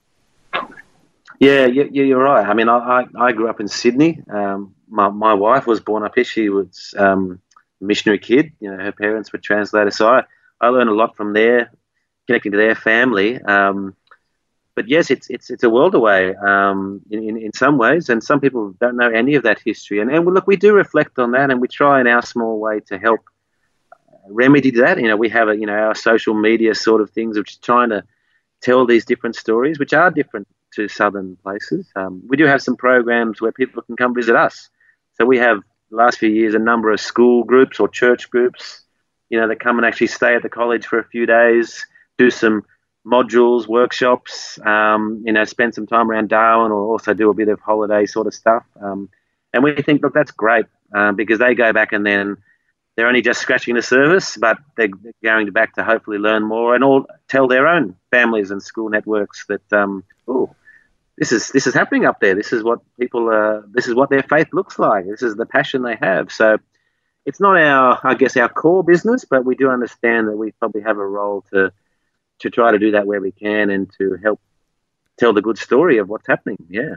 Yeah, 1.44 1.66
yeah, 1.66 1.84
you, 1.92 2.18
are 2.18 2.24
right. 2.24 2.48
I 2.48 2.54
mean, 2.54 2.70
I, 2.70 3.06
I, 3.20 3.34
grew 3.34 3.50
up 3.50 3.60
in 3.60 3.68
Sydney. 3.68 4.22
Um, 4.32 4.76
my, 4.88 5.10
my 5.10 5.34
wife 5.34 5.68
was 5.68 5.82
born 5.82 6.04
up 6.04 6.16
here. 6.16 6.24
She 6.24 6.48
was 6.48 6.94
um, 6.98 7.42
a 7.82 7.84
missionary 7.84 8.20
kid. 8.20 8.54
You 8.62 8.72
know, 8.72 8.82
her 8.82 8.94
parents 8.94 9.34
were 9.34 9.40
translators. 9.40 9.98
So 9.98 10.08
I, 10.08 10.24
I 10.62 10.70
learned 10.70 10.90
a 10.90 10.94
lot 10.94 11.18
from 11.18 11.34
there, 11.34 11.70
connecting 12.28 12.54
to 12.54 12.58
their 12.58 12.76
family. 12.76 13.42
Um, 13.42 13.94
but 14.74 14.88
yes, 14.88 15.12
it's 15.12 15.30
it's 15.30 15.50
it's 15.50 15.64
a 15.64 15.70
world 15.70 15.96
away 15.96 16.34
um, 16.34 17.02
in, 17.12 17.28
in, 17.28 17.38
in 17.38 17.54
some 17.54 17.78
ways, 17.78 18.08
and 18.08 18.24
some 18.24 18.40
people 18.40 18.74
don't 18.80 18.96
know 18.96 19.10
any 19.10 19.36
of 19.36 19.44
that 19.44 19.60
history. 19.60 20.00
And 20.00 20.10
and 20.10 20.26
look, 20.26 20.48
we 20.48 20.56
do 20.56 20.72
reflect 20.74 21.20
on 21.20 21.32
that, 21.32 21.52
and 21.52 21.60
we 21.60 21.68
try 21.68 22.00
in 22.00 22.08
our 22.08 22.22
small 22.22 22.58
way 22.58 22.80
to 22.88 22.98
help 22.98 23.20
remedy 24.30 24.72
that. 24.72 24.98
You 24.98 25.10
know, 25.10 25.18
we 25.18 25.28
have 25.28 25.50
a 25.50 25.58
you 25.58 25.66
know 25.66 25.74
our 25.74 25.94
social 25.94 26.36
media 26.36 26.74
sort 26.74 27.02
of 27.02 27.10
things, 27.12 27.38
which 27.38 27.52
is 27.52 27.58
trying 27.58 27.90
to 27.90 28.06
tell 28.62 28.86
these 28.86 29.04
different 29.04 29.36
stories, 29.36 29.78
which 29.78 29.94
are 29.94 30.10
different 30.10 30.48
to 30.76 30.88
southern 30.88 31.36
places. 31.38 31.88
Um, 31.96 32.22
we 32.28 32.38
do 32.38 32.46
have 32.46 32.62
some 32.62 32.76
programs 32.76 33.42
where 33.42 33.52
people 33.52 33.82
can 33.84 33.96
come 33.96 34.14
visit 34.14 34.36
us. 34.36 34.70
So 35.14 35.26
we 35.26 35.38
have 35.38 35.60
the 35.90 35.98
last 35.98 36.18
few 36.18 36.30
years 36.30 36.56
a 36.56 36.60
number 36.60 36.92
of 36.92 37.00
school 37.00 37.44
groups 37.44 37.80
or 37.80 37.88
church 37.88 38.30
groups, 38.30 38.82
you 39.30 39.40
know, 39.40 39.48
that 39.48 39.60
come 39.60 39.78
and 39.78 39.86
actually 39.86 40.08
stay 40.08 40.36
at 40.36 40.42
the 40.42 40.50
college 40.50 40.86
for 40.86 41.00
a 41.00 41.04
few 41.04 41.26
days, 41.26 41.86
do 42.18 42.30
some 42.30 42.64
modules, 43.06 43.68
workshops, 43.68 44.60
um, 44.66 45.24
you 45.26 45.34
know, 45.34 45.44
spend 45.44 45.76
some 45.76 45.88
time 45.88 46.10
around 46.10 46.30
Darwin 46.30 46.72
or 46.72 46.84
also 46.92 47.14
do 47.14 47.30
a 47.30 47.34
bit 47.34 47.50
of 47.50 47.60
holiday 47.60 48.06
sort 48.06 48.28
of 48.28 48.34
stuff. 48.34 48.64
Um, 48.82 49.10
and 49.54 49.64
we 49.64 49.76
think, 49.82 50.02
look, 50.02 50.14
that's 50.14 50.32
great 50.32 50.66
uh, 50.96 51.12
because 51.12 51.40
they 51.40 51.54
go 51.54 51.74
back 51.74 51.94
and 51.94 52.06
then 52.06 52.38
they're 52.96 53.08
only 53.08 53.22
just 53.22 53.42
scratching 53.42 53.76
the 53.76 53.82
surface, 53.82 54.38
but 54.38 54.58
they're 54.78 54.90
going 55.24 55.50
back 55.52 55.76
to 55.76 55.84
hopefully 55.84 56.18
learn 56.18 56.44
more 56.44 56.76
and 56.76 56.84
all 56.84 57.06
tell 57.28 57.48
their 57.48 57.68
own 57.68 57.96
families 58.12 58.52
and 58.52 58.62
school 58.62 58.90
networks 58.90 59.46
that, 59.48 59.74
um, 59.74 60.04
oh, 60.28 60.56
this 61.18 61.32
is 61.32 61.50
this 61.50 61.68
is 61.68 61.74
happening 61.74 62.06
up 62.06 62.20
there. 62.20 62.36
This 62.36 62.54
is 62.54 62.64
what 62.64 62.80
people 63.00 63.30
uh, 63.30 63.62
this 63.72 63.88
is 63.88 63.96
what 63.96 64.10
their 64.10 64.24
faith 64.24 64.48
looks 64.54 64.80
like. 64.80 65.06
This 65.06 65.22
is 65.22 65.36
the 65.36 65.46
passion 65.46 65.84
they 65.84 65.98
have. 66.02 66.32
So 66.32 66.58
it's 67.26 67.40
not 67.40 67.58
our 67.58 68.00
I 68.04 68.16
guess 68.16 68.36
our 68.38 68.50
core 68.50 68.84
business, 68.84 69.26
but 69.26 69.46
we 69.46 69.56
do 69.56 69.70
understand 69.70 70.28
that 70.28 70.38
we 70.38 70.52
probably 70.52 70.82
have 70.82 70.98
a 70.98 71.06
role 71.06 71.44
to 71.54 71.72
to 72.40 72.50
try 72.50 72.72
to 72.72 72.80
do 72.80 72.92
that 72.92 73.08
where 73.08 73.22
we 73.22 73.32
can 73.32 73.70
and 73.70 73.92
to 74.00 74.18
help 74.22 74.42
tell 75.20 75.34
the 75.34 75.42
good 75.42 75.58
story 75.58 75.98
of 75.98 76.10
what's 76.10 76.28
happening. 76.28 76.58
Yeah. 76.70 76.96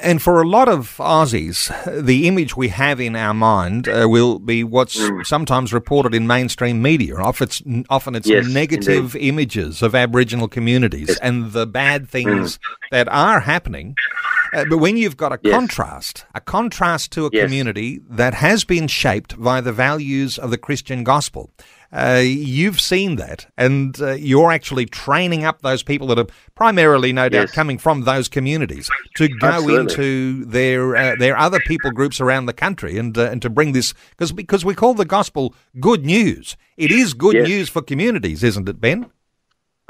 And 0.00 0.22
for 0.22 0.40
a 0.40 0.48
lot 0.48 0.68
of 0.68 0.96
Aussies, 0.98 1.70
the 2.04 2.26
image 2.26 2.56
we 2.56 2.68
have 2.68 3.00
in 3.00 3.14
our 3.16 3.34
mind 3.34 3.88
uh, 3.88 4.06
will 4.08 4.38
be 4.38 4.64
what's 4.64 4.98
mm. 4.98 5.26
sometimes 5.26 5.72
reported 5.72 6.14
in 6.14 6.26
mainstream 6.26 6.80
media. 6.80 7.16
Often 7.16 7.44
it's, 7.44 7.62
often 7.90 8.14
it's 8.14 8.28
yes, 8.28 8.46
negative 8.48 9.14
indeed. 9.14 9.28
images 9.28 9.82
of 9.82 9.94
Aboriginal 9.94 10.48
communities 10.48 11.08
yes. 11.08 11.18
and 11.18 11.52
the 11.52 11.66
bad 11.66 12.08
things 12.08 12.56
mm. 12.56 12.60
that 12.90 13.08
are 13.08 13.40
happening. 13.40 13.96
Uh, 14.54 14.64
but 14.68 14.78
when 14.78 14.96
you've 14.96 15.16
got 15.16 15.32
a 15.32 15.38
yes. 15.42 15.54
contrast, 15.54 16.26
a 16.34 16.40
contrast 16.40 17.10
to 17.12 17.26
a 17.26 17.30
community 17.30 18.00
that 18.08 18.34
has 18.34 18.64
been 18.64 18.86
shaped 18.86 19.40
by 19.40 19.60
the 19.60 19.72
values 19.72 20.38
of 20.38 20.50
the 20.50 20.58
Christian 20.58 21.04
gospel, 21.04 21.50
uh, 21.92 22.22
you've 22.24 22.80
seen 22.80 23.16
that, 23.16 23.46
and 23.58 24.00
uh, 24.00 24.12
you're 24.12 24.50
actually 24.50 24.86
training 24.86 25.44
up 25.44 25.60
those 25.60 25.82
people 25.82 26.06
that 26.06 26.18
are 26.18 26.26
primarily, 26.54 27.12
no 27.12 27.28
doubt, 27.28 27.48
yes. 27.48 27.52
coming 27.52 27.76
from 27.76 28.02
those 28.02 28.28
communities 28.28 28.88
to 29.16 29.28
go 29.28 29.48
Absolutely. 29.48 29.80
into 29.80 30.44
their 30.46 30.96
uh, 30.96 31.16
their 31.18 31.36
other 31.36 31.60
people 31.60 31.90
groups 31.90 32.20
around 32.20 32.46
the 32.46 32.54
country, 32.54 32.96
and 32.96 33.16
uh, 33.18 33.24
and 33.24 33.42
to 33.42 33.50
bring 33.50 33.72
this 33.72 33.92
because 34.10 34.32
because 34.32 34.64
we 34.64 34.74
call 34.74 34.94
the 34.94 35.04
gospel 35.04 35.54
good 35.80 36.06
news. 36.06 36.56
It 36.78 36.90
is 36.90 37.12
good 37.12 37.34
yes. 37.34 37.46
news 37.46 37.68
for 37.68 37.82
communities, 37.82 38.42
isn't 38.42 38.68
it, 38.68 38.80
Ben? 38.80 39.10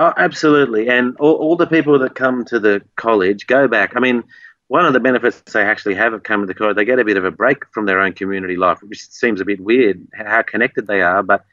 Oh, 0.01 0.13
absolutely, 0.17 0.89
and 0.89 1.17
all, 1.19 1.35
all 1.35 1.57
the 1.57 1.69
people 1.69 2.01
that 2.01 2.17
come 2.17 2.45
to 2.47 2.59
the 2.59 2.83
college 2.97 3.47
go 3.47 3.69
back. 3.69 3.93
I 3.95 4.01
mean 4.01 4.25
one 4.73 4.87
of 4.87 4.95
the 4.95 5.01
benefits 5.01 5.53
they 5.53 5.63
actually 5.63 5.95
have 5.95 6.15
of 6.15 6.23
coming 6.23 6.47
to 6.47 6.53
the 6.53 6.59
college, 6.59 6.77
they 6.77 6.85
get 6.87 6.99
a 6.99 7.05
bit 7.05 7.19
of 7.19 7.27
a 7.27 7.31
break 7.31 7.59
from 7.73 7.85
their 7.85 8.01
own 8.01 8.15
community 8.15 8.57
life, 8.57 8.79
which 8.83 9.07
seems 9.11 9.39
a 9.39 9.45
bit 9.45 9.61
weird 9.61 10.01
how 10.15 10.41
connected 10.41 10.87
they 10.87 11.03
are. 11.03 11.23
But 11.23 11.45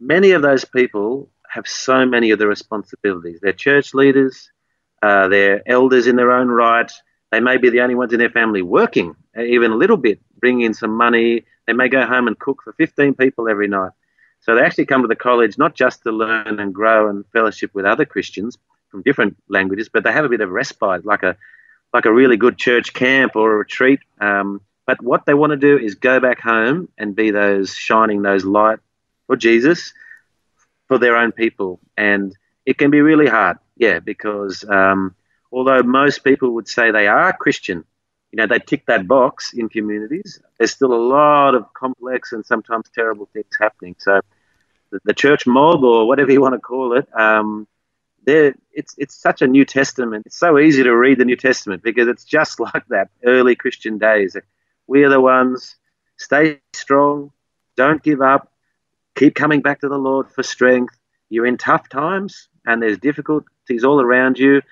many 0.00 0.32
of 0.32 0.42
those 0.42 0.64
people 0.64 1.28
have 1.48 1.66
so 1.66 2.04
many 2.06 2.30
of 2.30 2.38
the 2.38 2.46
responsibilities. 2.46 3.38
They're 3.40 3.52
church 3.52 3.94
leaders, 3.94 4.50
uh, 5.02 5.28
they're 5.28 5.62
elders 5.66 6.06
in 6.06 6.16
their 6.16 6.32
own 6.32 6.48
right. 6.48 6.90
They 7.30 7.40
may 7.40 7.58
be 7.58 7.70
the 7.70 7.80
only 7.80 7.94
ones 7.94 8.12
in 8.12 8.18
their 8.18 8.30
family 8.30 8.62
working, 8.62 9.14
uh, 9.36 9.42
even 9.42 9.70
a 9.70 9.76
little 9.76 9.96
bit, 9.96 10.20
bringing 10.38 10.62
in 10.62 10.74
some 10.74 10.96
money. 10.96 11.44
They 11.66 11.72
may 11.72 11.88
go 11.88 12.06
home 12.06 12.26
and 12.26 12.38
cook 12.38 12.62
for 12.62 12.72
15 12.72 13.14
people 13.14 13.48
every 13.48 13.68
night. 13.68 13.92
So 14.40 14.54
they 14.54 14.62
actually 14.62 14.86
come 14.86 15.02
to 15.02 15.08
the 15.08 15.16
college 15.16 15.58
not 15.58 15.74
just 15.74 16.02
to 16.04 16.12
learn 16.12 16.60
and 16.60 16.74
grow 16.74 17.08
and 17.08 17.24
fellowship 17.32 17.74
with 17.74 17.84
other 17.84 18.04
Christians 18.04 18.56
from 18.90 19.02
different 19.02 19.36
languages, 19.48 19.88
but 19.92 20.04
they 20.04 20.12
have 20.12 20.24
a 20.24 20.28
bit 20.28 20.40
of 20.40 20.50
respite, 20.50 21.04
like 21.04 21.22
a 21.22 21.36
like 21.92 22.04
a 22.04 22.12
really 22.12 22.36
good 22.36 22.58
church 22.58 22.92
camp 22.92 23.34
or 23.34 23.54
a 23.54 23.58
retreat. 23.58 24.00
Um, 24.20 24.60
but 24.86 25.02
what 25.02 25.24
they 25.24 25.34
want 25.34 25.50
to 25.52 25.56
do 25.56 25.78
is 25.78 25.94
go 25.94 26.20
back 26.20 26.38
home 26.40 26.88
and 26.98 27.16
be 27.16 27.30
those 27.30 27.74
shining 27.74 28.22
those 28.22 28.44
light 28.44 28.78
for 29.28 29.36
Jesus 29.36 29.92
for 30.88 30.98
their 30.98 31.16
own 31.16 31.30
people. 31.30 31.78
And 31.96 32.36
it 32.66 32.78
can 32.78 32.90
be 32.90 33.00
really 33.00 33.28
hard, 33.28 33.58
yeah, 33.76 34.00
because 34.00 34.64
um, 34.68 35.14
although 35.52 35.82
most 35.82 36.24
people 36.24 36.54
would 36.54 36.66
say 36.66 36.90
they 36.90 37.06
are 37.06 37.32
Christian, 37.32 37.84
you 38.32 38.38
know, 38.38 38.46
they 38.46 38.58
tick 38.58 38.86
that 38.86 39.06
box 39.06 39.52
in 39.54 39.68
communities, 39.68 40.40
there's 40.58 40.72
still 40.72 40.92
a 40.92 41.06
lot 41.16 41.54
of 41.54 41.72
complex 41.72 42.32
and 42.32 42.44
sometimes 42.44 42.90
terrible 42.92 43.28
things 43.32 43.46
happening. 43.58 43.94
So 43.98 44.20
the, 44.90 45.00
the 45.04 45.14
church 45.14 45.46
mob, 45.46 45.84
or 45.84 46.08
whatever 46.08 46.32
you 46.32 46.40
want 46.40 46.54
to 46.54 46.60
call 46.60 46.98
it, 46.98 47.06
um, 47.18 47.68
it's 48.26 48.94
it's 48.98 49.14
such 49.14 49.40
a 49.40 49.46
New 49.46 49.64
Testament. 49.64 50.26
It's 50.26 50.38
so 50.38 50.58
easy 50.58 50.82
to 50.82 50.94
read 50.94 51.18
the 51.18 51.24
New 51.24 51.36
Testament 51.36 51.82
because 51.82 52.08
it's 52.08 52.24
just 52.24 52.60
like 52.68 52.86
that 52.88 53.08
early 53.24 53.54
Christian 53.54 53.96
days. 53.98 54.36
We 54.86 55.04
are 55.04 55.10
the 55.10 55.20
ones. 55.20 55.76
Stay 56.18 56.60
strong. 56.74 57.30
Don't 57.76 58.02
give 58.02 58.20
up 58.20 58.52
keep 59.18 59.34
coming 59.34 59.60
back 59.60 59.80
to 59.80 59.88
the 59.88 59.98
Lord 59.98 60.30
for 60.30 60.42
strength. 60.42 60.96
You're 61.28 61.46
in 61.46 61.56
tough 61.56 61.88
times 61.88 62.48
and 62.64 62.82
there's 62.82 62.98
difficulties 62.98 63.84
all 63.84 64.00
around 64.00 64.38
you. 64.38 64.62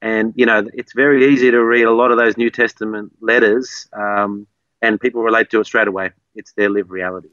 And, 0.00 0.32
you 0.36 0.46
know, 0.46 0.66
it's 0.74 0.92
very 0.92 1.32
easy 1.32 1.50
to 1.50 1.62
read 1.62 1.84
a 1.84 1.92
lot 1.92 2.10
of 2.10 2.18
those 2.18 2.36
New 2.36 2.50
Testament 2.50 3.12
letters 3.20 3.88
um, 3.92 4.46
and 4.82 5.00
people 5.00 5.22
relate 5.22 5.50
to 5.50 5.60
it 5.60 5.66
straight 5.66 5.86
away. 5.86 6.10
It's 6.34 6.52
their 6.54 6.68
lived 6.68 6.90
reality. 6.90 7.28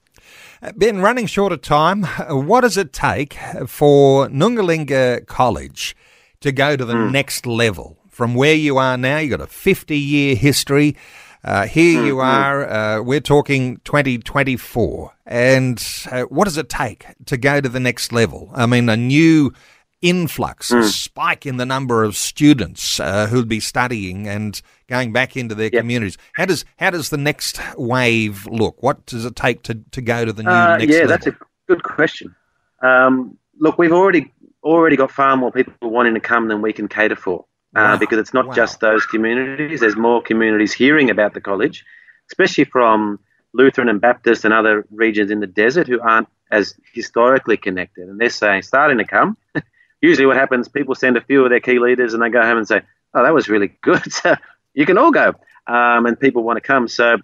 Ben, 0.75 0.99
running 0.99 1.25
short 1.25 1.51
of 1.51 1.61
time, 1.61 2.03
what 2.29 2.61
does 2.61 2.77
it 2.77 2.93
take 2.93 3.33
for 3.65 4.27
Nungalinya 4.27 5.25
College 5.25 5.95
to 6.41 6.51
go 6.51 6.75
to 6.75 6.85
the 6.85 6.93
mm. 6.93 7.11
next 7.11 7.45
level? 7.45 7.97
From 8.09 8.35
where 8.35 8.53
you 8.53 8.77
are 8.77 8.97
now, 8.97 9.17
you've 9.17 9.31
got 9.31 9.41
a 9.41 9.47
50 9.47 9.97
year 9.97 10.35
history. 10.35 10.95
Uh, 11.43 11.65
here 11.67 11.97
mm-hmm. 11.97 12.07
you 12.07 12.19
are. 12.19 12.69
Uh, 12.69 13.01
we're 13.01 13.21
talking 13.21 13.77
2024. 13.85 15.13
And 15.25 15.83
uh, 16.11 16.23
what 16.23 16.45
does 16.45 16.57
it 16.57 16.69
take 16.69 17.05
to 17.25 17.37
go 17.37 17.61
to 17.61 17.69
the 17.69 17.79
next 17.79 18.11
level? 18.11 18.49
I 18.53 18.65
mean, 18.65 18.89
a 18.89 18.97
new 18.97 19.53
influx, 20.01 20.71
mm. 20.71 20.79
a 20.79 20.83
spike 20.83 21.45
in 21.45 21.57
the 21.57 21.65
number 21.65 22.03
of 22.03 22.15
students 22.15 22.99
uh, 22.99 23.27
who'll 23.27 23.45
be 23.45 23.59
studying 23.59 24.27
and 24.27 24.61
going 24.87 25.11
back 25.11 25.35
into 25.35 25.55
their 25.55 25.69
yep. 25.71 25.81
communities. 25.81 26.17
How 26.33 26.45
does 26.45 26.65
how 26.77 26.89
does 26.89 27.09
the 27.09 27.17
next 27.17 27.59
wave 27.77 28.45
look? 28.47 28.81
What 28.81 29.05
does 29.05 29.25
it 29.25 29.35
take 29.35 29.63
to, 29.63 29.75
to 29.91 30.01
go 30.01 30.25
to 30.25 30.33
the 30.33 30.43
new 30.43 30.49
uh, 30.49 30.77
next 30.77 30.91
yeah, 30.91 30.99
level? 30.99 31.09
that's 31.09 31.27
a 31.27 31.37
good 31.67 31.83
question. 31.83 32.35
Um, 32.81 33.37
look, 33.59 33.77
we've 33.77 33.91
already 33.91 34.31
already 34.63 34.95
got 34.95 35.11
far 35.11 35.37
more 35.37 35.51
people 35.51 35.73
wanting 35.89 36.13
to 36.13 36.19
come 36.19 36.47
than 36.47 36.61
we 36.61 36.73
can 36.73 36.87
cater 36.87 37.15
for 37.15 37.45
uh, 37.75 37.79
wow. 37.79 37.97
because 37.97 38.17
it's 38.17 38.33
not 38.33 38.47
wow. 38.47 38.53
just 38.53 38.79
those 38.79 39.05
communities. 39.05 39.79
There's 39.79 39.95
more 39.95 40.21
communities 40.21 40.73
hearing 40.73 41.09
about 41.09 41.33
the 41.33 41.41
college, 41.41 41.85
especially 42.31 42.65
from 42.65 43.19
Lutheran 43.53 43.89
and 43.89 44.01
Baptist 44.01 44.45
and 44.45 44.53
other 44.53 44.85
regions 44.91 45.31
in 45.31 45.39
the 45.39 45.47
desert 45.47 45.87
who 45.87 45.99
aren't 45.99 46.27
as 46.51 46.75
historically 46.93 47.57
connected. 47.57 48.07
And 48.07 48.19
they're 48.19 48.29
saying, 48.29 48.63
starting 48.63 48.97
to 48.97 49.05
come. 49.05 49.37
Usually, 50.01 50.25
what 50.25 50.37
happens, 50.37 50.67
people 50.67 50.95
send 50.95 51.17
a 51.17 51.21
few 51.21 51.43
of 51.43 51.49
their 51.49 51.59
key 51.59 51.79
leaders 51.79 52.13
and 52.13 52.23
they 52.23 52.29
go 52.29 52.41
home 52.41 52.57
and 52.57 52.67
say, 52.67 52.81
Oh, 53.13 53.23
that 53.23 53.33
was 53.33 53.49
really 53.49 53.75
good. 53.81 54.01
So 54.11 54.35
you 54.73 54.85
can 54.85 54.97
all 54.97 55.11
go. 55.11 55.33
Um, 55.67 56.05
and 56.05 56.19
people 56.19 56.43
want 56.43 56.57
to 56.57 56.61
come. 56.61 56.87
So 56.87 57.17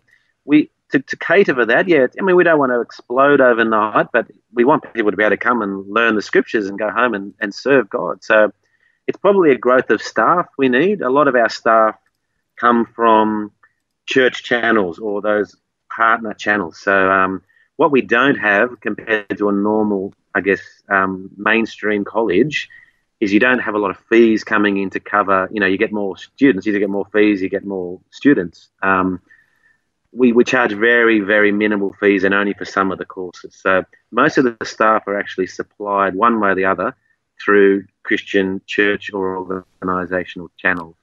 we 0.43 0.70
to, 0.91 1.00
to 1.00 1.16
cater 1.18 1.56
for 1.56 1.66
that, 1.66 1.88
yeah, 1.88 2.08
I 2.20 2.24
mean, 2.24 2.36
we 2.36 2.43
don't 2.43 2.60
want 2.60 2.72
to 2.72 2.82
explode 2.82 3.41
overnight, 3.41 4.08
but 4.14 4.28
we 4.54 4.66
want 4.66 4.84
people 4.93 5.12
to 5.12 5.18
be 5.18 5.24
able 5.24 5.36
to 5.36 5.38
come 5.38 5.62
and 5.62 5.86
learn 5.91 6.16
the 6.16 6.22
scriptures 6.22 6.68
and 6.68 6.78
go 6.78 6.89
home 6.89 7.14
and, 7.14 7.34
and 7.39 7.54
serve 7.54 7.89
God. 7.89 8.24
So 8.24 8.52
it's 9.08 9.18
probably 9.18 9.51
a 9.51 9.58
growth 9.58 9.89
of 9.89 10.01
staff 10.01 10.47
we 10.58 10.70
need. 10.70 11.01
A 11.01 11.10
lot 11.10 11.28
of 11.28 11.36
our 11.36 11.49
staff 11.49 11.95
come 12.60 12.86
from 12.86 13.51
church 14.06 14.43
channels 14.43 14.99
or 14.99 15.22
those 15.22 15.56
partner 15.91 16.34
channels. 16.34 16.80
So 16.80 17.12
um, 17.12 17.41
what 17.78 17.91
we 17.91 18.01
don't 18.01 18.36
have 18.36 18.80
compared 18.80 19.38
to 19.38 19.49
a 19.49 19.51
normal, 19.51 20.14
I 20.34 20.41
guess, 20.41 20.62
um, 20.89 21.30
mainstream 21.38 22.03
college 22.03 22.70
is 23.20 23.32
you 23.32 23.39
don't 23.39 23.60
have 23.60 23.76
a 23.76 23.80
lot 23.80 23.91
of 23.91 23.97
fees 24.10 24.43
coming 24.43 24.78
in 24.78 24.89
to 24.91 24.99
cover. 24.99 25.47
You 25.51 25.60
know, 25.60 25.68
you 25.68 25.78
get 25.78 25.91
more 25.91 26.18
students, 26.18 26.66
you 26.66 26.78
get 26.78 26.89
more 26.89 27.08
fees, 27.14 27.41
you 27.41 27.49
get 27.49 27.66
more 27.66 28.01
students. 28.12 28.70
Um, 28.82 29.22
we, 30.12 30.32
we 30.32 30.43
charge 30.43 30.74
very, 30.74 31.20
very 31.20 31.51
minimal 31.51 31.93
fees 31.99 32.24
and 32.24 32.34
only 32.34 32.53
for 32.53 32.66
some 32.66 32.91
of 32.91 32.97
the 32.97 33.06
courses. 33.06 33.56
So 33.56 33.84
most 34.12 34.38
of 34.38 34.45
the 34.45 34.66
staff 34.66 35.08
are 35.08 35.20
actually 35.20 35.47
supplied 35.47 36.16
one 36.16 36.39
way 36.39 36.49
or 36.49 36.56
the 36.56 36.66
other 36.66 36.95
through 37.43 37.86
Christian 38.06 38.62
church 38.66 39.12
or 39.12 39.26
organisational 39.82 40.49
channels. 40.58 40.95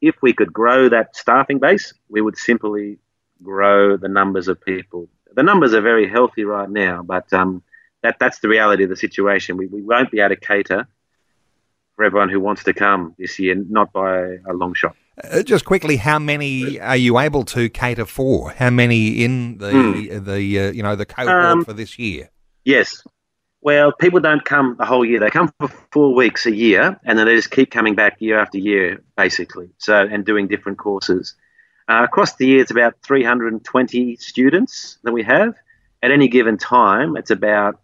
If 0.00 0.16
we 0.22 0.32
could 0.32 0.52
grow 0.52 0.88
that 0.88 1.14
staffing 1.14 1.58
base, 1.58 1.94
we 2.08 2.20
would 2.20 2.36
simply 2.36 2.98
grow 3.42 3.96
the 3.96 4.08
numbers 4.08 4.48
of 4.48 4.60
people. 4.60 5.08
The 5.34 5.42
numbers 5.42 5.74
are 5.74 5.80
very 5.80 6.08
healthy 6.08 6.44
right 6.44 6.70
now, 6.70 7.02
but 7.02 7.32
um, 7.32 7.62
that, 8.02 8.16
that's 8.18 8.38
the 8.40 8.48
reality 8.48 8.84
of 8.84 8.90
the 8.90 8.96
situation. 8.96 9.56
We, 9.56 9.66
we 9.66 9.82
won't 9.82 10.10
be 10.10 10.20
able 10.20 10.34
to 10.34 10.40
cater 10.40 10.86
for 11.94 12.04
everyone 12.04 12.28
who 12.28 12.40
wants 12.40 12.64
to 12.64 12.72
come 12.72 13.14
this 13.18 13.38
year, 13.38 13.54
not 13.54 13.92
by 13.92 14.38
a 14.48 14.52
long 14.52 14.74
shot. 14.74 14.96
Uh, 15.22 15.42
just 15.42 15.64
quickly, 15.64 15.96
how 15.96 16.18
many 16.18 16.80
are 16.80 16.96
you 16.96 17.18
able 17.18 17.44
to 17.44 17.68
cater 17.68 18.04
for? 18.04 18.50
How 18.50 18.70
many 18.70 19.22
in 19.24 19.58
the 19.58 19.70
mm. 19.70 20.24
the 20.24 20.58
uh, 20.58 20.72
you 20.72 20.82
know 20.82 20.96
the 20.96 21.06
cohort 21.06 21.44
um, 21.44 21.64
for 21.64 21.72
this 21.72 21.98
year? 22.00 22.30
Yes, 22.64 23.06
well, 23.64 23.92
people 23.92 24.20
don't 24.20 24.44
come 24.44 24.76
the 24.78 24.84
whole 24.84 25.06
year. 25.06 25.18
They 25.18 25.30
come 25.30 25.50
for 25.58 25.68
four 25.90 26.14
weeks 26.14 26.44
a 26.44 26.54
year, 26.54 27.00
and 27.02 27.18
then 27.18 27.26
they 27.26 27.34
just 27.34 27.50
keep 27.50 27.70
coming 27.70 27.94
back 27.94 28.20
year 28.20 28.38
after 28.38 28.58
year, 28.58 29.02
basically. 29.16 29.70
So, 29.78 30.02
and 30.02 30.22
doing 30.24 30.48
different 30.48 30.76
courses. 30.76 31.34
Uh, 31.88 32.02
across 32.04 32.36
the 32.36 32.46
year, 32.46 32.60
it's 32.60 32.70
about 32.70 32.94
320 33.02 34.16
students 34.16 34.98
that 35.02 35.12
we 35.12 35.22
have. 35.22 35.54
At 36.02 36.10
any 36.10 36.28
given 36.28 36.58
time, 36.58 37.16
it's 37.16 37.30
about 37.30 37.80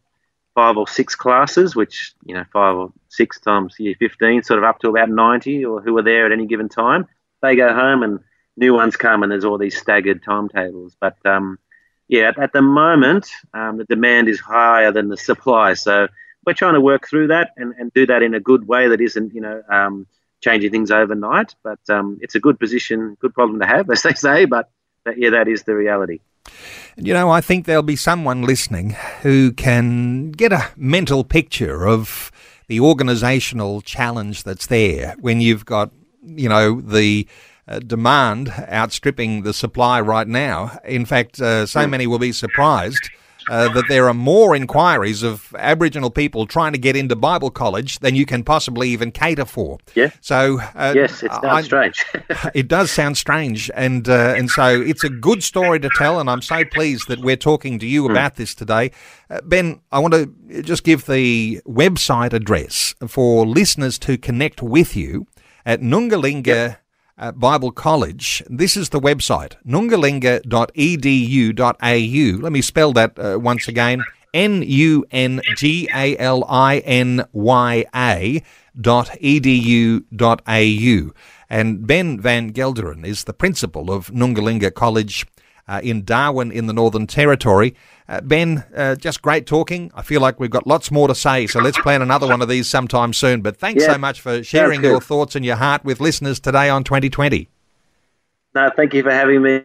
five 0.55 0.77
or 0.77 0.87
six 0.87 1.15
classes, 1.15 1.75
which, 1.75 2.13
you 2.27 2.35
know, 2.35 2.45
five 2.53 2.77
or 2.77 2.93
six 3.09 3.41
times 3.41 3.75
year 3.79 3.95
15, 3.99 4.43
sort 4.43 4.59
of 4.59 4.65
up 4.65 4.81
to 4.81 4.91
about 4.91 5.09
90 5.09 5.65
or 5.65 5.81
who 5.81 5.97
are 5.97 6.03
there 6.03 6.27
at 6.27 6.33
any 6.33 6.45
given 6.45 6.69
time. 6.69 7.07
They 7.41 7.57
go 7.57 7.73
home 7.73 8.03
and 8.03 8.21
new 8.59 8.75
ones 8.75 8.97
come 8.97 9.23
and 9.23 9.33
there's 9.33 9.47
all 9.47 9.57
these 9.57 9.79
staggered 9.79 10.23
timetables. 10.23 10.95
But 11.01 11.17
um, 11.25 11.59
yeah, 12.11 12.33
at, 12.37 12.53
the 12.53 12.61
moment, 12.61 13.31
um, 13.55 13.79
the 13.79 13.85
demand 13.85 14.29
is 14.29 14.41
higher 14.41 14.91
than 14.91 15.09
the 15.09 15.17
supply. 15.17 15.75
So 15.75 16.09
we're 16.45 16.55
trying 16.55 16.75
to 16.75 16.81
work 16.81 17.09
through 17.09 17.29
that 17.29 17.53
and, 17.57 17.73
and 17.79 17.93
do 17.93 18.05
that 18.07 18.21
in 18.25 18.35
a 18.35 18.41
good 18.41 18.67
way 18.67 18.89
that 18.89 19.01
isn't, 19.01 19.33
you 19.33 19.41
know, 19.41 19.63
um, 19.71 20.09
changing 20.41 20.73
things 20.73 20.91
overnight. 20.91 21.55
But 21.63 21.79
um, 21.89 22.19
it's 22.21 22.35
a 22.35 22.41
good 22.41 22.59
position, 22.59 23.17
good 23.21 23.33
problem 23.33 23.61
to 23.61 23.67
have, 23.67 23.89
as 23.93 24.03
they 24.03 24.15
say. 24.15 24.45
But 24.45 24.69
that, 25.05 25.19
yeah, 25.19 25.31
that 25.31 25.47
is 25.47 25.63
the 25.63 25.77
reality. 25.77 26.19
You 26.97 27.15
know, 27.15 27.31
I 27.31 27.41
think 27.41 27.67
there'll 27.67 27.85
be 27.85 27.95
someone 27.95 28.43
listening 28.43 28.97
who 29.23 29.53
can 29.53 30.33
get 30.33 30.53
a 30.53 30.69
mental 30.77 31.23
picture 31.23 31.87
of 31.87 32.33
the 32.67 32.81
organisational 32.81 33.85
challenge 33.85 34.43
that's 34.43 34.67
there 34.67 35.15
when 35.21 35.41
you've 35.41 35.65
got, 35.65 35.93
you 36.25 36.49
know, 36.49 36.81
the 36.81 37.29
demand 37.79 38.53
outstripping 38.71 39.43
the 39.43 39.55
supply 39.55 40.01
right 40.01 40.27
now. 40.27 40.79
In 40.85 41.05
fact, 41.05 41.41
uh, 41.41 41.67
so 41.67 41.87
many 41.87 42.07
will 42.07 42.19
be 42.19 42.33
surprised 42.33 43.11
uh, 43.49 43.69
that 43.73 43.87
there 43.89 44.09
are 44.09 44.15
more 44.15 44.55
inquiries 44.55 45.23
of 45.23 45.55
Aboriginal 45.59 46.11
people 46.11 46.47
trying 46.47 46.73
to 46.73 46.79
get 46.79 46.97
into 46.97 47.17
Bible 47.17 47.51
college 47.51 47.99
than 48.01 48.15
you 48.15 48.27
can 48.27 48.45
possibly 48.45 48.89
even 48.91 49.11
cater 49.11 49.45
for. 49.45 49.79
Yeah. 49.95 50.11
So 50.21 50.61
uh, 50.75 50.93
yes, 50.95 51.23
it 51.23 51.31
sounds 51.33 51.45
I, 51.45 51.63
strange. 51.63 52.05
it 52.55 52.69
does 52.69 52.91
sound 52.91 53.17
strange, 53.17 53.71
and 53.75 54.09
uh, 54.09 54.35
and 54.37 54.51
so 54.51 54.81
it's 54.81 55.05
a 55.05 55.09
good 55.09 55.43
story 55.43 55.81
to 55.81 55.91
tell, 55.97 56.21
and 56.21 56.31
I'm 56.31 56.43
so 56.43 56.65
pleased 56.65 57.09
that 57.09 57.21
we're 57.21 57.37
talking 57.37 57.79
to 57.79 57.87
you 57.87 58.05
mm. 58.05 58.11
about 58.11 58.37
this 58.37 58.55
today. 58.55 58.93
Uh, 59.29 59.41
ben, 59.45 59.81
I 59.91 59.99
want 59.99 60.15
to 60.15 60.63
just 60.63 60.85
give 60.85 61.07
the 61.07 61.61
website 61.67 62.33
address 62.33 62.95
for 63.09 63.47
listeners 63.47 63.99
to 64.01 64.19
connect 64.19 64.63
with 64.63 64.97
you 64.97 65.27
at 65.65 65.81
Nungalinya. 65.81 66.47
Yep 66.47 66.80
uh, 67.21 67.33
Bible 67.33 67.71
College. 67.71 68.43
This 68.49 68.77
is 68.77 68.89
the 68.89 69.01
website, 69.01 69.55
nungalinya.edu.au. 69.65 72.43
Let 72.43 72.53
me 72.53 72.63
spell 72.63 72.93
that 72.95 73.19
uh, 73.19 73.39
once 73.39 73.69
again. 73.69 74.03
N 74.33 74.63
U 74.63 75.05
N 75.11 75.43
G 75.57 75.89
A 75.95 76.17
L 76.17 76.45
I 76.49 76.79
N 76.79 77.25
Y 77.33 77.85
A 77.95 78.43
dot 78.81 79.09
edu 79.21 80.05
dot 80.15 80.41
au. 80.47 81.13
And 81.49 81.87
Ben 81.87 82.21
Van 82.21 82.53
Gelderen 82.53 83.05
is 83.05 83.25
the 83.25 83.33
principal 83.33 83.91
of 83.91 84.13
Nungalinya 84.13 84.73
College 84.73 85.27
uh, 85.71 85.81
in 85.83 86.05
Darwin 86.05 86.51
in 86.51 86.67
the 86.67 86.73
Northern 86.73 87.07
Territory. 87.07 87.77
Uh, 88.09 88.21
ben, 88.21 88.65
uh, 88.77 88.97
just 88.97 89.23
great 89.23 89.47
talking. 89.47 89.93
I 89.95 90.03
feel 90.03 90.21
like 90.21 90.41
we've 90.41 90.51
got 90.51 90.67
lots 90.67 90.91
more 90.91 91.07
to 91.07 91.15
say, 91.15 91.47
so 91.47 91.61
let's 91.61 91.79
plan 91.79 92.03
another 92.03 92.27
one 92.27 92.43
of 92.43 92.49
these 92.49 92.69
sometime 92.69 93.13
soon. 93.13 93.41
But 93.41 93.57
thanks 93.57 93.85
yeah, 93.85 93.93
so 93.93 93.99
much 93.99 94.21
for 94.21 94.43
sharing 94.43 94.83
your 94.83 95.01
thoughts 95.01 95.37
and 95.37 95.45
your 95.45 95.57
heart 95.57 95.85
with 95.85 96.01
listeners 96.01 96.41
today 96.41 96.69
on 96.69 96.83
2020. 96.83 97.49
No, 98.57 98.69
thank 98.77 98.95
you 98.95 99.05
for 99.05 99.13
having 99.13 99.43
me. 99.43 99.63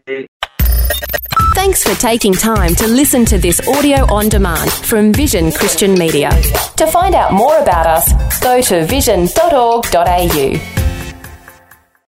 Thanks 1.55 1.83
for 1.83 1.99
taking 1.99 2.33
time 2.33 2.75
to 2.75 2.85
listen 2.85 3.25
to 3.25 3.39
this 3.39 3.67
audio 3.67 4.05
on 4.13 4.29
demand 4.29 4.71
from 4.71 5.11
Vision 5.11 5.51
Christian 5.51 5.95
Media. 5.95 6.29
To 6.77 6.85
find 6.85 7.15
out 7.15 7.33
more 7.33 7.57
about 7.57 7.87
us, 7.87 8.39
go 8.41 8.61
to 8.61 8.85
vision.org.au. 8.85 10.84